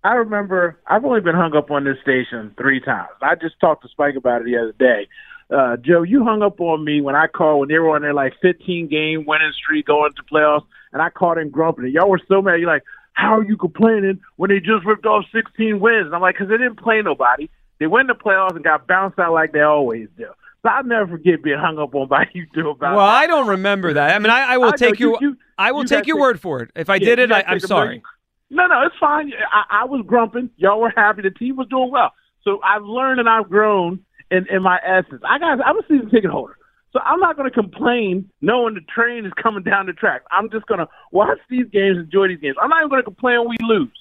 I 0.04 0.14
remember 0.14 0.80
I've 0.88 1.06
only 1.06 1.22
been 1.22 1.36
hung 1.36 1.56
up 1.56 1.72
on 1.72 1.84
this 1.84 1.98
station 2.02 2.54
three 2.58 2.80
times. 2.80 3.10
I 3.22 3.36
just 3.36 3.60
talked 3.60 3.84
to 3.84 3.90
Spike 3.90 4.16
about 4.16 4.42
it 4.42 4.46
the 4.46 4.58
other 4.58 4.74
day. 4.80 5.08
Uh, 5.52 5.78
Joe, 5.78 6.04
you 6.04 6.24
hung 6.24 6.42
up 6.44 6.62
on 6.62 6.86
me 6.86 7.02
when 7.02 7.16
I 7.16 7.28
called 7.28 7.60
when 7.62 7.70
they 7.70 7.80
were 7.80 7.96
on 7.96 8.02
their 8.02 8.14
like 8.14 8.34
15 8.42 8.88
game 8.88 9.26
winning 9.26 9.52
streak 9.54 9.88
going 9.88 10.14
to 10.14 10.24
playoffs, 10.24 10.66
and 10.94 11.02
I 11.02 11.10
called 11.10 11.38
in 11.38 11.50
grumping. 11.50 11.86
And 11.86 11.94
y'all 11.94 12.10
were 12.10 12.22
so 12.28 12.42
mad. 12.42 12.60
You're 12.60 12.70
like, 12.72 12.84
"How 13.14 13.38
are 13.40 13.44
you 13.44 13.58
complaining 13.58 14.20
when 14.38 14.50
they 14.50 14.60
just 14.60 14.86
ripped 14.86 15.06
off 15.08 15.26
16 15.34 15.80
wins?" 15.80 16.06
And 16.06 16.16
I'm 16.16 16.22
like, 16.22 16.38
"Cause 16.38 16.48
they 16.50 16.58
didn't 16.58 16.80
play 16.80 17.02
nobody. 17.02 17.50
They 17.80 17.88
went 17.88 18.10
to 18.10 18.16
playoffs 18.16 18.56
and 18.56 18.64
got 18.64 18.88
bounced 18.88 19.18
out 19.20 19.34
like 19.34 19.52
they 19.52 19.62
always 19.62 20.08
do." 20.18 20.28
So 20.62 20.70
I'll 20.70 20.84
never 20.84 21.08
forget 21.08 21.42
being 21.42 21.58
hung 21.60 21.78
up 21.80 21.96
on 21.96 22.08
by 22.10 22.28
you 22.34 22.46
two 22.54 22.70
about. 22.70 22.96
Well, 22.98 23.06
that. 23.06 23.14
I 23.16 23.28
don't 23.28 23.48
remember 23.48 23.94
that. 23.94 24.16
I 24.16 24.20
mean, 24.20 24.30
I, 24.30 24.54
I 24.54 24.58
will 24.58 24.66
I 24.66 24.70
know, 24.72 24.76
take 24.76 25.00
you- 25.00 25.18
you. 25.22 25.38
I 25.58 25.72
will 25.72 25.82
you 25.82 25.88
take 25.88 26.06
your 26.08 26.18
take- 26.18 26.22
word 26.22 26.40
for 26.42 26.62
it. 26.62 26.72
If 26.76 26.90
I 26.90 26.96
Yeah, 26.96 27.06
did 27.16 27.20
it, 27.20 27.32
I, 27.32 27.44
I'm 27.48 27.60
sorry. 27.60 28.02
No, 28.50 28.66
no, 28.68 28.82
it's 28.86 28.96
fine. 29.00 29.32
I, 29.52 29.82
I 29.82 29.86
was 29.86 30.04
grumping. 30.08 30.50
Y'all 30.58 30.80
were 30.82 30.92
happy. 30.96 31.22
The 31.22 31.30
team 31.32 31.56
was 31.58 31.68
doing 31.70 31.92
well. 31.92 32.12
So 32.44 32.60
I've 32.64 32.84
learned 32.84 33.20
and 33.20 33.30
I've 33.30 33.48
grown 33.50 34.00
in, 34.32 34.48
in 34.50 34.64
my 34.64 34.80
essence. 34.86 35.22
I 35.28 35.38
got. 35.40 35.64
I'm 35.66 35.78
a 35.78 35.82
season 35.88 36.10
ticket 36.10 36.32
holder. 36.32 36.56
So 36.92 37.00
I'm 37.06 37.20
not 37.20 37.36
going 37.38 37.48
to 37.48 37.54
complain 37.54 38.30
knowing 38.42 38.74
the 38.74 38.82
train 38.82 39.24
is 39.26 39.32
coming 39.42 39.62
down 39.64 39.86
the 39.86 39.94
track. 39.94 40.24
I'm 40.32 40.50
just 40.50 40.66
going 40.66 40.80
to 40.80 40.88
watch 41.12 41.38
these 41.50 41.68
games, 41.72 42.00
enjoy 42.00 42.30
these 42.30 42.40
games. 42.40 42.56
I'm 42.60 42.70
not 42.70 42.80
even 42.80 42.90
going 42.90 43.02
to 43.02 43.06
complain 43.06 43.40
when 43.42 43.50
we 43.50 43.58
lose. 43.62 43.92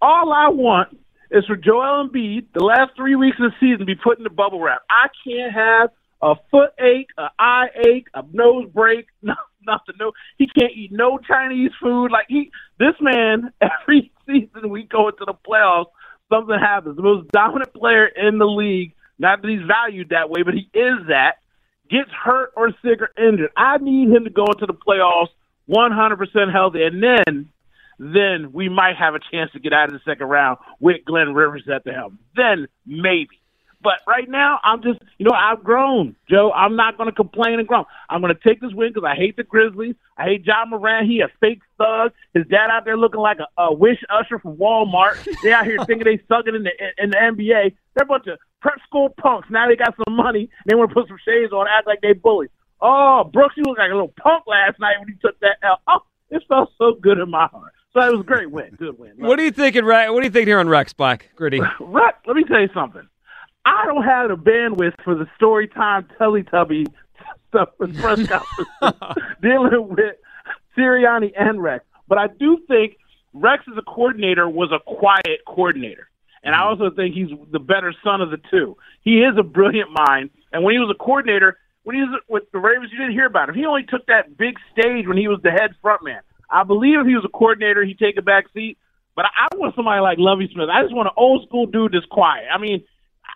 All 0.00 0.32
I 0.32 0.48
want 0.48 0.96
is 1.32 1.44
for 1.46 1.56
Joel 1.56 2.08
Embiid, 2.08 2.46
the 2.54 2.64
last 2.64 2.92
three 2.96 3.16
weeks 3.16 3.38
of 3.40 3.50
the 3.50 3.56
season, 3.58 3.86
be 3.86 3.94
put 3.94 4.18
in 4.18 4.24
the 4.24 4.30
bubble 4.30 4.60
wrap. 4.60 4.82
I 4.90 5.08
can't 5.26 5.52
have 5.52 5.90
a 6.20 6.34
foot 6.50 6.70
ache, 6.78 7.08
a 7.18 7.28
eye 7.38 7.68
ache, 7.86 8.06
a 8.14 8.22
nose 8.32 8.68
break, 8.72 9.06
no, 9.22 9.34
nothing. 9.66 9.96
No, 9.98 10.12
he 10.38 10.46
can't 10.46 10.72
eat 10.74 10.92
no 10.92 11.18
Chinese 11.18 11.72
food. 11.80 12.10
Like 12.10 12.26
he, 12.28 12.50
this 12.78 12.94
man, 13.00 13.52
every 13.60 14.12
season 14.26 14.70
we 14.70 14.84
go 14.84 15.08
into 15.08 15.24
the 15.24 15.34
playoffs, 15.34 15.90
something 16.32 16.58
happens. 16.58 16.96
The 16.96 17.02
most 17.02 17.28
dominant 17.32 17.72
player 17.74 18.06
in 18.06 18.38
the 18.38 18.46
league. 18.46 18.94
Not 19.18 19.42
that 19.42 19.48
he's 19.48 19.66
valued 19.66 20.08
that 20.08 20.30
way, 20.30 20.42
but 20.42 20.54
he 20.54 20.68
is 20.76 21.06
that. 21.08 21.36
Gets 21.90 22.10
hurt 22.10 22.52
or 22.56 22.70
sick 22.82 23.00
or 23.00 23.10
injured. 23.16 23.50
I 23.56 23.78
need 23.78 24.08
him 24.08 24.24
to 24.24 24.30
go 24.30 24.46
into 24.46 24.66
the 24.66 24.74
playoffs 24.74 25.28
100% 25.68 26.52
healthy, 26.52 26.82
and 26.82 27.02
then 27.02 27.48
then 28.02 28.52
we 28.52 28.68
might 28.68 28.96
have 28.96 29.14
a 29.14 29.20
chance 29.30 29.52
to 29.52 29.60
get 29.60 29.72
out 29.72 29.88
of 29.88 29.92
the 29.92 30.00
second 30.04 30.26
round 30.26 30.58
with 30.80 31.04
Glenn 31.04 31.34
Rivers 31.34 31.68
at 31.72 31.84
the 31.84 31.92
helm. 31.92 32.18
Then 32.34 32.66
maybe. 32.84 33.38
But 33.80 34.00
right 34.06 34.28
now, 34.28 34.58
I'm 34.62 34.82
just, 34.82 35.00
you 35.18 35.26
know, 35.26 35.34
I've 35.34 35.62
grown, 35.62 36.14
Joe. 36.30 36.52
I'm 36.52 36.76
not 36.76 36.96
going 36.96 37.08
to 37.08 37.14
complain 37.14 37.58
and 37.58 37.66
groan. 37.66 37.84
I'm 38.08 38.20
going 38.20 38.34
to 38.34 38.48
take 38.48 38.60
this 38.60 38.72
win 38.72 38.90
because 38.92 39.06
I 39.08 39.16
hate 39.16 39.36
the 39.36 39.42
Grizzlies. 39.42 39.94
I 40.16 40.24
hate 40.24 40.44
Ja 40.44 40.64
Morant. 40.66 41.08
He 41.08 41.20
a 41.20 41.28
fake 41.40 41.62
thug. 41.78 42.12
His 42.34 42.46
dad 42.46 42.70
out 42.70 42.84
there 42.84 42.96
looking 42.96 43.20
like 43.20 43.38
a, 43.38 43.62
a 43.62 43.74
wish 43.74 43.98
usher 44.08 44.38
from 44.38 44.56
Walmart. 44.56 45.26
They 45.42 45.52
out 45.52 45.64
here 45.64 45.78
thinking 45.86 46.04
they 46.04 46.22
sucking 46.28 46.54
in 46.54 46.62
the 46.62 46.70
in 46.98 47.10
the 47.10 47.16
NBA. 47.16 47.74
They're 47.94 48.04
a 48.04 48.06
bunch 48.06 48.26
of 48.28 48.38
prep 48.60 48.78
school 48.86 49.10
punks. 49.20 49.48
Now 49.50 49.68
they 49.68 49.76
got 49.76 49.94
some 50.06 50.16
money. 50.16 50.48
They 50.66 50.76
want 50.76 50.90
to 50.90 50.94
put 50.94 51.08
some 51.08 51.18
shades 51.24 51.52
on, 51.52 51.66
act 51.68 51.86
like 51.86 52.00
they 52.00 52.12
bullies. 52.12 52.50
Oh, 52.80 53.28
Brooks, 53.32 53.54
you 53.56 53.64
look 53.64 53.78
like 53.78 53.90
a 53.90 53.94
little 53.94 54.14
punk 54.20 54.44
last 54.46 54.78
night 54.78 54.98
when 54.98 55.08
you 55.08 55.16
took 55.20 55.38
that 55.40 55.56
L. 55.62 55.80
Oh, 55.88 56.00
it 56.30 56.42
felt 56.48 56.70
so 56.78 56.94
good 57.00 57.18
in 57.18 57.30
my 57.30 57.46
heart. 57.48 57.72
So 57.94 58.00
it 58.00 58.12
was 58.12 58.20
a 58.20 58.24
great 58.24 58.50
win. 58.50 58.74
Good 58.78 58.98
win. 58.98 59.12
What 59.18 59.38
are 59.38 59.44
you 59.44 59.50
thinking, 59.50 59.84
Rex? 59.84 60.10
What 60.10 60.22
are 60.22 60.24
you 60.24 60.30
thinking 60.30 60.48
here 60.48 60.58
on 60.58 60.68
Rex 60.68 60.92
Black 60.92 61.28
Gritty? 61.36 61.60
Rex, 61.80 62.18
let 62.26 62.36
me 62.36 62.44
tell 62.44 62.60
you 62.60 62.70
something. 62.72 63.06
I 63.64 63.84
don't 63.86 64.02
have 64.02 64.30
the 64.30 64.36
bandwidth 64.36 64.94
for 65.04 65.14
the 65.14 65.26
story 65.36 65.68
time 65.68 66.08
Teletubby 66.18 66.86
stuff 67.48 67.68
with 67.78 67.96
press 68.00 68.26
conferences 68.28 69.26
dealing 69.42 69.88
with 69.88 70.16
Sirianni 70.76 71.32
and 71.38 71.62
Rex. 71.62 71.84
But 72.08 72.18
I 72.18 72.28
do 72.28 72.58
think 72.66 72.96
Rex 73.34 73.62
as 73.70 73.76
a 73.78 73.82
coordinator 73.82 74.48
was 74.48 74.70
a 74.72 74.80
quiet 74.80 75.40
coordinator. 75.46 76.08
And 76.42 76.54
I 76.54 76.58
mm-hmm. 76.58 76.82
also 76.82 76.96
think 76.96 77.14
he's 77.14 77.28
the 77.52 77.60
better 77.60 77.94
son 78.02 78.20
of 78.20 78.30
the 78.30 78.38
two. 78.50 78.76
He 79.02 79.18
is 79.18 79.36
a 79.38 79.42
brilliant 79.42 79.90
mind. 79.92 80.30
And 80.52 80.64
when 80.64 80.74
he 80.74 80.78
was 80.78 80.92
a 80.94 80.98
coordinator, 80.98 81.58
when 81.84 81.96
he 81.96 82.02
was 82.02 82.20
with 82.28 82.44
the 82.52 82.58
Ravens, 82.58 82.90
you 82.90 82.98
didn't 82.98 83.12
hear 83.12 83.26
about 83.26 83.48
him. 83.48 83.54
He 83.54 83.64
only 83.64 83.84
took 83.84 84.06
that 84.06 84.36
big 84.36 84.56
stage 84.72 85.06
when 85.06 85.16
he 85.16 85.28
was 85.28 85.40
the 85.42 85.50
head 85.50 85.74
front 85.80 86.02
man. 86.04 86.20
I 86.52 86.64
believe 86.64 86.98
if 87.00 87.06
he 87.06 87.14
was 87.14 87.24
a 87.24 87.28
coordinator, 87.28 87.84
he'd 87.84 87.98
take 87.98 88.16
a 88.18 88.22
back 88.22 88.44
seat. 88.52 88.78
But 89.16 89.26
I 89.26 89.54
want 89.56 89.74
somebody 89.74 90.00
like 90.00 90.18
Lovie 90.18 90.48
Smith. 90.52 90.68
I 90.72 90.82
just 90.82 90.94
want 90.94 91.06
an 91.06 91.14
old 91.16 91.46
school 91.46 91.66
dude 91.66 91.92
that's 91.92 92.06
quiet. 92.06 92.44
I 92.52 92.58
mean, 92.58 92.82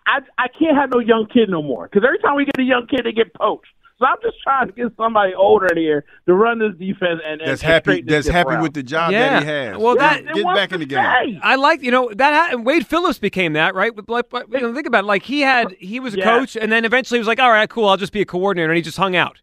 I 0.07 0.21
I 0.39 0.49
can't 0.49 0.77
have 0.77 0.91
no 0.93 1.01
young 1.01 1.27
kid 1.33 1.49
no 1.51 1.63
more 1.63 1.89
because 1.89 2.05
every 2.07 2.19
time 2.19 2.37
we 2.37 2.45
get 2.45 2.59
a 2.59 2.63
young 2.63 2.87
kid, 2.87 3.01
they 3.05 3.13
get 3.13 3.35
poached. 3.35 3.69
So 3.99 4.05
I'm 4.05 4.17
just 4.23 4.37
trying 4.43 4.67
to 4.67 4.73
get 4.75 4.89
somebody 4.99 5.33
older 5.35 5.67
in 5.69 5.79
here 5.79 6.05
to 6.27 6.35
run 6.35 6.59
this 6.59 6.73
defense 6.79 7.21
and, 7.27 7.41
and 7.41 7.51
That's 7.51 7.63
and 7.63 7.71
happy. 7.73 8.03
That's 8.03 8.29
happy 8.29 8.51
around. 8.51 8.63
with 8.63 8.75
the 8.75 8.83
job 8.83 9.11
Yeah. 9.11 9.41
that 9.41 9.43
he 9.43 9.49
has. 9.49 9.79
Well, 9.79 9.97
that- 9.97 10.21
it 10.21 10.35
get 10.35 10.45
back 10.45 10.73
in 10.73 10.81
the 10.81 10.87
game. 10.87 10.99
stay. 11.03 11.41
I 11.43 11.57
like 11.57 11.83
you 11.83 11.91
know 11.91 12.11
that 12.15 12.51
ha- 12.53 12.57
Wade 12.59 12.87
Phillips 12.87 13.19
became 13.19 13.55
that 13.55 13.75
right. 13.75 13.95
With 13.95 14.09
like, 14.11 14.31
like, 14.33 14.47
you 14.53 14.61
know, 14.61 14.75
think 14.75 14.87
about 14.87 15.05
it. 15.05 15.07
Like 15.07 15.23
he 15.23 15.41
had 15.41 15.73
he 15.79 15.99
was 16.01 16.15
a 16.15 16.19
Yeah. 16.19 16.25
coach, 16.25 16.57
and 16.57 16.71
then 16.71 16.85
eventually 16.85 17.17
he 17.17 17.21
was 17.21 17.27
like, 17.29 17.41
all 17.41 17.51
right, 17.51 17.69
cool, 17.71 17.89
I'll 17.89 17.97
just 17.97 18.13
be 18.13 18.21
a 18.21 18.27
coordinator, 18.27 18.71
and 18.71 18.77
he 18.77 18.83
just 18.83 18.99
hung 18.99 19.17
out. 19.17 19.41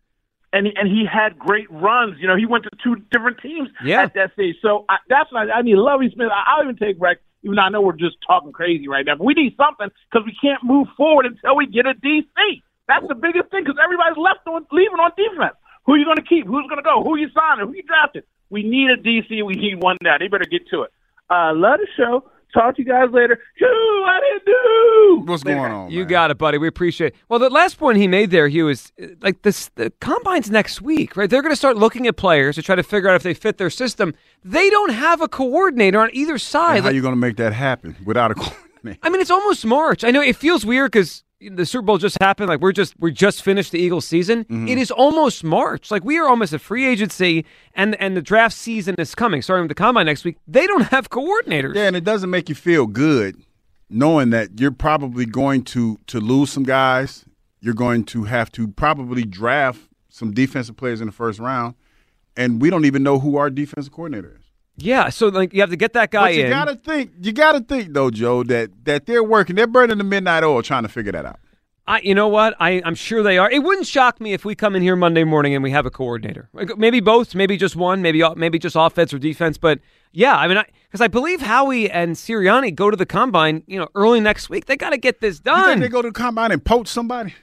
And 0.53 0.67
and 0.67 0.87
he 0.87 1.03
had 1.11 1.37
great 1.37 1.69
runs. 1.71 2.15
You 2.19 2.27
know, 2.27 2.35
he 2.37 2.45
went 2.45 2.63
to 2.65 2.69
two 2.83 2.95
different 3.11 3.39
teams 3.41 3.69
Yeah. 3.83 4.03
at 4.03 4.13
that 4.13 4.33
stage. 4.33 4.55
So 4.61 4.85
I, 4.87 4.97
that's 5.09 5.31
why 5.31 5.49
I 5.49 5.61
need 5.63 5.75
Lovie 5.77 6.11
Smith. 6.13 6.29
I, 6.31 6.43
I'll 6.55 6.63
even 6.63 6.77
take 6.77 6.95
Rex, 6.99 7.19
even 7.43 7.55
though 7.55 7.63
I 7.63 7.69
know 7.69 7.81
we're 7.81 7.93
just 7.97 8.17
talking 8.25 8.51
crazy 8.53 8.87
right 8.87 9.05
now. 9.05 9.15
But 9.15 9.25
we 9.25 9.33
need 9.33 9.55
something 9.57 9.89
because 10.11 10.25
we 10.25 10.35
can't 10.39 10.63
move 10.63 10.87
forward 10.95 11.25
until 11.25 11.55
we 11.55 11.65
get 11.65 11.85
a 11.87 11.93
DC. 11.95 12.61
That's 12.87 13.07
the 13.07 13.15
biggest 13.15 13.49
thing 13.49 13.63
because 13.63 13.79
everybody's 13.83 14.17
left 14.17 14.45
on 14.47 14.65
leaving 14.71 14.99
on 14.99 15.11
defense. 15.17 15.55
Who 15.85 15.93
are 15.93 15.97
you 15.97 16.05
going 16.05 16.17
to 16.17 16.23
keep? 16.23 16.45
Who's 16.45 16.67
going 16.69 16.77
to 16.77 16.83
go? 16.83 17.01
Who 17.03 17.15
are 17.15 17.17
you 17.17 17.29
signing? 17.33 17.67
Who 17.67 17.73
you 17.73 17.83
drafted? 17.83 18.23
We 18.49 18.61
need 18.63 18.91
a 18.91 18.97
DC. 18.97 19.43
We 19.43 19.55
need 19.55 19.81
one 19.81 19.97
now. 20.01 20.17
They 20.19 20.27
better 20.27 20.45
get 20.45 20.67
to 20.69 20.83
it. 20.83 20.91
Uh, 21.29 21.53
love 21.55 21.79
the 21.79 21.87
show. 21.97 22.29
Talk 22.53 22.75
to 22.75 22.81
you 22.83 22.87
guys 22.87 23.09
later. 23.11 23.39
Hugh, 23.57 24.03
I 24.07 24.19
didn't 24.19 24.45
do. 24.45 25.31
What's 25.31 25.43
going 25.43 25.59
on? 25.71 25.89
You 25.91 25.99
man? 26.01 26.07
got 26.07 26.31
it, 26.31 26.37
buddy. 26.37 26.57
We 26.57 26.67
appreciate. 26.67 27.07
it. 27.13 27.15
Well, 27.29 27.39
the 27.39 27.49
last 27.49 27.77
point 27.79 27.97
he 27.97 28.07
made 28.07 28.29
there, 28.31 28.47
Hugh, 28.47 28.69
is 28.69 28.91
like 29.21 29.41
this. 29.41 29.69
The 29.75 29.91
combine's 30.01 30.51
next 30.51 30.81
week, 30.81 31.17
right? 31.17 31.29
They're 31.29 31.41
going 31.41 31.51
to 31.51 31.57
start 31.57 31.77
looking 31.77 32.05
at 32.07 32.15
players 32.15 32.55
to 32.55 32.61
try 32.61 32.75
to 32.75 32.83
figure 32.83 33.09
out 33.09 33.15
if 33.15 33.23
they 33.23 33.33
fit 33.33 33.57
their 33.57 33.69
system. 33.71 34.13
They 34.43 34.69
don't 34.69 34.91
have 34.93 35.19
a 35.21 35.27
coordinator 35.27 35.99
on 35.99 36.09
either 36.13 36.37
side. 36.37 36.75
And 36.77 36.83
how 36.83 36.89
Like, 36.89 36.95
you 36.95 37.01
going 37.01 37.13
to 37.13 37.19
make 37.19 37.37
that 37.37 37.53
happen 37.53 37.95
without 38.05 38.31
a 38.31 38.33
coordinator? 38.35 38.99
I 39.01 39.09
mean, 39.09 39.21
it's 39.21 39.31
almost 39.31 39.65
March. 39.65 40.03
I 40.03 40.11
know 40.11 40.21
it 40.21 40.35
feels 40.35 40.65
weird 40.65 40.91
because 40.91 41.23
the 41.49 41.65
Super 41.65 41.83
Bowl 41.83 41.97
just 41.97 42.17
happened. 42.21 42.49
Like 42.49 42.61
we're 42.61 42.71
just 42.71 42.93
we're 42.99 43.11
just 43.11 43.43
finished 43.43 43.71
the 43.71 43.79
Eagles 43.79 44.05
season. 44.05 44.43
Mm-hmm. 44.45 44.67
It 44.67 44.77
is 44.77 44.91
almost 44.91 45.43
March. 45.43 45.91
Like 45.91 46.03
we 46.03 46.17
are 46.17 46.27
almost 46.27 46.53
a 46.53 46.59
free 46.59 46.85
agency, 46.85 47.45
and 47.73 47.95
and 47.95 48.15
the 48.17 48.21
draft 48.21 48.55
season 48.55 48.95
is 48.97 49.15
coming. 49.15 49.41
Starting 49.41 49.63
with 49.63 49.69
the 49.69 49.75
combine 49.75 50.05
next 50.05 50.23
week. 50.23 50.37
They 50.47 50.67
don't 50.67 50.83
have 50.87 51.09
coordinators. 51.09 51.75
Yeah, 51.75 51.87
and 51.87 51.95
it 51.95 52.03
doesn't 52.03 52.29
make 52.29 52.49
you 52.49 52.55
feel 52.55 52.87
good 52.87 53.41
knowing 53.89 54.31
that 54.31 54.59
you're 54.59 54.71
probably 54.71 55.25
going 55.25 55.63
to 55.63 55.99
to 56.07 56.19
lose 56.19 56.51
some 56.51 56.63
guys. 56.63 57.25
You're 57.61 57.73
going 57.73 58.03
to 58.05 58.25
have 58.25 58.51
to 58.53 58.67
probably 58.67 59.23
draft 59.23 59.81
some 60.09 60.33
defensive 60.33 60.75
players 60.75 60.99
in 60.99 61.07
the 61.07 61.13
first 61.13 61.39
round, 61.39 61.75
and 62.35 62.61
we 62.61 62.69
don't 62.69 62.85
even 62.85 63.03
know 63.03 63.19
who 63.19 63.37
our 63.37 63.49
defensive 63.49 63.93
coordinator 63.93 64.37
is. 64.37 64.42
Yeah, 64.75 65.09
so 65.09 65.27
like 65.27 65.53
you 65.53 65.61
have 65.61 65.69
to 65.69 65.75
get 65.75 65.93
that 65.93 66.09
guy 66.11 66.29
But 66.29 66.35
you 66.35 66.45
in. 66.45 66.49
gotta 66.49 66.75
think, 66.75 67.11
you 67.21 67.31
gotta 67.31 67.59
think 67.61 67.93
though, 67.93 68.09
Joe, 68.09 68.43
that 68.43 68.71
that 68.85 69.05
they're 69.05 69.23
working, 69.23 69.55
they're 69.55 69.67
burning 69.67 69.97
the 69.99 70.03
midnight 70.03 70.43
oil 70.43 70.61
trying 70.63 70.83
to 70.83 70.89
figure 70.89 71.11
that 71.11 71.25
out. 71.25 71.39
I, 71.85 71.99
you 71.99 72.15
know 72.15 72.29
what? 72.29 72.55
I, 72.61 72.81
I'm 72.85 72.95
sure 72.95 73.23
they 73.23 73.37
are. 73.37 73.51
It 73.51 73.61
wouldn't 73.61 73.85
shock 73.87 74.21
me 74.21 74.31
if 74.31 74.45
we 74.45 74.55
come 74.55 74.73
in 74.73 74.81
here 74.81 74.95
Monday 74.95 75.25
morning 75.25 75.53
and 75.53 75.61
we 75.61 75.71
have 75.71 75.85
a 75.85 75.91
coordinator. 75.91 76.47
Like, 76.53 76.77
Maybe 76.77 77.01
both, 77.01 77.35
maybe 77.35 77.57
just 77.57 77.75
one, 77.75 78.01
maybe 78.01 78.23
maybe 78.37 78.57
just 78.57 78.77
offense 78.79 79.13
or 79.13 79.19
defense. 79.19 79.57
But 79.57 79.79
yeah, 80.13 80.37
I 80.37 80.47
mean, 80.47 80.63
because 80.87 81.01
I, 81.01 81.09
believe 81.09 81.41
Howie 81.41 81.91
and 81.91 82.15
Sirianni 82.15 82.73
go 82.73 82.89
to 82.89 82.95
the 82.95 83.05
combine, 83.05 83.63
you 83.67 83.77
know, 83.77 83.89
early 83.95 84.21
next 84.21 84.49
week. 84.49 84.65
They 84.67 84.77
got 84.77 84.91
to 84.91 84.97
get 84.97 85.19
this 85.19 85.41
You 85.45 85.53
think 85.53 85.65
done. 85.65 85.79
they 85.81 85.89
go 85.89 86.01
to 86.01 86.07
the 86.07 86.13
combine 86.13 86.53
and 86.53 86.63
poach 86.63 86.87
somebody? 86.87 87.33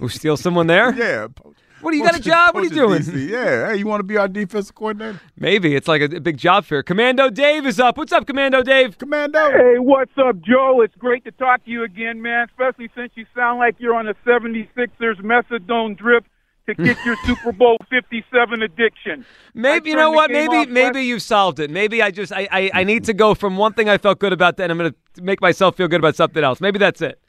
Who 0.00 0.08
steal 0.08 0.36
someone 0.36 0.66
there? 0.66 0.92
yeah. 0.96 1.28
Poach. 1.32 1.54
What 1.80 1.92
do 1.92 1.96
you 1.96 2.04
got 2.04 2.16
a 2.16 2.20
job? 2.20 2.54
What 2.54 2.62
are 2.62 2.64
you 2.64 2.70
doing? 2.70 3.02
DC. 3.02 3.28
Yeah, 3.28 3.68
hey, 3.68 3.76
you 3.76 3.86
want 3.86 4.00
to 4.00 4.04
be 4.04 4.16
our 4.16 4.28
defensive 4.28 4.74
coordinator? 4.74 5.20
Maybe 5.36 5.74
it's 5.76 5.88
like 5.88 6.02
a, 6.02 6.16
a 6.16 6.20
big 6.20 6.36
job 6.36 6.64
fair. 6.64 6.82
Commando 6.82 7.30
Dave 7.30 7.66
is 7.66 7.78
up. 7.78 7.96
What's 7.96 8.12
up, 8.12 8.26
Commando 8.26 8.62
Dave? 8.62 8.98
Commando. 8.98 9.50
Hey, 9.50 9.78
what's 9.78 10.12
up, 10.18 10.40
Joe? 10.40 10.80
It's 10.82 10.94
great 10.96 11.24
to 11.24 11.30
talk 11.32 11.64
to 11.64 11.70
you 11.70 11.84
again, 11.84 12.20
man, 12.20 12.46
especially 12.48 12.90
since 12.96 13.12
you 13.14 13.26
sound 13.34 13.58
like 13.58 13.76
you're 13.78 13.94
on 13.94 14.08
a 14.08 14.14
76ers 14.26 15.20
methadone 15.20 15.96
drip 15.96 16.24
to 16.68 16.74
kick 16.74 16.98
your 17.04 17.16
Super 17.24 17.52
Bowl 17.52 17.76
57 17.90 18.62
addiction. 18.62 19.24
Maybe 19.54 19.90
you 19.90 19.96
know 19.96 20.10
what? 20.10 20.30
Maybe 20.30 20.66
maybe 20.66 21.02
you've 21.02 21.22
solved 21.22 21.60
it. 21.60 21.70
Maybe 21.70 22.02
I 22.02 22.10
just 22.10 22.32
I, 22.32 22.48
I, 22.50 22.70
I 22.74 22.84
need 22.84 23.04
to 23.04 23.14
go 23.14 23.34
from 23.34 23.56
one 23.56 23.72
thing 23.72 23.88
I 23.88 23.98
felt 23.98 24.18
good 24.18 24.32
about, 24.32 24.56
then 24.56 24.70
I'm 24.70 24.78
going 24.78 24.94
to 25.14 25.22
make 25.22 25.40
myself 25.40 25.76
feel 25.76 25.88
good 25.88 26.00
about 26.00 26.16
something 26.16 26.42
else. 26.42 26.60
Maybe 26.60 26.78
that's 26.78 27.00
it. 27.00 27.20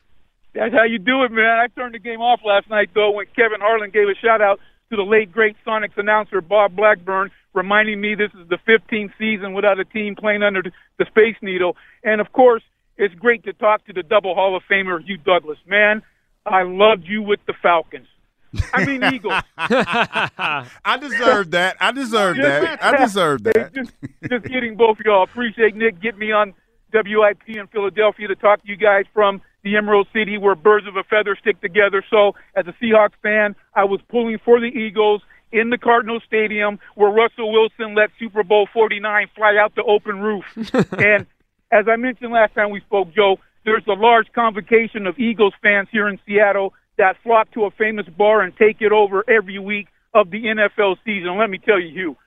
That's 0.54 0.74
how 0.74 0.84
you 0.84 1.00
do 1.00 1.24
it, 1.24 1.32
man. 1.32 1.46
I 1.46 1.68
turned 1.68 1.94
the 1.94 2.00
game 2.00 2.22
off 2.22 2.42
last 2.44 2.70
night, 2.70 2.90
though, 2.94 3.12
when 3.12 3.28
Kevin 3.36 3.62
Harlan 3.62 3.92
gave 3.92 4.08
a 4.08 4.16
shout 4.16 4.42
out 4.42 4.60
to 4.90 4.96
the 4.96 5.04
late, 5.04 5.32
great 5.32 5.56
Sonics 5.66 5.98
announcer, 5.98 6.42
Bob 6.42 6.76
Blackburn, 6.76 7.30
reminding 7.54 8.02
me 8.02 8.16
this 8.16 8.32
is 8.34 8.48
the 8.50 8.58
15th 8.68 9.12
season 9.20 9.54
without 9.54 9.80
a 9.80 9.86
team 9.86 10.16
playing 10.16 10.42
under 10.42 10.64
the 10.64 11.06
Space 11.06 11.36
Needle. 11.42 11.76
And, 12.04 12.20
of 12.20 12.32
course, 12.32 12.64
it's 12.98 13.14
great 13.16 13.44
to 13.44 13.54
talk 13.54 13.86
to 13.86 13.94
the 13.94 14.04
double 14.04 14.34
Hall 14.34 14.56
of 14.56 14.64
Famer, 14.70 15.04
Hugh 15.04 15.18
Douglas. 15.18 15.60
Man, 15.68 16.02
I 16.46 16.64
loved 16.64 17.06
you 17.06 17.22
with 17.22 17.40
the 17.46 17.54
Falcons. 17.62 18.08
I 18.74 18.86
mean, 18.86 19.04
Eagles. 19.14 19.42
I 19.58 20.98
deserve 21.00 21.52
that. 21.52 21.78
I 21.80 21.92
deserve 21.92 22.38
that. 22.38 22.84
I 22.84 22.98
deserve 22.98 23.44
that. 23.44 23.74
just, 23.76 23.92
just 24.28 24.46
kidding, 24.46 24.76
both 24.76 25.00
of 25.00 25.06
y'all. 25.06 25.24
Appreciate 25.24 25.76
Nick 25.76 26.02
getting 26.02 26.20
me 26.20 26.32
on 26.32 26.54
WIP 26.92 27.48
in 27.48 27.68
Philadelphia 27.68 28.28
to 28.28 28.36
talk 28.36 28.64
to 28.64 28.68
you 28.68 28.76
guys 28.76 29.06
from 29.14 29.42
the 29.64 29.76
Emerald 29.76 30.08
City 30.14 30.38
where 30.38 30.56
birds 30.56 30.88
of 30.88 30.96
a 30.96 31.04
feather 31.04 31.36
stick 31.40 31.60
together. 31.62 32.04
So, 32.10 32.34
as 32.56 32.66
a 32.68 32.74
Seahawks 32.84 33.18
fan, 33.22 33.56
I 33.74 33.84
was 33.84 34.00
pulling 34.10 34.38
for 34.44 34.60
the 34.60 34.68
Eagles 34.68 35.22
in 35.52 35.70
the 35.70 35.78
Cardinal 35.78 36.20
Stadium 36.26 36.80
where 36.96 37.10
Russell 37.10 37.52
Wilson 37.52 37.96
let 37.96 38.10
Super 38.20 38.44
Bowl 38.44 38.68
49 38.72 39.28
fly 39.36 39.58
out 39.60 39.76
the 39.76 39.84
open 39.84 40.20
roof. 40.20 40.46
and 40.98 41.26
as 41.72 41.88
I 41.88 41.96
mentioned 41.96 42.32
last 42.32 42.54
time 42.54 42.70
we 42.70 42.82
spoke, 42.82 43.14
Joe, 43.14 43.38
there's 43.66 43.84
a 43.88 43.94
large 43.94 44.32
convocation 44.34 45.08
of 45.08 45.20
Eagles 45.20 45.54
fans 45.62 45.88
here 45.92 46.08
in 46.08 46.20
Seattle 46.26 46.74
that 46.98 47.18
flock 47.24 47.52
to 47.54 47.66
a 47.66 47.72
famous 47.72 48.08
bar 48.18 48.42
and 48.42 48.56
take 48.58 48.82
it 48.82 48.92
over 48.92 49.24
every 49.30 49.60
week 49.60 49.88
of 50.14 50.32
the 50.32 50.44
NFL 50.44 50.98
season. 51.06 51.38
Let 51.38 51.50
me 51.50 51.58
tell 51.58 51.80
you, 51.80 51.90
Hugh, 51.90 52.18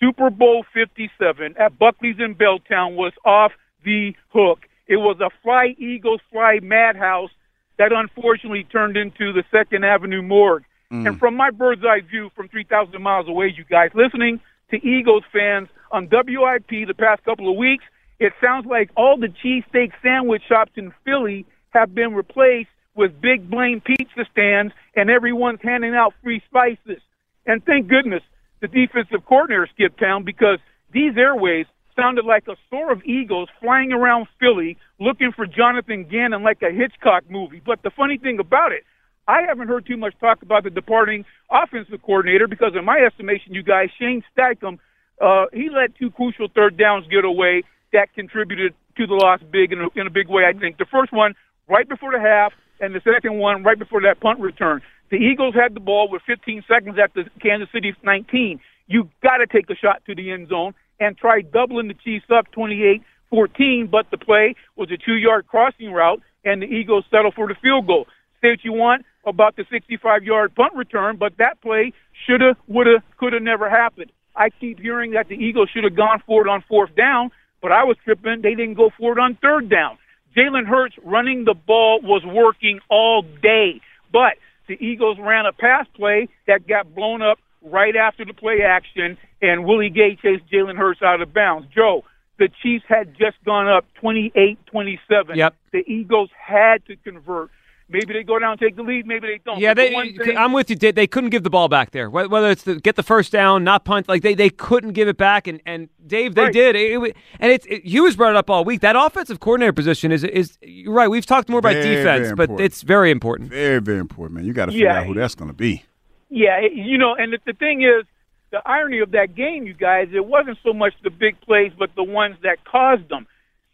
Super 0.00 0.30
Bowl 0.30 0.64
57 0.72 1.54
at 1.58 1.78
Buckley's 1.78 2.16
in 2.18 2.34
Belltown 2.34 2.96
was 2.96 3.12
off 3.24 3.52
the 3.84 4.14
hook. 4.32 4.60
It 4.90 4.96
was 4.96 5.20
a 5.20 5.30
fly 5.44 5.76
Eagles 5.78 6.20
fly 6.32 6.58
madhouse 6.60 7.30
that 7.78 7.92
unfortunately 7.92 8.64
turned 8.64 8.96
into 8.96 9.32
the 9.32 9.44
Second 9.48 9.84
Avenue 9.84 10.20
morgue. 10.20 10.64
Mm. 10.92 11.06
And 11.06 11.18
from 11.18 11.36
my 11.36 11.52
bird's 11.52 11.84
eye 11.84 12.00
view 12.00 12.30
from 12.34 12.48
3,000 12.48 13.00
miles 13.00 13.28
away, 13.28 13.54
you 13.56 13.64
guys, 13.70 13.90
listening 13.94 14.40
to 14.72 14.84
Eagles 14.84 15.22
fans 15.32 15.68
on 15.92 16.08
WIP 16.10 16.88
the 16.88 16.94
past 16.98 17.22
couple 17.22 17.48
of 17.48 17.56
weeks, 17.56 17.84
it 18.18 18.32
sounds 18.40 18.66
like 18.66 18.90
all 18.96 19.16
the 19.16 19.28
cheesesteak 19.28 19.92
sandwich 20.02 20.42
shops 20.48 20.72
in 20.74 20.92
Philly 21.04 21.46
have 21.70 21.94
been 21.94 22.12
replaced 22.12 22.70
with 22.96 23.20
big 23.20 23.48
blame 23.48 23.80
pizza 23.80 24.24
stands 24.32 24.74
and 24.96 25.08
everyone's 25.08 25.60
handing 25.62 25.94
out 25.94 26.14
free 26.20 26.42
spices. 26.48 27.00
And 27.46 27.64
thank 27.64 27.86
goodness 27.86 28.24
the 28.60 28.66
defensive 28.66 29.24
coordinator 29.24 29.68
skipped 29.72 30.00
town 30.00 30.24
because 30.24 30.58
these 30.92 31.16
airways 31.16 31.66
sounded 32.00 32.24
like 32.24 32.48
a 32.48 32.56
store 32.66 32.90
of 32.92 33.02
eagles 33.04 33.48
flying 33.60 33.92
around 33.92 34.26
Philly 34.38 34.78
looking 34.98 35.32
for 35.34 35.46
Jonathan 35.46 36.06
Gannon 36.10 36.42
like 36.42 36.62
a 36.62 36.72
Hitchcock 36.72 37.24
movie. 37.28 37.60
But 37.64 37.82
the 37.82 37.90
funny 37.90 38.16
thing 38.16 38.38
about 38.38 38.72
it, 38.72 38.84
I 39.28 39.42
haven't 39.46 39.68
heard 39.68 39.86
too 39.86 39.96
much 39.96 40.14
talk 40.18 40.42
about 40.42 40.64
the 40.64 40.70
departing 40.70 41.24
offensive 41.50 42.02
coordinator 42.02 42.48
because, 42.48 42.72
in 42.76 42.84
my 42.84 42.98
estimation, 42.98 43.54
you 43.54 43.62
guys, 43.62 43.88
Shane 43.98 44.24
Steichen, 44.32 44.78
uh, 45.20 45.46
he 45.52 45.68
let 45.68 45.94
two 45.96 46.10
crucial 46.10 46.48
third 46.54 46.78
downs 46.78 47.06
get 47.10 47.24
away 47.24 47.62
that 47.92 48.12
contributed 48.14 48.72
to 48.96 49.06
the 49.06 49.14
loss 49.14 49.40
big 49.52 49.72
in 49.72 49.80
a, 49.80 50.00
in 50.00 50.06
a 50.06 50.10
big 50.10 50.28
way. 50.28 50.44
I 50.48 50.58
think 50.58 50.78
the 50.78 50.86
first 50.90 51.12
one 51.12 51.34
right 51.68 51.88
before 51.88 52.12
the 52.12 52.20
half, 52.20 52.52
and 52.80 52.94
the 52.94 53.00
second 53.04 53.38
one 53.38 53.62
right 53.62 53.78
before 53.78 54.00
that 54.02 54.20
punt 54.20 54.40
return. 54.40 54.80
The 55.10 55.16
Eagles 55.16 55.54
had 55.54 55.74
the 55.74 55.80
ball 55.80 56.08
with 56.10 56.22
15 56.26 56.64
seconds 56.66 56.96
at 57.02 57.12
the 57.14 57.24
Kansas 57.42 57.68
City 57.72 57.94
19. 58.02 58.58
You 58.86 59.08
got 59.22 59.38
to 59.38 59.46
take 59.46 59.68
a 59.68 59.74
shot 59.74 60.02
to 60.06 60.14
the 60.14 60.30
end 60.30 60.48
zone 60.48 60.74
and 61.00 61.16
tried 61.16 61.50
doubling 61.50 61.88
the 61.88 61.94
Chiefs 61.94 62.26
up 62.30 62.46
28-14, 62.56 63.90
but 63.90 64.06
the 64.10 64.18
play 64.18 64.54
was 64.76 64.90
a 64.92 64.96
two-yard 64.96 65.46
crossing 65.48 65.92
route, 65.92 66.20
and 66.44 66.62
the 66.62 66.66
Eagles 66.66 67.04
settled 67.10 67.34
for 67.34 67.48
the 67.48 67.56
field 67.60 67.86
goal. 67.86 68.06
Say 68.40 68.50
what 68.50 68.64
you 68.64 68.72
want 68.72 69.04
about 69.26 69.56
the 69.56 69.64
65-yard 69.64 70.54
punt 70.54 70.74
return, 70.74 71.16
but 71.16 71.32
that 71.38 71.60
play 71.60 71.92
shoulda, 72.26 72.56
woulda, 72.68 73.02
coulda 73.18 73.40
never 73.40 73.68
happened. 73.68 74.12
I 74.36 74.50
keep 74.50 74.78
hearing 74.78 75.12
that 75.12 75.28
the 75.28 75.34
Eagles 75.34 75.70
should 75.72 75.84
have 75.84 75.96
gone 75.96 76.22
for 76.26 76.46
it 76.46 76.48
on 76.48 76.62
fourth 76.68 76.94
down, 76.94 77.30
but 77.60 77.72
I 77.72 77.84
was 77.84 77.96
tripping. 78.04 78.40
They 78.42 78.54
didn't 78.54 78.74
go 78.74 78.90
for 78.98 79.12
it 79.12 79.20
on 79.20 79.36
third 79.42 79.68
down. 79.68 79.98
Jalen 80.36 80.66
Hurts 80.66 80.94
running 81.04 81.44
the 81.44 81.54
ball 81.54 82.00
was 82.02 82.22
working 82.24 82.80
all 82.88 83.22
day, 83.42 83.80
but 84.12 84.34
the 84.68 84.74
Eagles 84.74 85.18
ran 85.20 85.46
a 85.46 85.52
pass 85.52 85.86
play 85.96 86.28
that 86.46 86.68
got 86.68 86.94
blown 86.94 87.20
up 87.20 87.38
right 87.62 87.96
after 87.96 88.24
the 88.24 88.34
play 88.34 88.62
action, 88.62 89.18
and 89.42 89.64
Willie 89.64 89.90
Gay 89.90 90.16
chased 90.20 90.44
Jalen 90.52 90.76
Hurts 90.76 91.02
out 91.02 91.20
of 91.20 91.32
bounds. 91.34 91.68
Joe, 91.74 92.04
the 92.38 92.48
Chiefs 92.62 92.84
had 92.88 93.14
just 93.18 93.36
gone 93.44 93.68
up 93.68 93.84
28-27. 94.02 95.36
Yep. 95.36 95.54
The 95.72 95.78
Eagles 95.86 96.30
had 96.36 96.84
to 96.86 96.96
convert. 96.96 97.50
Maybe 97.92 98.12
they 98.12 98.22
go 98.22 98.38
down 98.38 98.52
and 98.52 98.60
take 98.60 98.76
the 98.76 98.82
lead. 98.84 99.04
Maybe 99.04 99.26
they 99.26 99.40
don't. 99.44 99.58
Yeah, 99.58 99.74
But 99.74 99.88
the 99.90 100.12
they, 100.16 100.24
thing- 100.26 100.36
I'm 100.38 100.52
with 100.52 100.70
you. 100.70 100.76
They, 100.76 100.92
they 100.92 101.08
couldn't 101.08 101.30
give 101.30 101.42
the 101.42 101.50
ball 101.50 101.66
back 101.68 101.90
there. 101.90 102.08
Whether 102.08 102.48
it's 102.50 102.62
to 102.62 102.78
get 102.78 102.94
the 102.94 103.02
first 103.02 103.32
down, 103.32 103.64
not 103.64 103.84
punt, 103.84 104.08
like 104.08 104.22
they, 104.22 104.34
they 104.34 104.48
couldn't 104.48 104.92
give 104.92 105.08
it 105.08 105.16
back. 105.16 105.48
And, 105.48 105.60
and 105.66 105.88
Dave, 106.06 106.36
they 106.36 106.42
Right. 106.44 106.52
did. 106.52 106.76
It, 106.76 107.02
it, 107.02 107.16
and 107.40 107.50
it's 107.50 107.66
it, 107.66 107.84
Hughes 107.84 108.14
brought 108.14 108.30
it 108.30 108.36
up 108.36 108.48
all 108.48 108.64
week. 108.64 108.80
That 108.82 108.94
offensive 108.94 109.40
coordinator 109.40 109.72
position 109.72 110.12
is 110.12 110.22
is 110.22 110.56
you're 110.62 110.92
right. 110.94 111.08
We've 111.08 111.26
talked 111.26 111.48
more 111.48 111.58
about 111.58 111.72
Very, 111.74 111.96
defense, 111.96 112.26
very 112.28 112.34
but 112.46 112.60
it's 112.60 112.82
very 112.82 113.10
important. 113.10 113.50
Very, 113.50 113.80
very 113.80 113.98
important, 113.98 114.36
man. 114.36 114.44
You 114.46 114.52
got 114.52 114.66
to 114.66 114.72
figure 114.72 114.86
Yeah. 114.86 115.00
out 115.00 115.06
who 115.06 115.14
that's 115.14 115.34
going 115.34 115.50
to 115.50 115.56
be. 115.56 115.82
Yeah, 116.30 116.60
you 116.60 116.96
know, 116.96 117.14
and 117.14 117.32
the, 117.32 117.38
the 117.44 117.52
thing 117.52 117.82
is, 117.82 118.06
the 118.52 118.62
irony 118.64 119.00
of 119.00 119.12
that 119.12 119.34
game, 119.34 119.66
you 119.66 119.74
guys, 119.74 120.08
it 120.12 120.24
wasn't 120.24 120.58
so 120.64 120.72
much 120.72 120.94
the 121.02 121.10
big 121.10 121.40
plays, 121.40 121.72
but 121.78 121.90
the 121.94 122.04
ones 122.04 122.36
that 122.42 122.64
caused 122.64 123.08
them. 123.08 123.26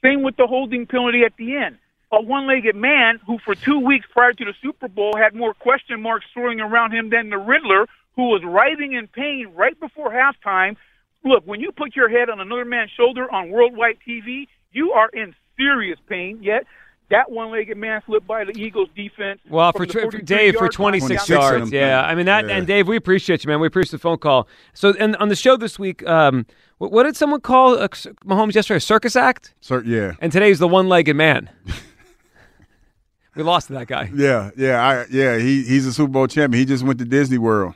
Same 0.02 0.22
with 0.22 0.36
the 0.36 0.46
holding 0.46 0.86
penalty 0.86 1.22
at 1.24 1.36
the 1.36 1.56
end. 1.56 1.78
A 2.12 2.20
one-legged 2.20 2.76
man 2.76 3.18
who, 3.26 3.38
for 3.38 3.54
two 3.54 3.80
weeks 3.80 4.06
prior 4.10 4.32
to 4.32 4.44
the 4.44 4.54
Super 4.62 4.88
Bowl, 4.88 5.16
had 5.16 5.34
more 5.34 5.54
question 5.54 6.00
marks 6.00 6.26
swirling 6.32 6.60
around 6.60 6.92
him 6.92 7.10
than 7.10 7.30
the 7.30 7.38
Riddler, 7.38 7.86
who 8.14 8.28
was 8.28 8.42
writhing 8.44 8.92
in 8.92 9.08
pain 9.08 9.52
right 9.54 9.78
before 9.78 10.10
halftime. 10.10 10.76
Look, 11.24 11.44
when 11.46 11.60
you 11.60 11.72
put 11.72 11.96
your 11.96 12.08
head 12.08 12.30
on 12.30 12.40
another 12.40 12.64
man's 12.64 12.90
shoulder 12.90 13.30
on 13.30 13.50
worldwide 13.50 13.98
TV, 14.06 14.46
you 14.72 14.92
are 14.92 15.08
in 15.08 15.34
serious 15.56 15.98
pain. 16.06 16.42
Yet 16.42 16.64
that 17.10 17.30
one-legged 17.30 17.76
man 17.76 18.02
slipped 18.06 18.26
by 18.26 18.44
the 18.44 18.52
Eagles' 18.58 18.88
defense. 18.96 19.40
Well, 19.48 19.72
for, 19.72 19.86
the 19.86 19.92
tr- 19.92 20.10
for 20.10 20.18
Dave, 20.18 20.56
for 20.56 20.68
26 20.68 21.08
down 21.08 21.26
26 21.26 21.28
yards. 21.28 21.72
Yeah. 21.72 22.02
I 22.02 22.14
mean 22.14 22.26
that. 22.26 22.48
Yeah. 22.48 22.56
And 22.56 22.66
Dave, 22.66 22.88
we 22.88 22.96
appreciate 22.96 23.44
you, 23.44 23.48
man. 23.48 23.60
We 23.60 23.68
appreciate 23.68 23.92
the 23.92 23.98
phone 23.98 24.18
call. 24.18 24.48
So, 24.74 24.94
and 24.98 25.14
on 25.16 25.28
the 25.28 25.36
show 25.36 25.56
this 25.56 25.78
week, 25.78 26.06
um, 26.08 26.46
what, 26.78 26.90
what 26.90 27.04
did 27.04 27.16
someone 27.16 27.40
call 27.40 27.78
uh, 27.78 27.88
Mahomes 27.88 28.54
yesterday? 28.54 28.78
A 28.78 28.80
circus 28.80 29.14
act? 29.14 29.54
So, 29.60 29.80
yeah. 29.80 30.12
And 30.20 30.32
today's 30.32 30.58
the 30.58 30.68
one-legged 30.68 31.14
man. 31.14 31.48
we 33.36 33.42
lost 33.42 33.68
to 33.68 33.74
that 33.74 33.86
guy. 33.86 34.10
Yeah, 34.14 34.50
yeah, 34.56 34.84
I, 34.84 35.06
yeah. 35.10 35.38
He 35.38 35.62
he's 35.62 35.86
a 35.86 35.92
Super 35.92 36.10
Bowl 36.10 36.26
champion. 36.26 36.58
He 36.58 36.64
just 36.64 36.82
went 36.84 36.98
to 36.98 37.04
Disney 37.04 37.38
World 37.38 37.74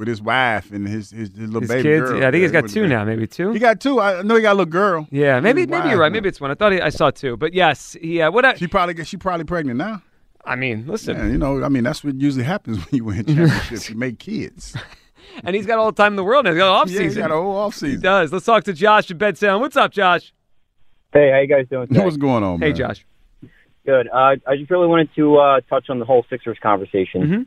with 0.00 0.08
his 0.08 0.20
wife 0.20 0.72
and 0.72 0.88
his 0.88 1.10
his, 1.12 1.28
his 1.28 1.38
little 1.38 1.60
His 1.60 1.68
baby 1.68 1.82
kids. 1.84 2.10
girl. 2.10 2.20
Yeah, 2.20 2.28
I 2.28 2.30
think 2.32 2.42
he's 2.42 2.50
got 2.50 2.68
two 2.68 2.88
now, 2.88 3.04
maybe 3.04 3.28
two. 3.28 3.52
He 3.52 3.60
got 3.60 3.80
two. 3.80 4.00
I 4.00 4.22
know 4.22 4.34
he 4.34 4.42
got 4.42 4.52
a 4.54 4.58
little 4.58 4.64
girl. 4.66 5.06
Yeah, 5.12 5.38
maybe 5.38 5.66
maybe 5.66 5.90
you're 5.90 5.98
right. 5.98 6.06
man. 6.06 6.14
Maybe 6.14 6.28
it's 6.30 6.40
one. 6.40 6.50
I 6.50 6.54
thought 6.54 6.72
he, 6.72 6.80
I 6.80 6.88
saw 6.88 7.10
two, 7.12 7.36
but 7.36 7.52
yes, 7.54 7.96
yeah. 8.02 8.28
What? 8.28 8.44
I, 8.44 8.54
She 8.54 8.66
probably 8.66 9.04
she 9.04 9.16
probably 9.16 9.44
pregnant 9.44 9.76
now. 9.78 10.02
I 10.44 10.56
mean, 10.56 10.86
listen, 10.88 11.16
Yeah, 11.16 11.26
you 11.26 11.38
know, 11.38 11.62
I 11.62 11.68
mean 11.68 11.84
that's 11.84 12.02
what 12.02 12.18
usually 12.20 12.44
happens 12.44 12.78
when 12.78 12.86
you 12.96 13.04
win 13.04 13.24
championships. 13.26 13.90
you 13.90 13.94
make 13.96 14.18
kids. 14.18 14.74
and 15.44 15.54
he's 15.54 15.66
got 15.66 15.78
all 15.78 15.92
the 15.92 16.02
time 16.02 16.14
in 16.14 16.16
the 16.16 16.24
world. 16.24 16.46
Now. 16.46 16.52
He's 16.52 16.58
got 16.58 16.68
off 16.72 16.90
Yeah, 16.90 17.02
he's 17.02 17.16
got 17.16 17.30
a 17.30 17.34
whole 17.34 17.54
off 17.56 17.74
season. 17.74 17.90
he 17.90 18.02
does. 18.02 18.32
Let's 18.32 18.46
talk 18.46 18.64
to 18.64 18.72
Josh 18.72 19.10
in 19.10 19.18
Bensalem. 19.18 19.60
What's 19.60 19.76
up, 19.76 19.92
Josh? 19.92 20.32
Hey, 21.12 21.30
how 21.30 21.40
you 21.40 21.46
guys 21.46 21.66
doing 21.68 21.88
today? 21.88 22.02
What's 22.04 22.16
going 22.16 22.42
on, 22.42 22.58
Hey, 22.60 22.68
man? 22.68 22.76
Josh. 22.76 23.04
Good. 23.84 24.08
Uh, 24.08 24.36
I 24.46 24.56
just 24.56 24.70
really 24.70 24.86
wanted 24.86 25.10
to 25.16 25.36
uh, 25.36 25.60
touch 25.68 25.90
on 25.90 25.98
the 25.98 26.04
whole 26.06 26.24
Sixers 26.30 26.56
conversation. 26.62 27.46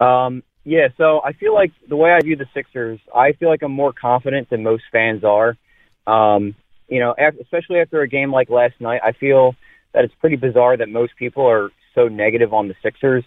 Hmm. 0.00 0.04
Um, 0.06 0.42
yeah, 0.66 0.88
so 0.98 1.20
I 1.24 1.32
feel 1.32 1.54
like 1.54 1.70
the 1.88 1.94
way 1.94 2.10
I 2.10 2.20
view 2.20 2.34
the 2.34 2.48
Sixers, 2.52 2.98
I 3.14 3.32
feel 3.32 3.48
like 3.48 3.62
I'm 3.62 3.70
more 3.70 3.92
confident 3.92 4.50
than 4.50 4.64
most 4.64 4.82
fans 4.90 5.22
are. 5.22 5.56
Um, 6.08 6.56
you 6.88 6.98
know, 6.98 7.14
especially 7.40 7.78
after 7.78 8.00
a 8.00 8.08
game 8.08 8.32
like 8.32 8.50
last 8.50 8.74
night, 8.80 9.00
I 9.04 9.12
feel 9.12 9.54
that 9.94 10.04
it's 10.04 10.14
pretty 10.20 10.34
bizarre 10.34 10.76
that 10.76 10.88
most 10.88 11.12
people 11.16 11.46
are 11.46 11.70
so 11.94 12.08
negative 12.08 12.52
on 12.52 12.66
the 12.66 12.74
Sixers. 12.82 13.22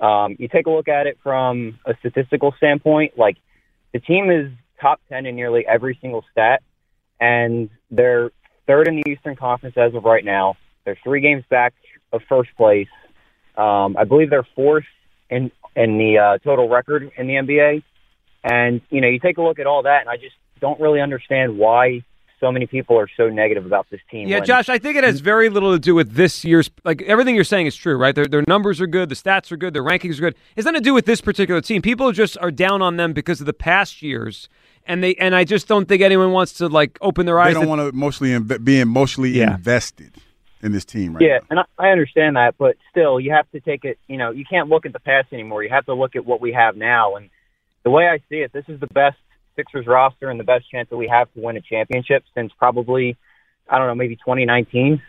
Um, 0.00 0.36
you 0.38 0.48
take 0.48 0.66
a 0.66 0.70
look 0.70 0.88
at 0.88 1.06
it 1.06 1.18
from 1.22 1.78
a 1.84 1.94
statistical 1.98 2.54
standpoint, 2.56 3.18
like 3.18 3.36
the 3.92 4.00
team 4.00 4.30
is 4.30 4.50
top 4.80 5.02
10 5.10 5.26
in 5.26 5.36
nearly 5.36 5.66
every 5.66 5.98
single 6.00 6.24
stat, 6.32 6.62
and 7.20 7.68
they're 7.90 8.30
third 8.66 8.88
in 8.88 8.96
the 8.96 9.10
Eastern 9.10 9.36
Conference 9.36 9.76
as 9.76 9.94
of 9.94 10.04
right 10.04 10.24
now. 10.24 10.56
They're 10.86 10.98
three 11.04 11.20
games 11.20 11.44
back 11.50 11.74
of 12.10 12.22
first 12.26 12.56
place. 12.56 12.88
Um, 13.54 13.98
I 13.98 14.04
believe 14.04 14.30
they're 14.30 14.48
fourth 14.56 14.86
in 15.28 15.52
in 15.82 15.98
the 15.98 16.18
uh, 16.18 16.38
total 16.38 16.68
record 16.68 17.10
in 17.16 17.26
the 17.26 17.34
NBA. 17.34 17.82
And 18.44 18.80
you 18.90 19.00
know, 19.00 19.08
you 19.08 19.18
take 19.18 19.38
a 19.38 19.42
look 19.42 19.58
at 19.58 19.66
all 19.66 19.82
that, 19.82 20.00
and 20.00 20.08
I 20.08 20.16
just 20.16 20.34
don't 20.60 20.80
really 20.80 21.00
understand 21.00 21.58
why 21.58 22.02
so 22.38 22.50
many 22.50 22.66
people 22.66 22.98
are 22.98 23.08
so 23.18 23.28
negative 23.28 23.66
about 23.66 23.86
this 23.90 24.00
team. 24.10 24.26
Yeah, 24.26 24.36
when- 24.38 24.46
Josh, 24.46 24.68
I 24.70 24.78
think 24.78 24.96
it 24.96 25.04
has 25.04 25.20
very 25.20 25.50
little 25.50 25.72
to 25.72 25.78
do 25.78 25.94
with 25.94 26.12
this 26.14 26.42
year's. 26.44 26.70
Like 26.84 27.02
everything 27.02 27.34
you're 27.34 27.44
saying 27.44 27.66
is 27.66 27.76
true, 27.76 27.96
right? 27.96 28.14
Their 28.14 28.26
their 28.26 28.44
numbers 28.48 28.80
are 28.80 28.86
good, 28.86 29.08
the 29.10 29.14
stats 29.14 29.52
are 29.52 29.58
good, 29.58 29.74
their 29.74 29.84
rankings 29.84 30.16
are 30.18 30.22
good. 30.22 30.34
It's 30.56 30.64
nothing 30.64 30.80
to 30.80 30.84
do 30.84 30.94
with 30.94 31.04
this 31.04 31.20
particular 31.20 31.60
team. 31.60 31.82
People 31.82 32.10
just 32.12 32.38
are 32.40 32.50
down 32.50 32.80
on 32.80 32.96
them 32.96 33.12
because 33.12 33.40
of 33.40 33.46
the 33.46 33.52
past 33.52 34.00
years, 34.00 34.48
and 34.86 35.04
they 35.04 35.14
and 35.16 35.34
I 35.34 35.44
just 35.44 35.68
don't 35.68 35.86
think 35.86 36.00
anyone 36.02 36.32
wants 36.32 36.54
to 36.54 36.68
like 36.68 36.96
open 37.02 37.26
their 37.26 37.38
eyes. 37.38 37.52
They 37.54 37.60
don't 37.60 37.68
want 37.68 37.80
to 37.82 37.88
emotionally 37.88 38.32
inve- 38.32 38.64
be 38.64 38.80
emotionally 38.80 39.30
Yeah. 39.30 39.54
invested 39.56 40.12
in 40.62 40.72
this 40.72 40.84
team 40.84 41.14
right 41.14 41.26
yeah, 41.26 41.38
now. 41.38 41.46
and 41.50 41.60
I, 41.60 41.88
I 41.88 41.90
understand 41.90 42.36
that, 42.36 42.56
but 42.58 42.76
still, 42.90 43.18
you 43.18 43.32
have 43.32 43.50
to 43.52 43.60
take 43.60 43.84
it. 43.84 43.98
You 44.08 44.16
know, 44.16 44.30
you 44.30 44.44
can't 44.48 44.68
look 44.68 44.86
at 44.86 44.92
the 44.92 45.00
past 45.00 45.32
anymore. 45.32 45.62
You 45.62 45.70
have 45.70 45.86
to 45.86 45.94
look 45.94 46.16
at 46.16 46.24
what 46.26 46.40
we 46.40 46.52
have 46.52 46.76
now. 46.76 47.16
And 47.16 47.30
the 47.82 47.90
way 47.90 48.08
I 48.08 48.18
see 48.28 48.36
it, 48.36 48.52
this 48.52 48.64
is 48.68 48.80
the 48.80 48.86
best 48.88 49.16
Sixers 49.56 49.86
roster 49.86 50.30
and 50.30 50.38
the 50.38 50.44
best 50.44 50.70
chance 50.70 50.88
that 50.90 50.96
we 50.96 51.08
have 51.08 51.32
to 51.34 51.40
win 51.40 51.56
a 51.56 51.60
championship 51.60 52.24
since 52.34 52.52
probably, 52.58 53.16
I 53.68 53.78
don't 53.78 53.88
know, 53.88 53.94
maybe 53.94 54.16
2019. 54.16 55.02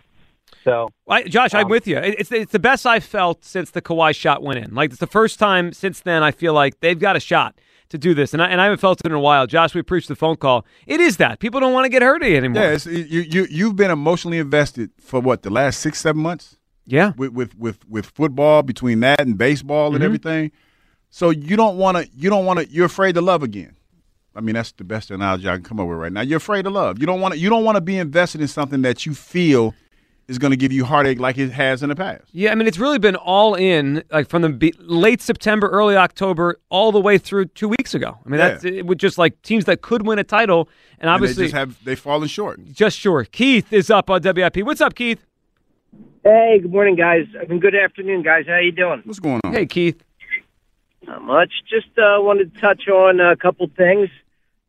So, 0.63 0.89
I, 1.07 1.23
Josh, 1.23 1.53
I'm 1.53 1.65
Um, 1.65 1.71
with 1.71 1.87
you. 1.87 1.97
It's 1.97 2.31
it's 2.31 2.51
the 2.51 2.59
best 2.59 2.85
I've 2.85 3.03
felt 3.03 3.45
since 3.45 3.71
the 3.71 3.81
Kawhi 3.81 4.13
shot 4.15 4.43
went 4.43 4.59
in. 4.59 4.75
Like 4.75 4.91
it's 4.91 4.99
the 4.99 5.07
first 5.07 5.39
time 5.39 5.71
since 5.71 6.01
then 6.01 6.23
I 6.23 6.31
feel 6.31 6.53
like 6.53 6.79
they've 6.81 6.99
got 6.99 7.15
a 7.15 7.19
shot 7.19 7.55
to 7.91 7.97
do 7.97 8.13
this, 8.13 8.33
and 8.33 8.41
I, 8.41 8.47
and 8.47 8.59
I 8.59 8.65
haven't 8.65 8.79
felt 8.79 8.99
it 8.99 9.05
in 9.05 9.11
a 9.13 9.19
while. 9.19 9.47
Josh, 9.47 9.73
we 9.75 9.81
preached 9.83 10.07
the 10.07 10.15
phone 10.15 10.35
call. 10.35 10.65
It 10.87 10.99
is 10.99 11.17
that 11.17 11.39
people 11.39 11.59
don't 11.59 11.73
want 11.73 11.85
to 11.85 11.89
get 11.89 12.01
hurt 12.01 12.23
anymore. 12.23 12.61
Yeah, 12.63 12.77
you 12.89 13.21
you 13.21 13.47
you've 13.49 13.75
been 13.75 13.91
emotionally 13.91 14.39
invested 14.39 14.89
for 14.99 15.19
what 15.19 15.43
the 15.43 15.49
last 15.49 15.79
six 15.79 15.99
seven 15.99 16.21
months. 16.21 16.57
Yeah. 16.87 17.13
with 17.15 17.31
with 17.33 17.57
with, 17.57 17.87
with 17.87 18.05
football 18.07 18.63
between 18.63 18.99
that 19.01 19.21
and 19.21 19.37
baseball 19.37 19.93
and 19.93 20.01
Mhm. 20.01 20.05
everything. 20.05 20.51
So 21.09 21.29
you 21.29 21.55
don't 21.55 21.77
want 21.77 21.97
to. 21.97 22.09
You 22.15 22.29
don't 22.29 22.45
want 22.45 22.59
to. 22.59 22.67
You're 22.69 22.87
afraid 22.87 23.15
to 23.15 23.21
love 23.21 23.43
again. 23.43 23.75
I 24.35 24.39
mean, 24.41 24.55
that's 24.55 24.71
the 24.71 24.83
best 24.85 25.11
analogy 25.11 25.47
I 25.49 25.53
can 25.55 25.63
come 25.63 25.79
up 25.79 25.87
with 25.87 25.97
right 25.97 26.11
now. 26.11 26.21
You're 26.21 26.37
afraid 26.37 26.63
to 26.63 26.69
love. 26.69 26.99
You 26.99 27.05
don't 27.05 27.19
want 27.21 27.33
to. 27.33 27.39
You 27.39 27.49
don't 27.49 27.63
want 27.65 27.75
to 27.75 27.81
be 27.81 27.97
invested 27.97 28.41
in 28.41 28.47
something 28.47 28.81
that 28.81 29.05
you 29.05 29.13
feel 29.13 29.73
is 30.31 30.39
going 30.39 30.51
to 30.51 30.57
give 30.57 30.71
you 30.71 30.85
heartache 30.85 31.19
like 31.19 31.37
it 31.37 31.51
has 31.51 31.83
in 31.83 31.89
the 31.89 31.95
past. 31.95 32.23
Yeah, 32.31 32.51
I 32.51 32.55
mean, 32.55 32.67
it's 32.67 32.79
really 32.79 32.97
been 32.97 33.15
all 33.17 33.53
in, 33.53 34.03
like 34.11 34.27
from 34.29 34.41
the 34.41 34.49
be- 34.49 34.73
late 34.79 35.21
September, 35.21 35.67
early 35.67 35.95
October, 35.95 36.57
all 36.69 36.91
the 36.91 36.99
way 37.01 37.17
through 37.19 37.45
two 37.45 37.67
weeks 37.67 37.93
ago. 37.93 38.17
I 38.25 38.29
mean, 38.29 38.39
Yeah. 38.39 38.49
that's 38.49 38.63
it 38.65 38.85
would 38.87 38.97
just 38.99 39.17
like 39.19 39.39
teams 39.43 39.65
that 39.65 39.81
could 39.81 40.07
win 40.07 40.17
a 40.17 40.23
title, 40.23 40.69
and 40.93 41.01
And 41.01 41.09
obviously 41.11 41.43
they 41.43 41.47
just 41.51 41.55
have 41.55 41.83
they 41.83 41.95
fallen 41.95 42.27
short. 42.27 42.59
just 42.71 42.97
sure. 42.97 43.25
Keith 43.25 43.71
is 43.71 43.91
up 43.91 44.09
on 44.09 44.21
WIP. 44.23 44.57
What's 44.63 44.81
up, 44.81 44.95
Keith? 44.95 45.23
Hey, 46.23 46.59
good 46.61 46.71
morning, 46.71 46.95
guys. 46.95 47.25
I 47.39 47.45
mean, 47.45 47.59
good 47.59 47.75
afternoon, 47.75 48.23
guys. 48.23 48.45
How 48.47 48.57
you 48.57 48.71
doing? 48.71 49.01
What's 49.05 49.19
going 49.19 49.41
on? 49.43 49.53
Hey, 49.53 49.65
Keith. 49.65 50.01
Not 51.07 51.23
much. 51.23 51.51
Just 51.69 51.87
uh, 51.97 52.17
wanted 52.21 52.53
to 52.53 52.61
touch 52.61 52.87
on 52.87 53.19
a 53.19 53.35
couple 53.35 53.67
things. 53.75 54.09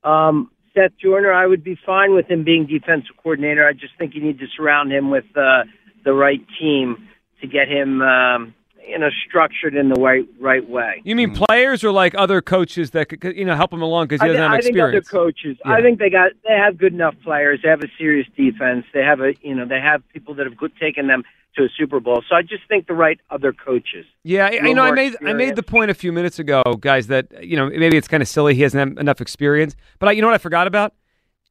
Um, 0.03 0.51
Seth 0.75 0.93
Joyner, 1.03 1.33
I 1.33 1.47
would 1.47 1.63
be 1.63 1.77
fine 1.85 2.15
with 2.15 2.27
him 2.27 2.45
being 2.45 2.67
defensive 2.67 3.17
coordinator. 3.23 3.67
I 3.67 3.73
just 3.73 3.93
think 3.99 4.15
you 4.15 4.23
need 4.23 4.39
to 4.39 4.47
surround 4.57 4.93
him 4.93 5.11
with 5.11 5.25
uh, 5.37 5.65
the 6.05 6.13
right 6.13 6.41
team 6.59 7.09
to 7.41 7.47
get 7.47 7.69
him, 7.69 8.01
um, 8.01 8.55
you 8.87 8.99
know, 8.99 9.09
structured 9.29 9.75
in 9.75 9.89
the 9.89 10.01
right 10.01 10.27
right 10.41 10.69
way. 10.69 11.03
You 11.05 11.17
mean 11.17 11.31
mm-hmm. 11.31 11.45
players 11.45 11.85
or 11.85 11.93
like 11.93 12.15
other 12.17 12.41
coaches 12.41 12.91
that 12.91 13.09
could- 13.09 13.21
could 13.21 13.37
you 13.37 13.45
know 13.45 13.55
help 13.55 13.73
him 13.73 13.83
along 13.83 14.07
because 14.07 14.21
he 14.21 14.25
I, 14.25 14.29
doesn't 14.29 14.41
thi- 14.41 14.43
have 14.43 14.53
I 14.53 14.61
think 14.61 14.79
other 14.79 14.99
experience? 14.99 15.09
coaches. 15.09 15.57
Yeah. 15.65 15.73
I 15.73 15.83
think 15.83 15.99
they 15.99 16.11
got 16.11 16.33
they 16.47 16.55
have 16.55 16.79
good 16.79 16.93
enough 16.93 17.15
players. 17.23 17.61
They 17.63 17.69
have 17.69 17.83
a 17.83 17.91
serious 17.99 18.27
defense. 18.37 18.85
They 18.93 19.01
have 19.01 19.21
a 19.21 19.35
you 19.43 19.55
know 19.55 19.67
they 19.67 19.81
have 19.81 20.03
people 20.09 20.35
that 20.35 20.47
have 20.47 20.57
good, 20.57 20.73
taken 20.81 21.07
them 21.07 21.23
to 21.57 21.65
a 21.65 21.69
Super 21.77 22.01
Bowl. 22.01 22.23
So 22.29 22.35
I 22.35 22.43
just 22.43 22.67
think 22.69 22.87
the 22.87 22.95
right 22.95 23.21
other 23.31 23.53
coaches. 23.53 24.07
Yeah, 24.25 24.49
A 24.49 24.55
you 24.55 24.75
know, 24.75 24.83
I 24.83 24.87
more 24.87 24.95
made 24.95 25.17
I 25.25 25.33
made 25.33 25.57
the 25.57 25.63
point 25.63 25.91
a 25.91 25.95
few 25.95 26.13
minutes 26.13 26.39
ago, 26.39 26.63
guys, 26.81 27.09
that 27.09 27.45
you 27.45 27.57
know 27.57 27.69
maybe 27.69 27.97
it's 27.97 28.09
kind 28.09 28.23
of 28.23 28.29
silly 28.29 28.55
he 28.55 28.63
hasn't 28.63 28.89
had 28.89 28.99
enough 28.99 29.21
experience, 29.21 29.77
but 29.99 30.09
I, 30.09 30.13
you 30.13 30.23
know 30.23 30.29
what 30.29 30.35
I 30.35 30.39
forgot 30.39 30.67
about? 30.67 30.95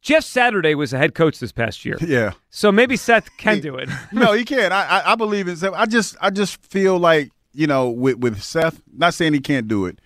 Jeff 0.02 0.24
Saturday 0.24 0.74
was 0.76 0.94
a 0.94 0.98
head 0.98 1.14
coach 1.14 1.40
this 1.40 1.52
past 1.52 1.86
year, 1.86 1.98
Yeah. 2.06 2.32
so 2.50 2.72
maybe 2.72 2.96
Seth 2.98 3.30
can 3.38 3.60
do 3.60 3.76
it. 3.76 3.90
no, 4.12 4.34
he 4.34 4.44
can't. 4.44 4.74
I, 4.74 4.84
I 5.00 5.12
I 5.14 5.16
believe 5.16 5.48
in 5.48 5.56
Seth. 5.56 5.74
I 5.74 5.86
just 5.86 6.16
I 6.22 6.30
just 6.32 6.64
feel 6.66 6.98
like 6.98 7.32
you 7.54 7.68
know 7.68 7.90
with 7.90 8.18
with 8.18 8.42
Seth. 8.42 8.82
Not 8.96 9.14
saying 9.14 9.34
he 9.34 9.40
can't 9.40 9.68
do 9.68 9.86
it. 9.86 10.00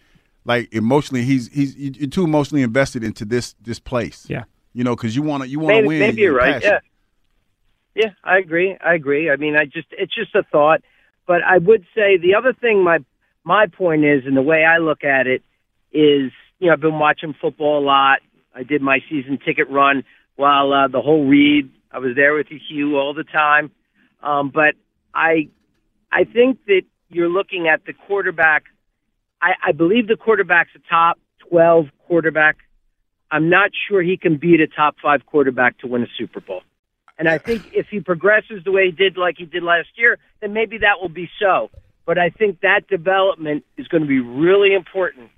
Like 0.43 0.73
emotionally, 0.73 1.23
he's 1.23 1.47
he's 1.47 1.75
you're 1.75 2.09
too 2.09 2.23
emotionally 2.25 2.61
invested 2.61 3.03
into 3.03 3.25
this 3.25 3.55
this 3.61 3.79
place. 3.79 4.25
Yeah. 4.29 4.43
You 4.73 4.83
know, 4.83 4.95
because 4.95 5.15
you 5.15 5.21
want 5.21 5.43
to 5.43 5.49
you 5.49 5.59
want 5.59 5.75
to 5.83 5.87
win. 5.87 5.99
maybe 5.99 6.21
you're 6.21 6.35
right. 6.35 6.61
passionate. 6.61 6.81
Yeah, 7.95 8.03
yeah, 8.07 8.11
I 8.25 8.37
agree. 8.39 8.77
I 8.85 8.93
agree. 8.93 9.29
I 9.31 9.37
mean, 9.37 9.55
I 9.55 9.63
just 9.65 9.87
it's 9.91 10.13
just 10.13 10.35
a 10.35 10.43
thought, 10.51 10.81
but 11.25 11.41
I 11.41 11.57
would 11.57 11.85
say 11.95 12.17
the 12.17 12.35
other 12.37 12.51
thing 12.53 12.83
my 12.83 12.99
my 13.45 13.67
point 13.67 14.03
is, 14.03 14.25
and 14.25 14.35
the 14.35 14.41
way 14.41 14.65
I 14.65 14.79
look 14.79 15.03
at 15.05 15.27
it 15.27 15.41
is, 15.93 16.31
you 16.59 16.67
know, 16.67 16.73
I've 16.73 16.81
been 16.81 16.99
watching 16.99 17.33
football 17.39 17.79
a 17.79 17.85
lot. 17.85 18.19
I 18.55 18.63
did 18.63 18.81
my 18.81 18.99
season 19.09 19.37
ticket 19.45 19.69
run 19.69 20.03
while 20.35 20.71
uh, 20.73 20.87
the 20.87 21.01
whole 21.01 21.25
read. 21.27 21.69
I 21.91 21.99
was 21.99 22.15
there 22.15 22.33
with 22.33 22.47
you, 22.49 22.59
Hugh, 22.67 22.97
all 22.97 23.13
the 23.13 23.23
time. 23.23 23.71
Um, 24.23 24.49
but 24.53 24.75
I 25.13 25.49
I 26.11 26.23
think 26.23 26.65
that 26.67 26.83
you're 27.09 27.29
looking 27.29 27.67
at 27.67 27.85
the 27.85 27.93
quarterback. 27.93 28.63
I, 29.41 29.51
I 29.67 29.71
believe 29.73 30.07
the 30.07 30.15
quarterback's 30.15 30.71
a 30.75 30.89
top 30.89 31.19
12 31.49 31.87
quarterback. 32.07 32.57
I'm 33.29 33.49
not 33.49 33.71
sure 33.87 34.01
he 34.01 34.17
can 34.17 34.37
beat 34.37 34.61
a 34.61 34.67
top 34.67 34.95
five 35.01 35.25
quarterback 35.25 35.77
to 35.79 35.87
win 35.87 36.03
a 36.03 36.07
Super 36.17 36.39
Bowl. 36.39 36.61
And 37.17 37.27
I 37.29 37.37
think 37.37 37.73
if 37.73 37.87
he 37.89 37.99
progresses 37.99 38.63
the 38.63 38.71
way 38.71 38.85
he 38.85 38.91
did, 38.91 39.17
like 39.17 39.35
he 39.37 39.45
did 39.45 39.63
last 39.63 39.89
year, 39.95 40.17
then 40.41 40.53
maybe 40.53 40.79
that 40.79 41.01
will 41.01 41.09
be 41.09 41.29
so. 41.39 41.69
But 42.05 42.17
I 42.17 42.29
think 42.29 42.61
that 42.61 42.87
development 42.87 43.63
is 43.77 43.87
going 43.87 44.03
to 44.03 44.07
be 44.07 44.19
really 44.19 44.73
important. 44.73 45.29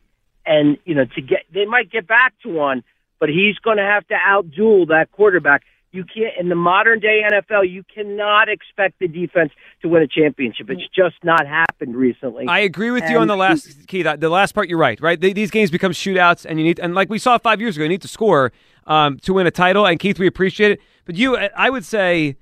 And, 0.46 0.78
you 0.86 0.96
know, 0.96 1.06
to 1.06 1.22
get, 1.22 1.46
they 1.54 1.66
might 1.66 1.92
get 1.92 2.08
back 2.08 2.34
to 2.44 2.50
one, 2.50 2.84
but 3.20 3.30
he's 3.30 3.56
going 3.64 3.78
to 3.78 3.84
have 3.84 4.06
to 4.08 4.16
outduel 4.16 4.88
that 4.90 5.12
quarterback. 5.12 5.64
You 5.94 6.04
can't, 6.04 6.34
in 6.40 6.50
the 6.50 6.56
modern 6.56 7.00
day 7.00 7.22
NFL, 7.32 7.70
you 7.72 7.84
cannot 7.94 8.50
expect 8.50 9.00
the 9.00 9.08
defense 9.08 9.52
to 9.82 9.88
win 9.88 10.04
a 10.04 10.08
championship. 10.08 10.70
It's 10.70 10.82
just 10.94 11.16
not 11.24 11.48
happened 11.48 11.96
recently. 11.96 12.46
I 12.48 12.60
agree 12.60 12.92
with 12.92 13.10
you 13.10 13.18
on 13.18 13.28
the 13.28 13.38
last 13.38 13.88
key. 13.88 14.04
That 14.04 14.20
the 14.20 14.30
last 14.30 14.54
part, 14.54 14.68
you're 14.68 14.78
right. 14.78 15.00
Right, 15.00 15.20
They- 15.20 15.34
these 15.34 15.50
games 15.50 15.72
become 15.72 15.94
shootouts, 15.94 16.46
and 16.48 16.60
you 16.60 16.66
need, 16.66 16.80
and 16.80 16.94
like 16.94 17.10
we 17.10 17.18
saw 17.18 17.38
five 17.38 17.62
years 17.62 17.78
ago, 17.78 17.84
you 17.84 17.90
need 17.90 18.02
to 18.02 18.08
score 18.10 18.52
um, 18.86 19.18
to 19.20 19.34
win 19.34 19.48
a 19.48 19.52
title. 19.52 19.86
And 19.86 19.98
Keith, 20.00 20.20
we 20.20 20.28
appreciate 20.28 20.72
it, 20.72 20.82
but 21.06 21.16
you, 21.16 21.38
I 21.38 21.70
would 21.70 21.86
say, 21.86 22.36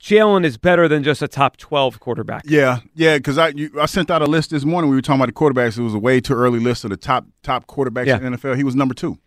Jalen 0.00 0.44
is 0.44 0.56
better 0.58 0.86
than 0.88 1.02
just 1.02 1.22
a 1.22 1.28
top 1.28 1.56
twelve 1.56 1.98
quarterback. 2.00 2.42
Yeah, 2.46 2.80
yeah, 2.94 3.16
because 3.16 3.36
I 3.38 3.48
you, 3.48 3.70
I 3.80 3.86
sent 3.86 4.10
out 4.10 4.22
a 4.22 4.26
list 4.26 4.50
this 4.50 4.64
morning. 4.64 4.90
We 4.90 4.96
were 4.96 5.02
talking 5.02 5.20
about 5.20 5.26
the 5.26 5.32
quarterbacks. 5.32 5.76
It 5.78 5.82
was 5.82 5.94
a 5.94 5.98
way 5.98 6.20
too 6.20 6.34
early 6.34 6.60
list 6.60 6.84
of 6.84 6.90
the 6.90 6.96
top 6.96 7.26
top 7.42 7.66
quarterbacks 7.66 8.06
Yeah. 8.06 8.18
in 8.18 8.30
the 8.32 8.38
NFL. 8.38 8.56
He 8.56 8.62
was 8.64 8.76
number 8.76 8.94
two. 8.94 9.18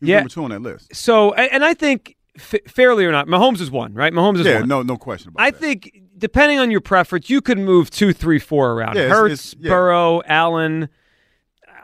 He 0.00 0.08
Yeah. 0.08 0.16
number 0.18 0.30
two 0.30 0.44
on 0.44 0.50
that 0.50 0.62
list. 0.62 0.94
So, 0.94 1.32
and 1.34 1.64
I 1.64 1.74
think 1.74 2.16
f- 2.36 2.54
fairly 2.68 3.04
or 3.04 3.12
not, 3.12 3.26
Mahomes 3.26 3.60
is 3.60 3.70
one, 3.70 3.94
right? 3.94 4.12
Mahomes 4.12 4.40
is 4.40 4.46
Yeah, 4.46 4.60
one. 4.60 4.68
no 4.68 4.82
no 4.82 4.96
question 4.96 5.30
about 5.30 5.42
I 5.42 5.50
think 5.50 5.90
depending 6.16 6.58
on 6.58 6.70
your 6.70 6.80
preference, 6.80 7.28
you 7.30 7.40
could 7.40 7.58
move 7.58 7.90
two, 7.90 8.12
three, 8.12 8.38
four 8.38 8.72
around. 8.72 8.96
Yeah, 8.96 9.02
it's- 9.02 9.24
it's- 9.24 9.54
yeah. 9.58 9.70
Burrow, 9.70 10.22
Allen. 10.26 10.88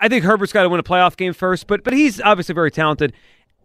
I 0.00 0.08
think 0.08 0.24
Herbert's 0.24 0.52
got 0.52 0.64
to 0.64 0.68
win 0.68 0.80
a 0.80 0.84
playoff 0.84 1.16
game 1.16 1.32
first, 1.32 1.66
but 1.66 1.82
but 1.84 1.92
he's 1.92 2.20
obviously 2.20 2.54
very 2.54 2.70
talented. 2.70 3.12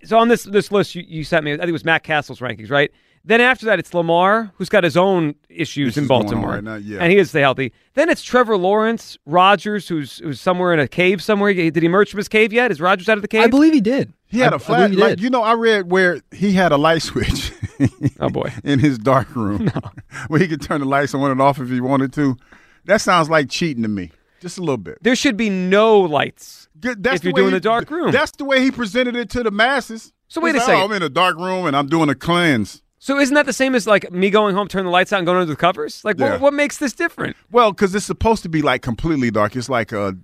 So 0.04 0.18
on 0.18 0.28
this 0.30 0.44
this 0.44 0.72
list 0.72 0.96
you, 0.96 1.04
you 1.08 1.24
sent 1.24 1.44
me, 1.44 1.54
I 1.54 1.58
think 1.58 1.70
it 1.70 1.74
was 1.74 1.86
Matt 1.86 2.04
Castle's 2.04 2.40
rankings, 2.40 2.70
right? 2.72 2.92
Then 3.26 3.42
after 3.42 3.66
that, 3.66 3.80
it's 3.80 3.94
Lamar, 3.94 4.52
who's 4.56 4.70
got 4.70 4.84
his 4.84 4.96
own 4.98 5.36
issues 5.50 5.98
in 5.98 6.04
Issues 6.04 6.08
Baltimore, 6.08 6.52
right 6.52 6.64
now, 6.64 6.76
yeah. 6.76 7.00
and 7.00 7.12
he 7.12 7.18
has 7.18 7.28
to 7.28 7.30
stay 7.30 7.42
healthy. 7.42 7.74
Then 7.94 8.10
it's 8.10 8.24
Trevor 8.24 8.58
Lawrence, 8.58 9.18
Rodgers, 9.26 9.88
who's 9.88 10.20
who's 10.20 10.40
somewhere 10.40 10.74
in 10.74 10.80
a 10.80 10.88
cave 10.88 11.22
somewhere. 11.22 11.54
Did 11.54 11.76
he 11.76 11.86
emerge 11.86 12.10
from 12.12 12.18
his 12.18 12.30
cave 12.30 12.54
yet? 12.54 12.72
Is 12.72 12.80
Rodgers 12.82 13.10
out 13.10 13.18
of 13.18 13.22
the 13.22 13.28
cave? 13.28 13.44
I 13.44 13.48
believe 13.48 13.74
he 13.74 13.82
did. 13.82 14.14
He 14.28 14.40
had 14.40 14.54
I- 14.54 14.56
a 14.56 14.60
I 14.60 14.60
flat. 14.60 14.92
Like 14.96 15.20
you 15.20 15.30
know, 15.30 15.44
I 15.44 15.54
read 15.54 15.92
where 15.92 16.22
he 16.32 16.54
had 16.54 16.72
a 16.72 16.78
light 16.78 17.02
switch. 17.02 17.52
oh 18.20 18.30
boy, 18.30 18.52
in 18.64 18.80
his 18.80 18.98
dark 18.98 19.36
room, 19.36 19.70
where 20.30 20.40
he 20.40 20.48
could 20.48 20.62
turn 20.62 20.80
the 20.82 20.88
lights 20.88 21.14
on 21.14 21.30
and 21.30 21.42
off 21.42 21.60
if 21.60 21.70
he 21.70 21.82
wanted 21.82 22.14
to. 22.14 22.38
That 22.86 23.02
sounds 23.02 23.30
like 23.30 23.50
cheating 23.50 23.84
to 23.84 23.90
me, 23.90 24.12
just 24.40 24.58
a 24.58 24.62
little 24.62 24.78
bit. 24.78 24.98
There 25.02 25.16
should 25.16 25.36
be 25.38 25.50
no 25.50 26.00
lights 26.00 26.70
That's 26.76 26.96
if 27.18 27.22
the 27.22 27.28
you're 27.28 27.34
way 27.34 27.42
doing 27.42 27.52
he- 27.52 27.58
the 27.58 27.60
dark 27.60 27.92
room. 27.92 28.12
That's 28.12 28.32
the 28.32 28.46
way 28.46 28.62
he 28.64 28.72
presented 28.72 29.16
it 29.16 29.30
to 29.32 29.44
the 29.44 29.52
masses. 29.52 30.14
So 30.30 30.40
wait 30.42 30.56
He's 30.56 30.64
a 30.64 30.68
like, 30.68 30.70
oh, 30.70 30.72
second. 30.72 30.82
Oh, 30.82 30.86
I'm 30.86 30.92
in 30.94 31.04
a 31.04 31.10
dark 31.10 31.38
room 31.38 31.66
and 31.66 31.76
I'm 31.76 31.88
doing 31.88 32.08
a 32.10 32.16
cleanse. 32.16 32.82
So 33.02 33.18
isn't 33.18 33.34
that 33.36 33.46
the 33.46 33.54
same 33.54 33.76
as 33.76 33.88
like 33.88 34.12
me 34.12 34.30
going 34.30 34.56
home, 34.56 34.68
turn 34.68 34.84
the 34.86 34.92
lights 34.92 35.14
out, 35.14 35.18
and 35.20 35.26
going 35.26 35.38
under 35.40 35.52
the 35.52 35.56
covers? 35.56 36.04
Like, 36.04 36.20
Yeah. 36.20 36.32
what, 36.34 36.42
what 36.42 36.54
makes 36.54 36.78
this 36.78 36.94
different? 36.94 37.36
Well, 37.52 37.72
because 37.72 37.96
it's 37.96 38.06
supposed 38.06 38.44
to 38.44 38.50
be 38.50 38.62
like 38.62 38.82
completely 38.82 39.32
dark. 39.32 39.56
It's 39.56 39.70
like 39.70 39.92
a, 39.94 40.18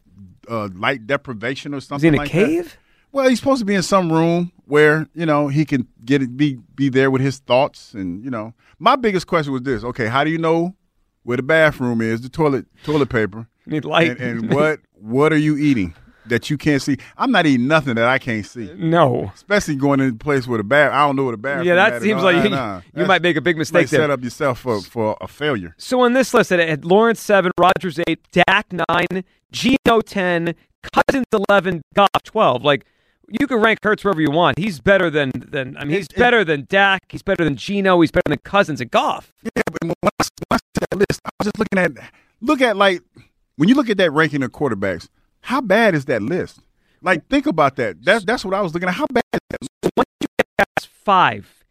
a 0.49 0.67
light 0.75 1.07
deprivation 1.07 1.73
or 1.73 1.79
something. 1.79 2.09
in 2.09 2.15
a 2.15 2.17
like 2.17 2.29
cave? 2.29 2.65
That. 2.65 2.77
Well, 3.13 3.29
he's 3.29 3.39
supposed 3.39 3.59
to 3.59 3.65
be 3.65 3.75
in 3.75 3.81
some 3.81 4.11
room 4.11 4.51
where 4.65 5.07
you 5.15 5.25
know 5.25 5.47
he 5.47 5.63
can 5.63 5.87
get 6.03 6.21
it, 6.21 6.35
be 6.35 6.57
be 6.75 6.89
there 6.89 7.09
with 7.09 7.21
his 7.21 7.37
thoughts, 7.39 7.93
and 7.93 8.23
you 8.25 8.29
know. 8.29 8.53
My 8.77 8.97
biggest 8.97 9.25
question 9.25 9.53
was 9.53 9.61
this: 9.61 9.85
Okay, 9.85 10.07
how 10.07 10.25
do 10.25 10.29
you 10.29 10.37
know 10.37 10.75
where 11.23 11.37
the 11.37 11.43
bathroom 11.43 12.01
is, 12.01 12.19
the 12.21 12.29
toilet 12.29 12.65
toilet 12.83 13.07
paper, 13.07 13.47
You 13.65 13.71
need 13.71 13.85
light. 13.85 14.19
and, 14.19 14.41
and 14.41 14.53
what 14.53 14.81
what 14.99 15.31
are 15.31 15.37
you 15.37 15.55
eating? 15.55 15.95
That 16.27 16.49
you 16.49 16.57
can't 16.57 16.81
see. 16.81 16.97
I'm 17.17 17.31
not 17.31 17.45
eating 17.45 17.67
nothing 17.67 17.95
that 17.95 18.05
I 18.05 18.17
can't 18.17 18.45
see. 18.45 18.73
No. 18.75 19.31
Especially 19.33 19.75
going 19.75 19.99
in 19.99 20.09
a 20.09 20.13
place 20.13 20.47
with 20.47 20.59
a 20.59 20.63
bar. 20.63 20.91
I 20.91 21.05
don't 21.05 21.15
know 21.15 21.23
what 21.23 21.33
a 21.33 21.37
bar. 21.37 21.63
Yeah, 21.63 21.75
that 21.75 22.01
seems 22.01 22.23
like 22.23 22.37
you, 22.37 22.81
you 23.01 23.05
might 23.05 23.21
make 23.21 23.37
a 23.37 23.41
big 23.41 23.57
mistake 23.57 23.89
there. 23.89 24.01
set 24.01 24.09
up 24.09 24.23
yourself 24.23 24.59
for, 24.59 24.81
for 24.81 25.17
a 25.21 25.27
failure. 25.27 25.75
So 25.77 26.01
on 26.01 26.13
this 26.13 26.33
list, 26.33 26.51
it 26.51 26.67
had 26.67 26.83
Lawrence 26.83 27.19
seven, 27.19 27.51
Rodgers 27.57 27.99
eight, 28.07 28.19
Dak 28.31 28.67
nine, 28.89 29.23
Geno 29.51 30.01
ten, 30.01 30.55
Cousins 30.93 31.25
eleven, 31.49 31.81
Goff 31.93 32.23
twelve. 32.23 32.63
Like 32.63 32.85
you 33.29 33.47
can 33.47 33.57
rank 33.57 33.79
Hurts 33.83 34.03
wherever 34.03 34.21
you 34.21 34.31
want. 34.31 34.57
He's 34.57 34.79
better 34.79 35.09
than 35.09 35.31
than 35.35 35.77
I 35.77 35.85
mean, 35.85 35.97
he's 35.97 36.07
better 36.07 36.43
than 36.43 36.65
Dak. 36.69 37.03
He's 37.09 37.23
better 37.23 37.43
than 37.43 37.55
Geno. 37.55 37.99
He's 38.01 38.11
better 38.11 38.29
than 38.29 38.39
Cousins 38.39 38.81
and 38.81 38.91
Goff. 38.91 39.33
Yeah, 39.43 39.63
but 39.65 39.83
when 39.83 39.93
I, 40.03 40.25
when 40.49 40.57
I 40.57 40.57
that 40.91 40.97
list, 40.97 41.21
I 41.25 41.29
was 41.39 41.45
just 41.45 41.59
looking 41.59 41.79
at 41.79 41.91
look 42.41 42.61
at 42.61 42.77
like 42.77 43.01
when 43.55 43.69
you 43.69 43.75
look 43.75 43.89
at 43.89 43.97
that 43.97 44.11
ranking 44.11 44.43
of 44.43 44.51
quarterbacks, 44.51 45.09
how 45.45 45.61
bad 45.61 45.93
is 45.93 46.05
that 46.05 46.21
list? 46.23 46.59
Like 47.01 47.27
think 47.29 47.45
about 47.45 47.75
that. 47.75 48.03
That's 48.03 48.25
that's 48.25 48.43
what 48.43 48.53
I 48.53 48.61
was 48.61 48.73
looking 48.73 48.89
at. 48.89 48.95
How 48.95 49.05
bad 49.13 49.23
is 49.33 49.39
that? 49.51 49.91
Once 49.95 50.07
you 50.21 50.27
five, 51.05 51.63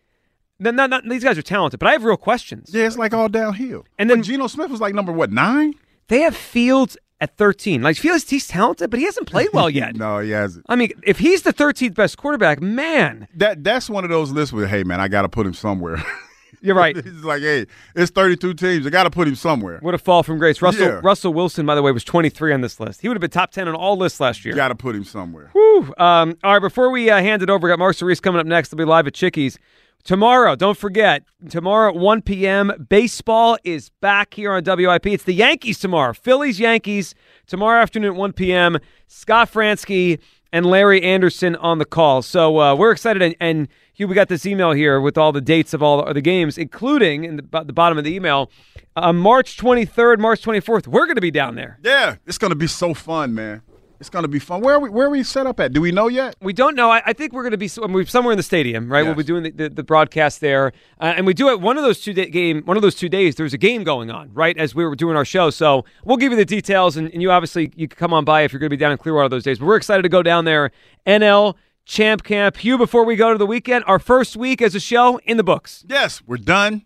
then 0.61 0.77
not, 0.77 0.91
not, 0.91 1.03
these 1.09 1.25
guys 1.25 1.37
are 1.37 1.43
talented, 1.43 1.81
but 1.81 1.89
I 1.89 1.93
have 1.93 2.05
real 2.05 2.17
questions. 2.17 2.71
Yeah, 2.73 2.87
it's 2.87 2.97
like 2.97 3.13
all 3.13 3.29
downhill. 3.29 3.85
And 3.99 4.09
then 4.09 4.23
Geno 4.23 4.47
Smith 4.47 4.71
was 4.71 4.81
like 4.81 4.95
number 4.95 5.11
what 5.13 5.33
nine? 5.33 5.75
They 6.07 6.21
have 6.21 6.37
Fields 6.37 6.97
at 7.21 7.37
thirteen. 7.37 7.83
Like 7.83 7.97
Fields, 7.97 8.31
he's 8.31 8.47
talented, 8.47 8.91
but 8.91 9.01
he 9.01 9.07
hasn't 9.07 9.27
played 9.27 9.49
well 9.53 9.69
yet. 9.81 9.97
no, 9.97 10.21
he 10.21 10.31
hasn't. 10.31 10.65
I 10.69 10.77
mean, 10.77 10.93
if 11.03 11.19
he's 11.19 11.43
the 11.43 11.53
13th 11.53 11.95
best 11.95 12.17
quarterback, 12.17 12.63
man, 12.63 13.27
That 13.35 13.65
that's 13.65 13.91
one 13.91 14.05
of 14.05 14.11
those 14.11 14.31
lists 14.31 14.53
where 14.53 14.69
hey 14.69 14.85
man, 14.85 15.01
I 15.01 15.09
got 15.09 15.23
to 15.23 15.29
put 15.29 15.47
him 15.47 15.55
somewhere. 15.55 15.97
you're 16.65 16.75
right. 16.75 16.97
it's 16.97 17.23
like 17.23 17.43
hey, 17.43 17.67
it's 17.95 18.11
32 18.11 18.55
teams. 18.55 18.87
I 18.87 18.91
got 18.91 19.05
to 19.05 19.11
put 19.11 19.29
him 19.29 19.35
somewhere. 19.35 19.79
What 19.81 19.95
a 19.95 19.99
fall 19.99 20.23
from 20.23 20.39
grace. 20.39 20.61
Russell 20.63 20.87
Yeah. 20.87 21.01
Russell 21.03 21.33
Wilson, 21.35 21.67
by 21.67 21.75
the 21.75 21.83
way, 21.83 21.93
was 21.93 22.05
23 22.05 22.53
on 22.53 22.61
this 22.63 22.81
list. 22.81 23.03
He 23.03 23.09
would 23.09 23.17
have 23.17 23.21
been 23.21 23.31
top 23.31 23.53
10 23.53 23.69
on 23.69 23.75
all 23.75 23.97
lists 23.97 24.19
last 24.19 24.45
year. 24.45 24.55
Got 24.55 24.69
to 24.69 24.75
put 24.75 24.97
him 24.97 25.05
somewhere. 25.05 25.51
Whew. 25.53 25.95
Um, 25.99 26.37
all 26.43 26.55
right, 26.55 26.59
before 26.59 26.91
we 26.91 27.11
uh, 27.11 27.19
hand 27.19 27.43
it 27.43 27.51
over, 27.51 27.69
got 27.69 27.79
Marks 27.79 28.01
and 28.01 28.09
Reese 28.09 28.21
coming 28.21 28.41
up 28.41 28.47
next. 28.47 28.71
They'll 28.71 28.79
be 28.79 28.85
live 28.85 29.07
at 29.07 29.15
Chickies. 29.15 29.59
Tomorrow, 30.05 30.55
don't 30.57 30.77
forget, 30.77 31.23
tomorrow 31.49 31.89
at 31.89 31.97
1 31.97 32.21
p.m., 32.23 32.87
baseball 32.91 33.57
is 33.65 33.89
back 34.03 34.35
here 34.35 34.53
on 34.53 34.63
WIP. 34.63 35.07
It's 35.07 35.25
the 35.25 35.33
Yankees 35.33 35.79
tomorrow. 35.79 36.13
Phillies, 36.13 36.61
Yankees, 36.61 37.15
tomorrow 37.47 37.81
afternoon 37.81 38.13
at 38.13 38.17
1 38.17 38.35
p.m. 38.35 38.79
Scott 39.07 39.51
Franzke 39.51 40.19
and 40.55 40.65
Larry 40.65 41.03
Andersen 41.03 41.57
on 41.57 41.79
the 41.79 41.85
call. 41.85 42.23
So 42.23 42.61
uh, 42.61 42.77
we're 42.77 42.93
excited. 42.93 43.21
And, 43.23 43.35
and 43.41 43.69
Hugh, 43.93 44.07
we 44.07 44.15
got 44.15 44.29
this 44.29 44.47
email 44.47 44.71
here 44.71 45.01
with 45.01 45.19
all 45.19 45.33
the 45.33 45.41
dates 45.41 45.75
of 45.75 45.83
all 45.83 46.15
the 46.15 46.21
games, 46.21 46.57
including 46.57 47.25
in 47.25 47.37
the, 47.37 47.65
the 47.65 47.73
bottom 47.73 47.99
of 47.99 48.05
the 48.05 48.15
email, 48.15 48.53
uh, 48.95 49.13
March 49.13 49.57
23rd, 49.57 50.21
March 50.21 50.43
24th. 50.43 50.87
We're 50.87 51.07
going 51.07 51.17
to 51.17 51.21
be 51.21 51.33
down 51.33 51.57
there. 51.57 51.81
Yeah, 51.83 52.17
it's 52.25 52.39
gonna 52.39 52.55
be 52.55 52.69
so 52.69 52.95
fun, 52.95 53.35
man. 53.35 53.63
It's 54.05 54.11
gonna 54.11 54.29
be 54.29 54.39
fun. 54.39 54.61
Where 54.61 54.75
are 54.75 54.81
we 54.81 54.91
where 54.91 55.07
are 55.07 55.11
we 55.11 55.23
set 55.23 55.47
up 55.47 55.59
at? 55.61 55.73
Do 55.73 55.81
we 55.81 55.91
know 55.91 56.09
yet? 56.09 56.37
We 56.43 56.53
don't 56.53 56.77
know. 56.77 56.91
I, 56.91 57.01
I 57.07 57.13
think 57.15 57.33
we're 57.33 57.43
going 57.43 57.53
to 57.53 57.57
be 57.57 57.71
we're 57.89 58.05
somewhere 58.05 58.33
in 58.33 58.37
the 58.37 58.43
stadium, 58.43 58.93
right? 58.93 59.03
We'll 59.03 59.15
be 59.15 59.23
doing 59.25 59.45
the, 59.45 59.51
the, 59.51 59.71
the 59.71 59.83
broadcast 59.83 60.43
there, 60.43 60.75
uh, 61.01 61.15
and 61.17 61.27
we 61.27 61.33
do 61.33 61.49
it 61.49 61.59
one 61.59 61.79
of 61.79 61.85
those 61.85 62.01
two 62.01 62.13
day 62.13 62.29
game. 62.29 62.61
One 62.67 62.77
of 62.77 62.83
those 62.83 62.95
two 62.95 63.09
days, 63.09 63.37
there's 63.37 63.55
a 63.55 63.59
game 63.59 63.83
going 63.83 64.11
on, 64.11 64.31
right? 64.35 64.59
As 64.59 64.75
we 64.75 64.85
were 64.85 64.95
doing 64.95 65.17
our 65.17 65.25
show, 65.25 65.49
so 65.49 65.87
we'll 66.05 66.19
give 66.19 66.33
you 66.33 66.37
the 66.37 66.45
details, 66.45 66.99
and, 66.99 67.11
and 67.15 67.23
you 67.23 67.31
obviously 67.31 67.73
you 67.77 67.89
can 67.89 67.97
come 67.97 68.13
on 68.13 68.27
by 68.27 68.43
if 68.43 68.53
you're 68.53 68.61
going 68.61 68.69
to 68.69 68.77
be 68.77 68.81
down 68.81 68.93
in 68.93 68.99
Clearwater 68.99 69.31
those 69.31 69.43
days. 69.43 69.59
But 69.59 69.65
we're 69.65 69.77
excited 69.77 70.03
to 70.03 70.11
go 70.11 70.23
down 70.23 70.45
there. 70.45 70.71
NL 71.07 71.55
Champ 71.87 72.25
Camp. 72.25 72.59
Hugh, 72.59 72.77
before 72.77 73.07
we 73.07 73.17
go 73.17 73.33
to 73.33 73.39
the 73.39 73.47
weekend, 73.47 73.85
our 73.87 73.99
first 73.99 74.37
week 74.37 74.61
as 74.61 74.75
a 74.75 74.81
show 74.81 75.19
in 75.25 75.39
the 75.39 75.45
books. 75.45 75.83
Yes, 75.89 76.23
we're 76.27 76.37
done. 76.37 76.85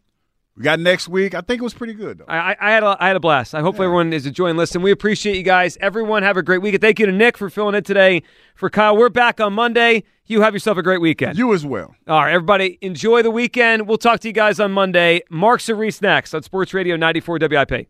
We 0.59 0.65
got 0.65 0.81
next 0.81 1.07
week. 1.07 1.37
I 1.37 1.41
think 1.41 1.61
it 1.61 1.63
was 1.63 1.73
pretty 1.73 1.95
good 1.95 2.19
though. 2.19 2.25
I, 2.27 2.57
I, 2.61 2.71
had 2.73 2.83
a, 2.83 2.97
I 2.99 3.07
had 3.07 3.15
a 3.15 3.21
blast. 3.21 3.55
I 3.55 3.61
hope 3.61 3.77
everyone 3.77 4.13
is 4.13 4.27
enjoying 4.27 4.57
listening. 4.57 4.83
We 4.83 4.91
appreciate 4.91 5.37
you 5.37 5.45
guys. 5.45 5.79
Everyone 5.81 6.25
have 6.25 6.37
a 6.37 6.43
great 6.43 6.63
weekend. 6.63 6.81
Thank 6.81 6.99
you 6.99 7.07
to 7.07 7.13
Nick 7.13 7.39
for 7.39 7.49
filling 7.49 7.77
in 7.77 7.85
today. 7.85 8.25
For 8.57 8.69
Kyle, 8.69 8.97
we're 8.97 9.09
back 9.09 9.41
on 9.41 9.53
Monday. 9.53 10.03
You 10.27 10.41
have 10.41 10.55
yourself 10.55 10.77
a 10.77 10.83
great 10.83 11.01
weekend. 11.01 11.39
You 11.39 11.55
as 11.55 11.65
well. 11.65 11.95
All 12.09 12.23
right, 12.23 12.33
everybody, 12.33 12.77
enjoy 12.81 13.23
the 13.23 13.31
weekend. 13.31 13.87
We'll 13.87 13.99
talk 13.99 14.19
to 14.21 14.29
you 14.29 14.35
guys 14.35 14.59
on 14.59 14.73
Monday. 14.73 15.23
Marks 15.31 15.69
and 15.69 15.79
Reese 15.79 16.03
next 16.03 16.35
on 16.35 16.43
Sports 16.43 16.75
Radio 16.75 16.97
94 16.97 17.39
WIP. 17.41 17.89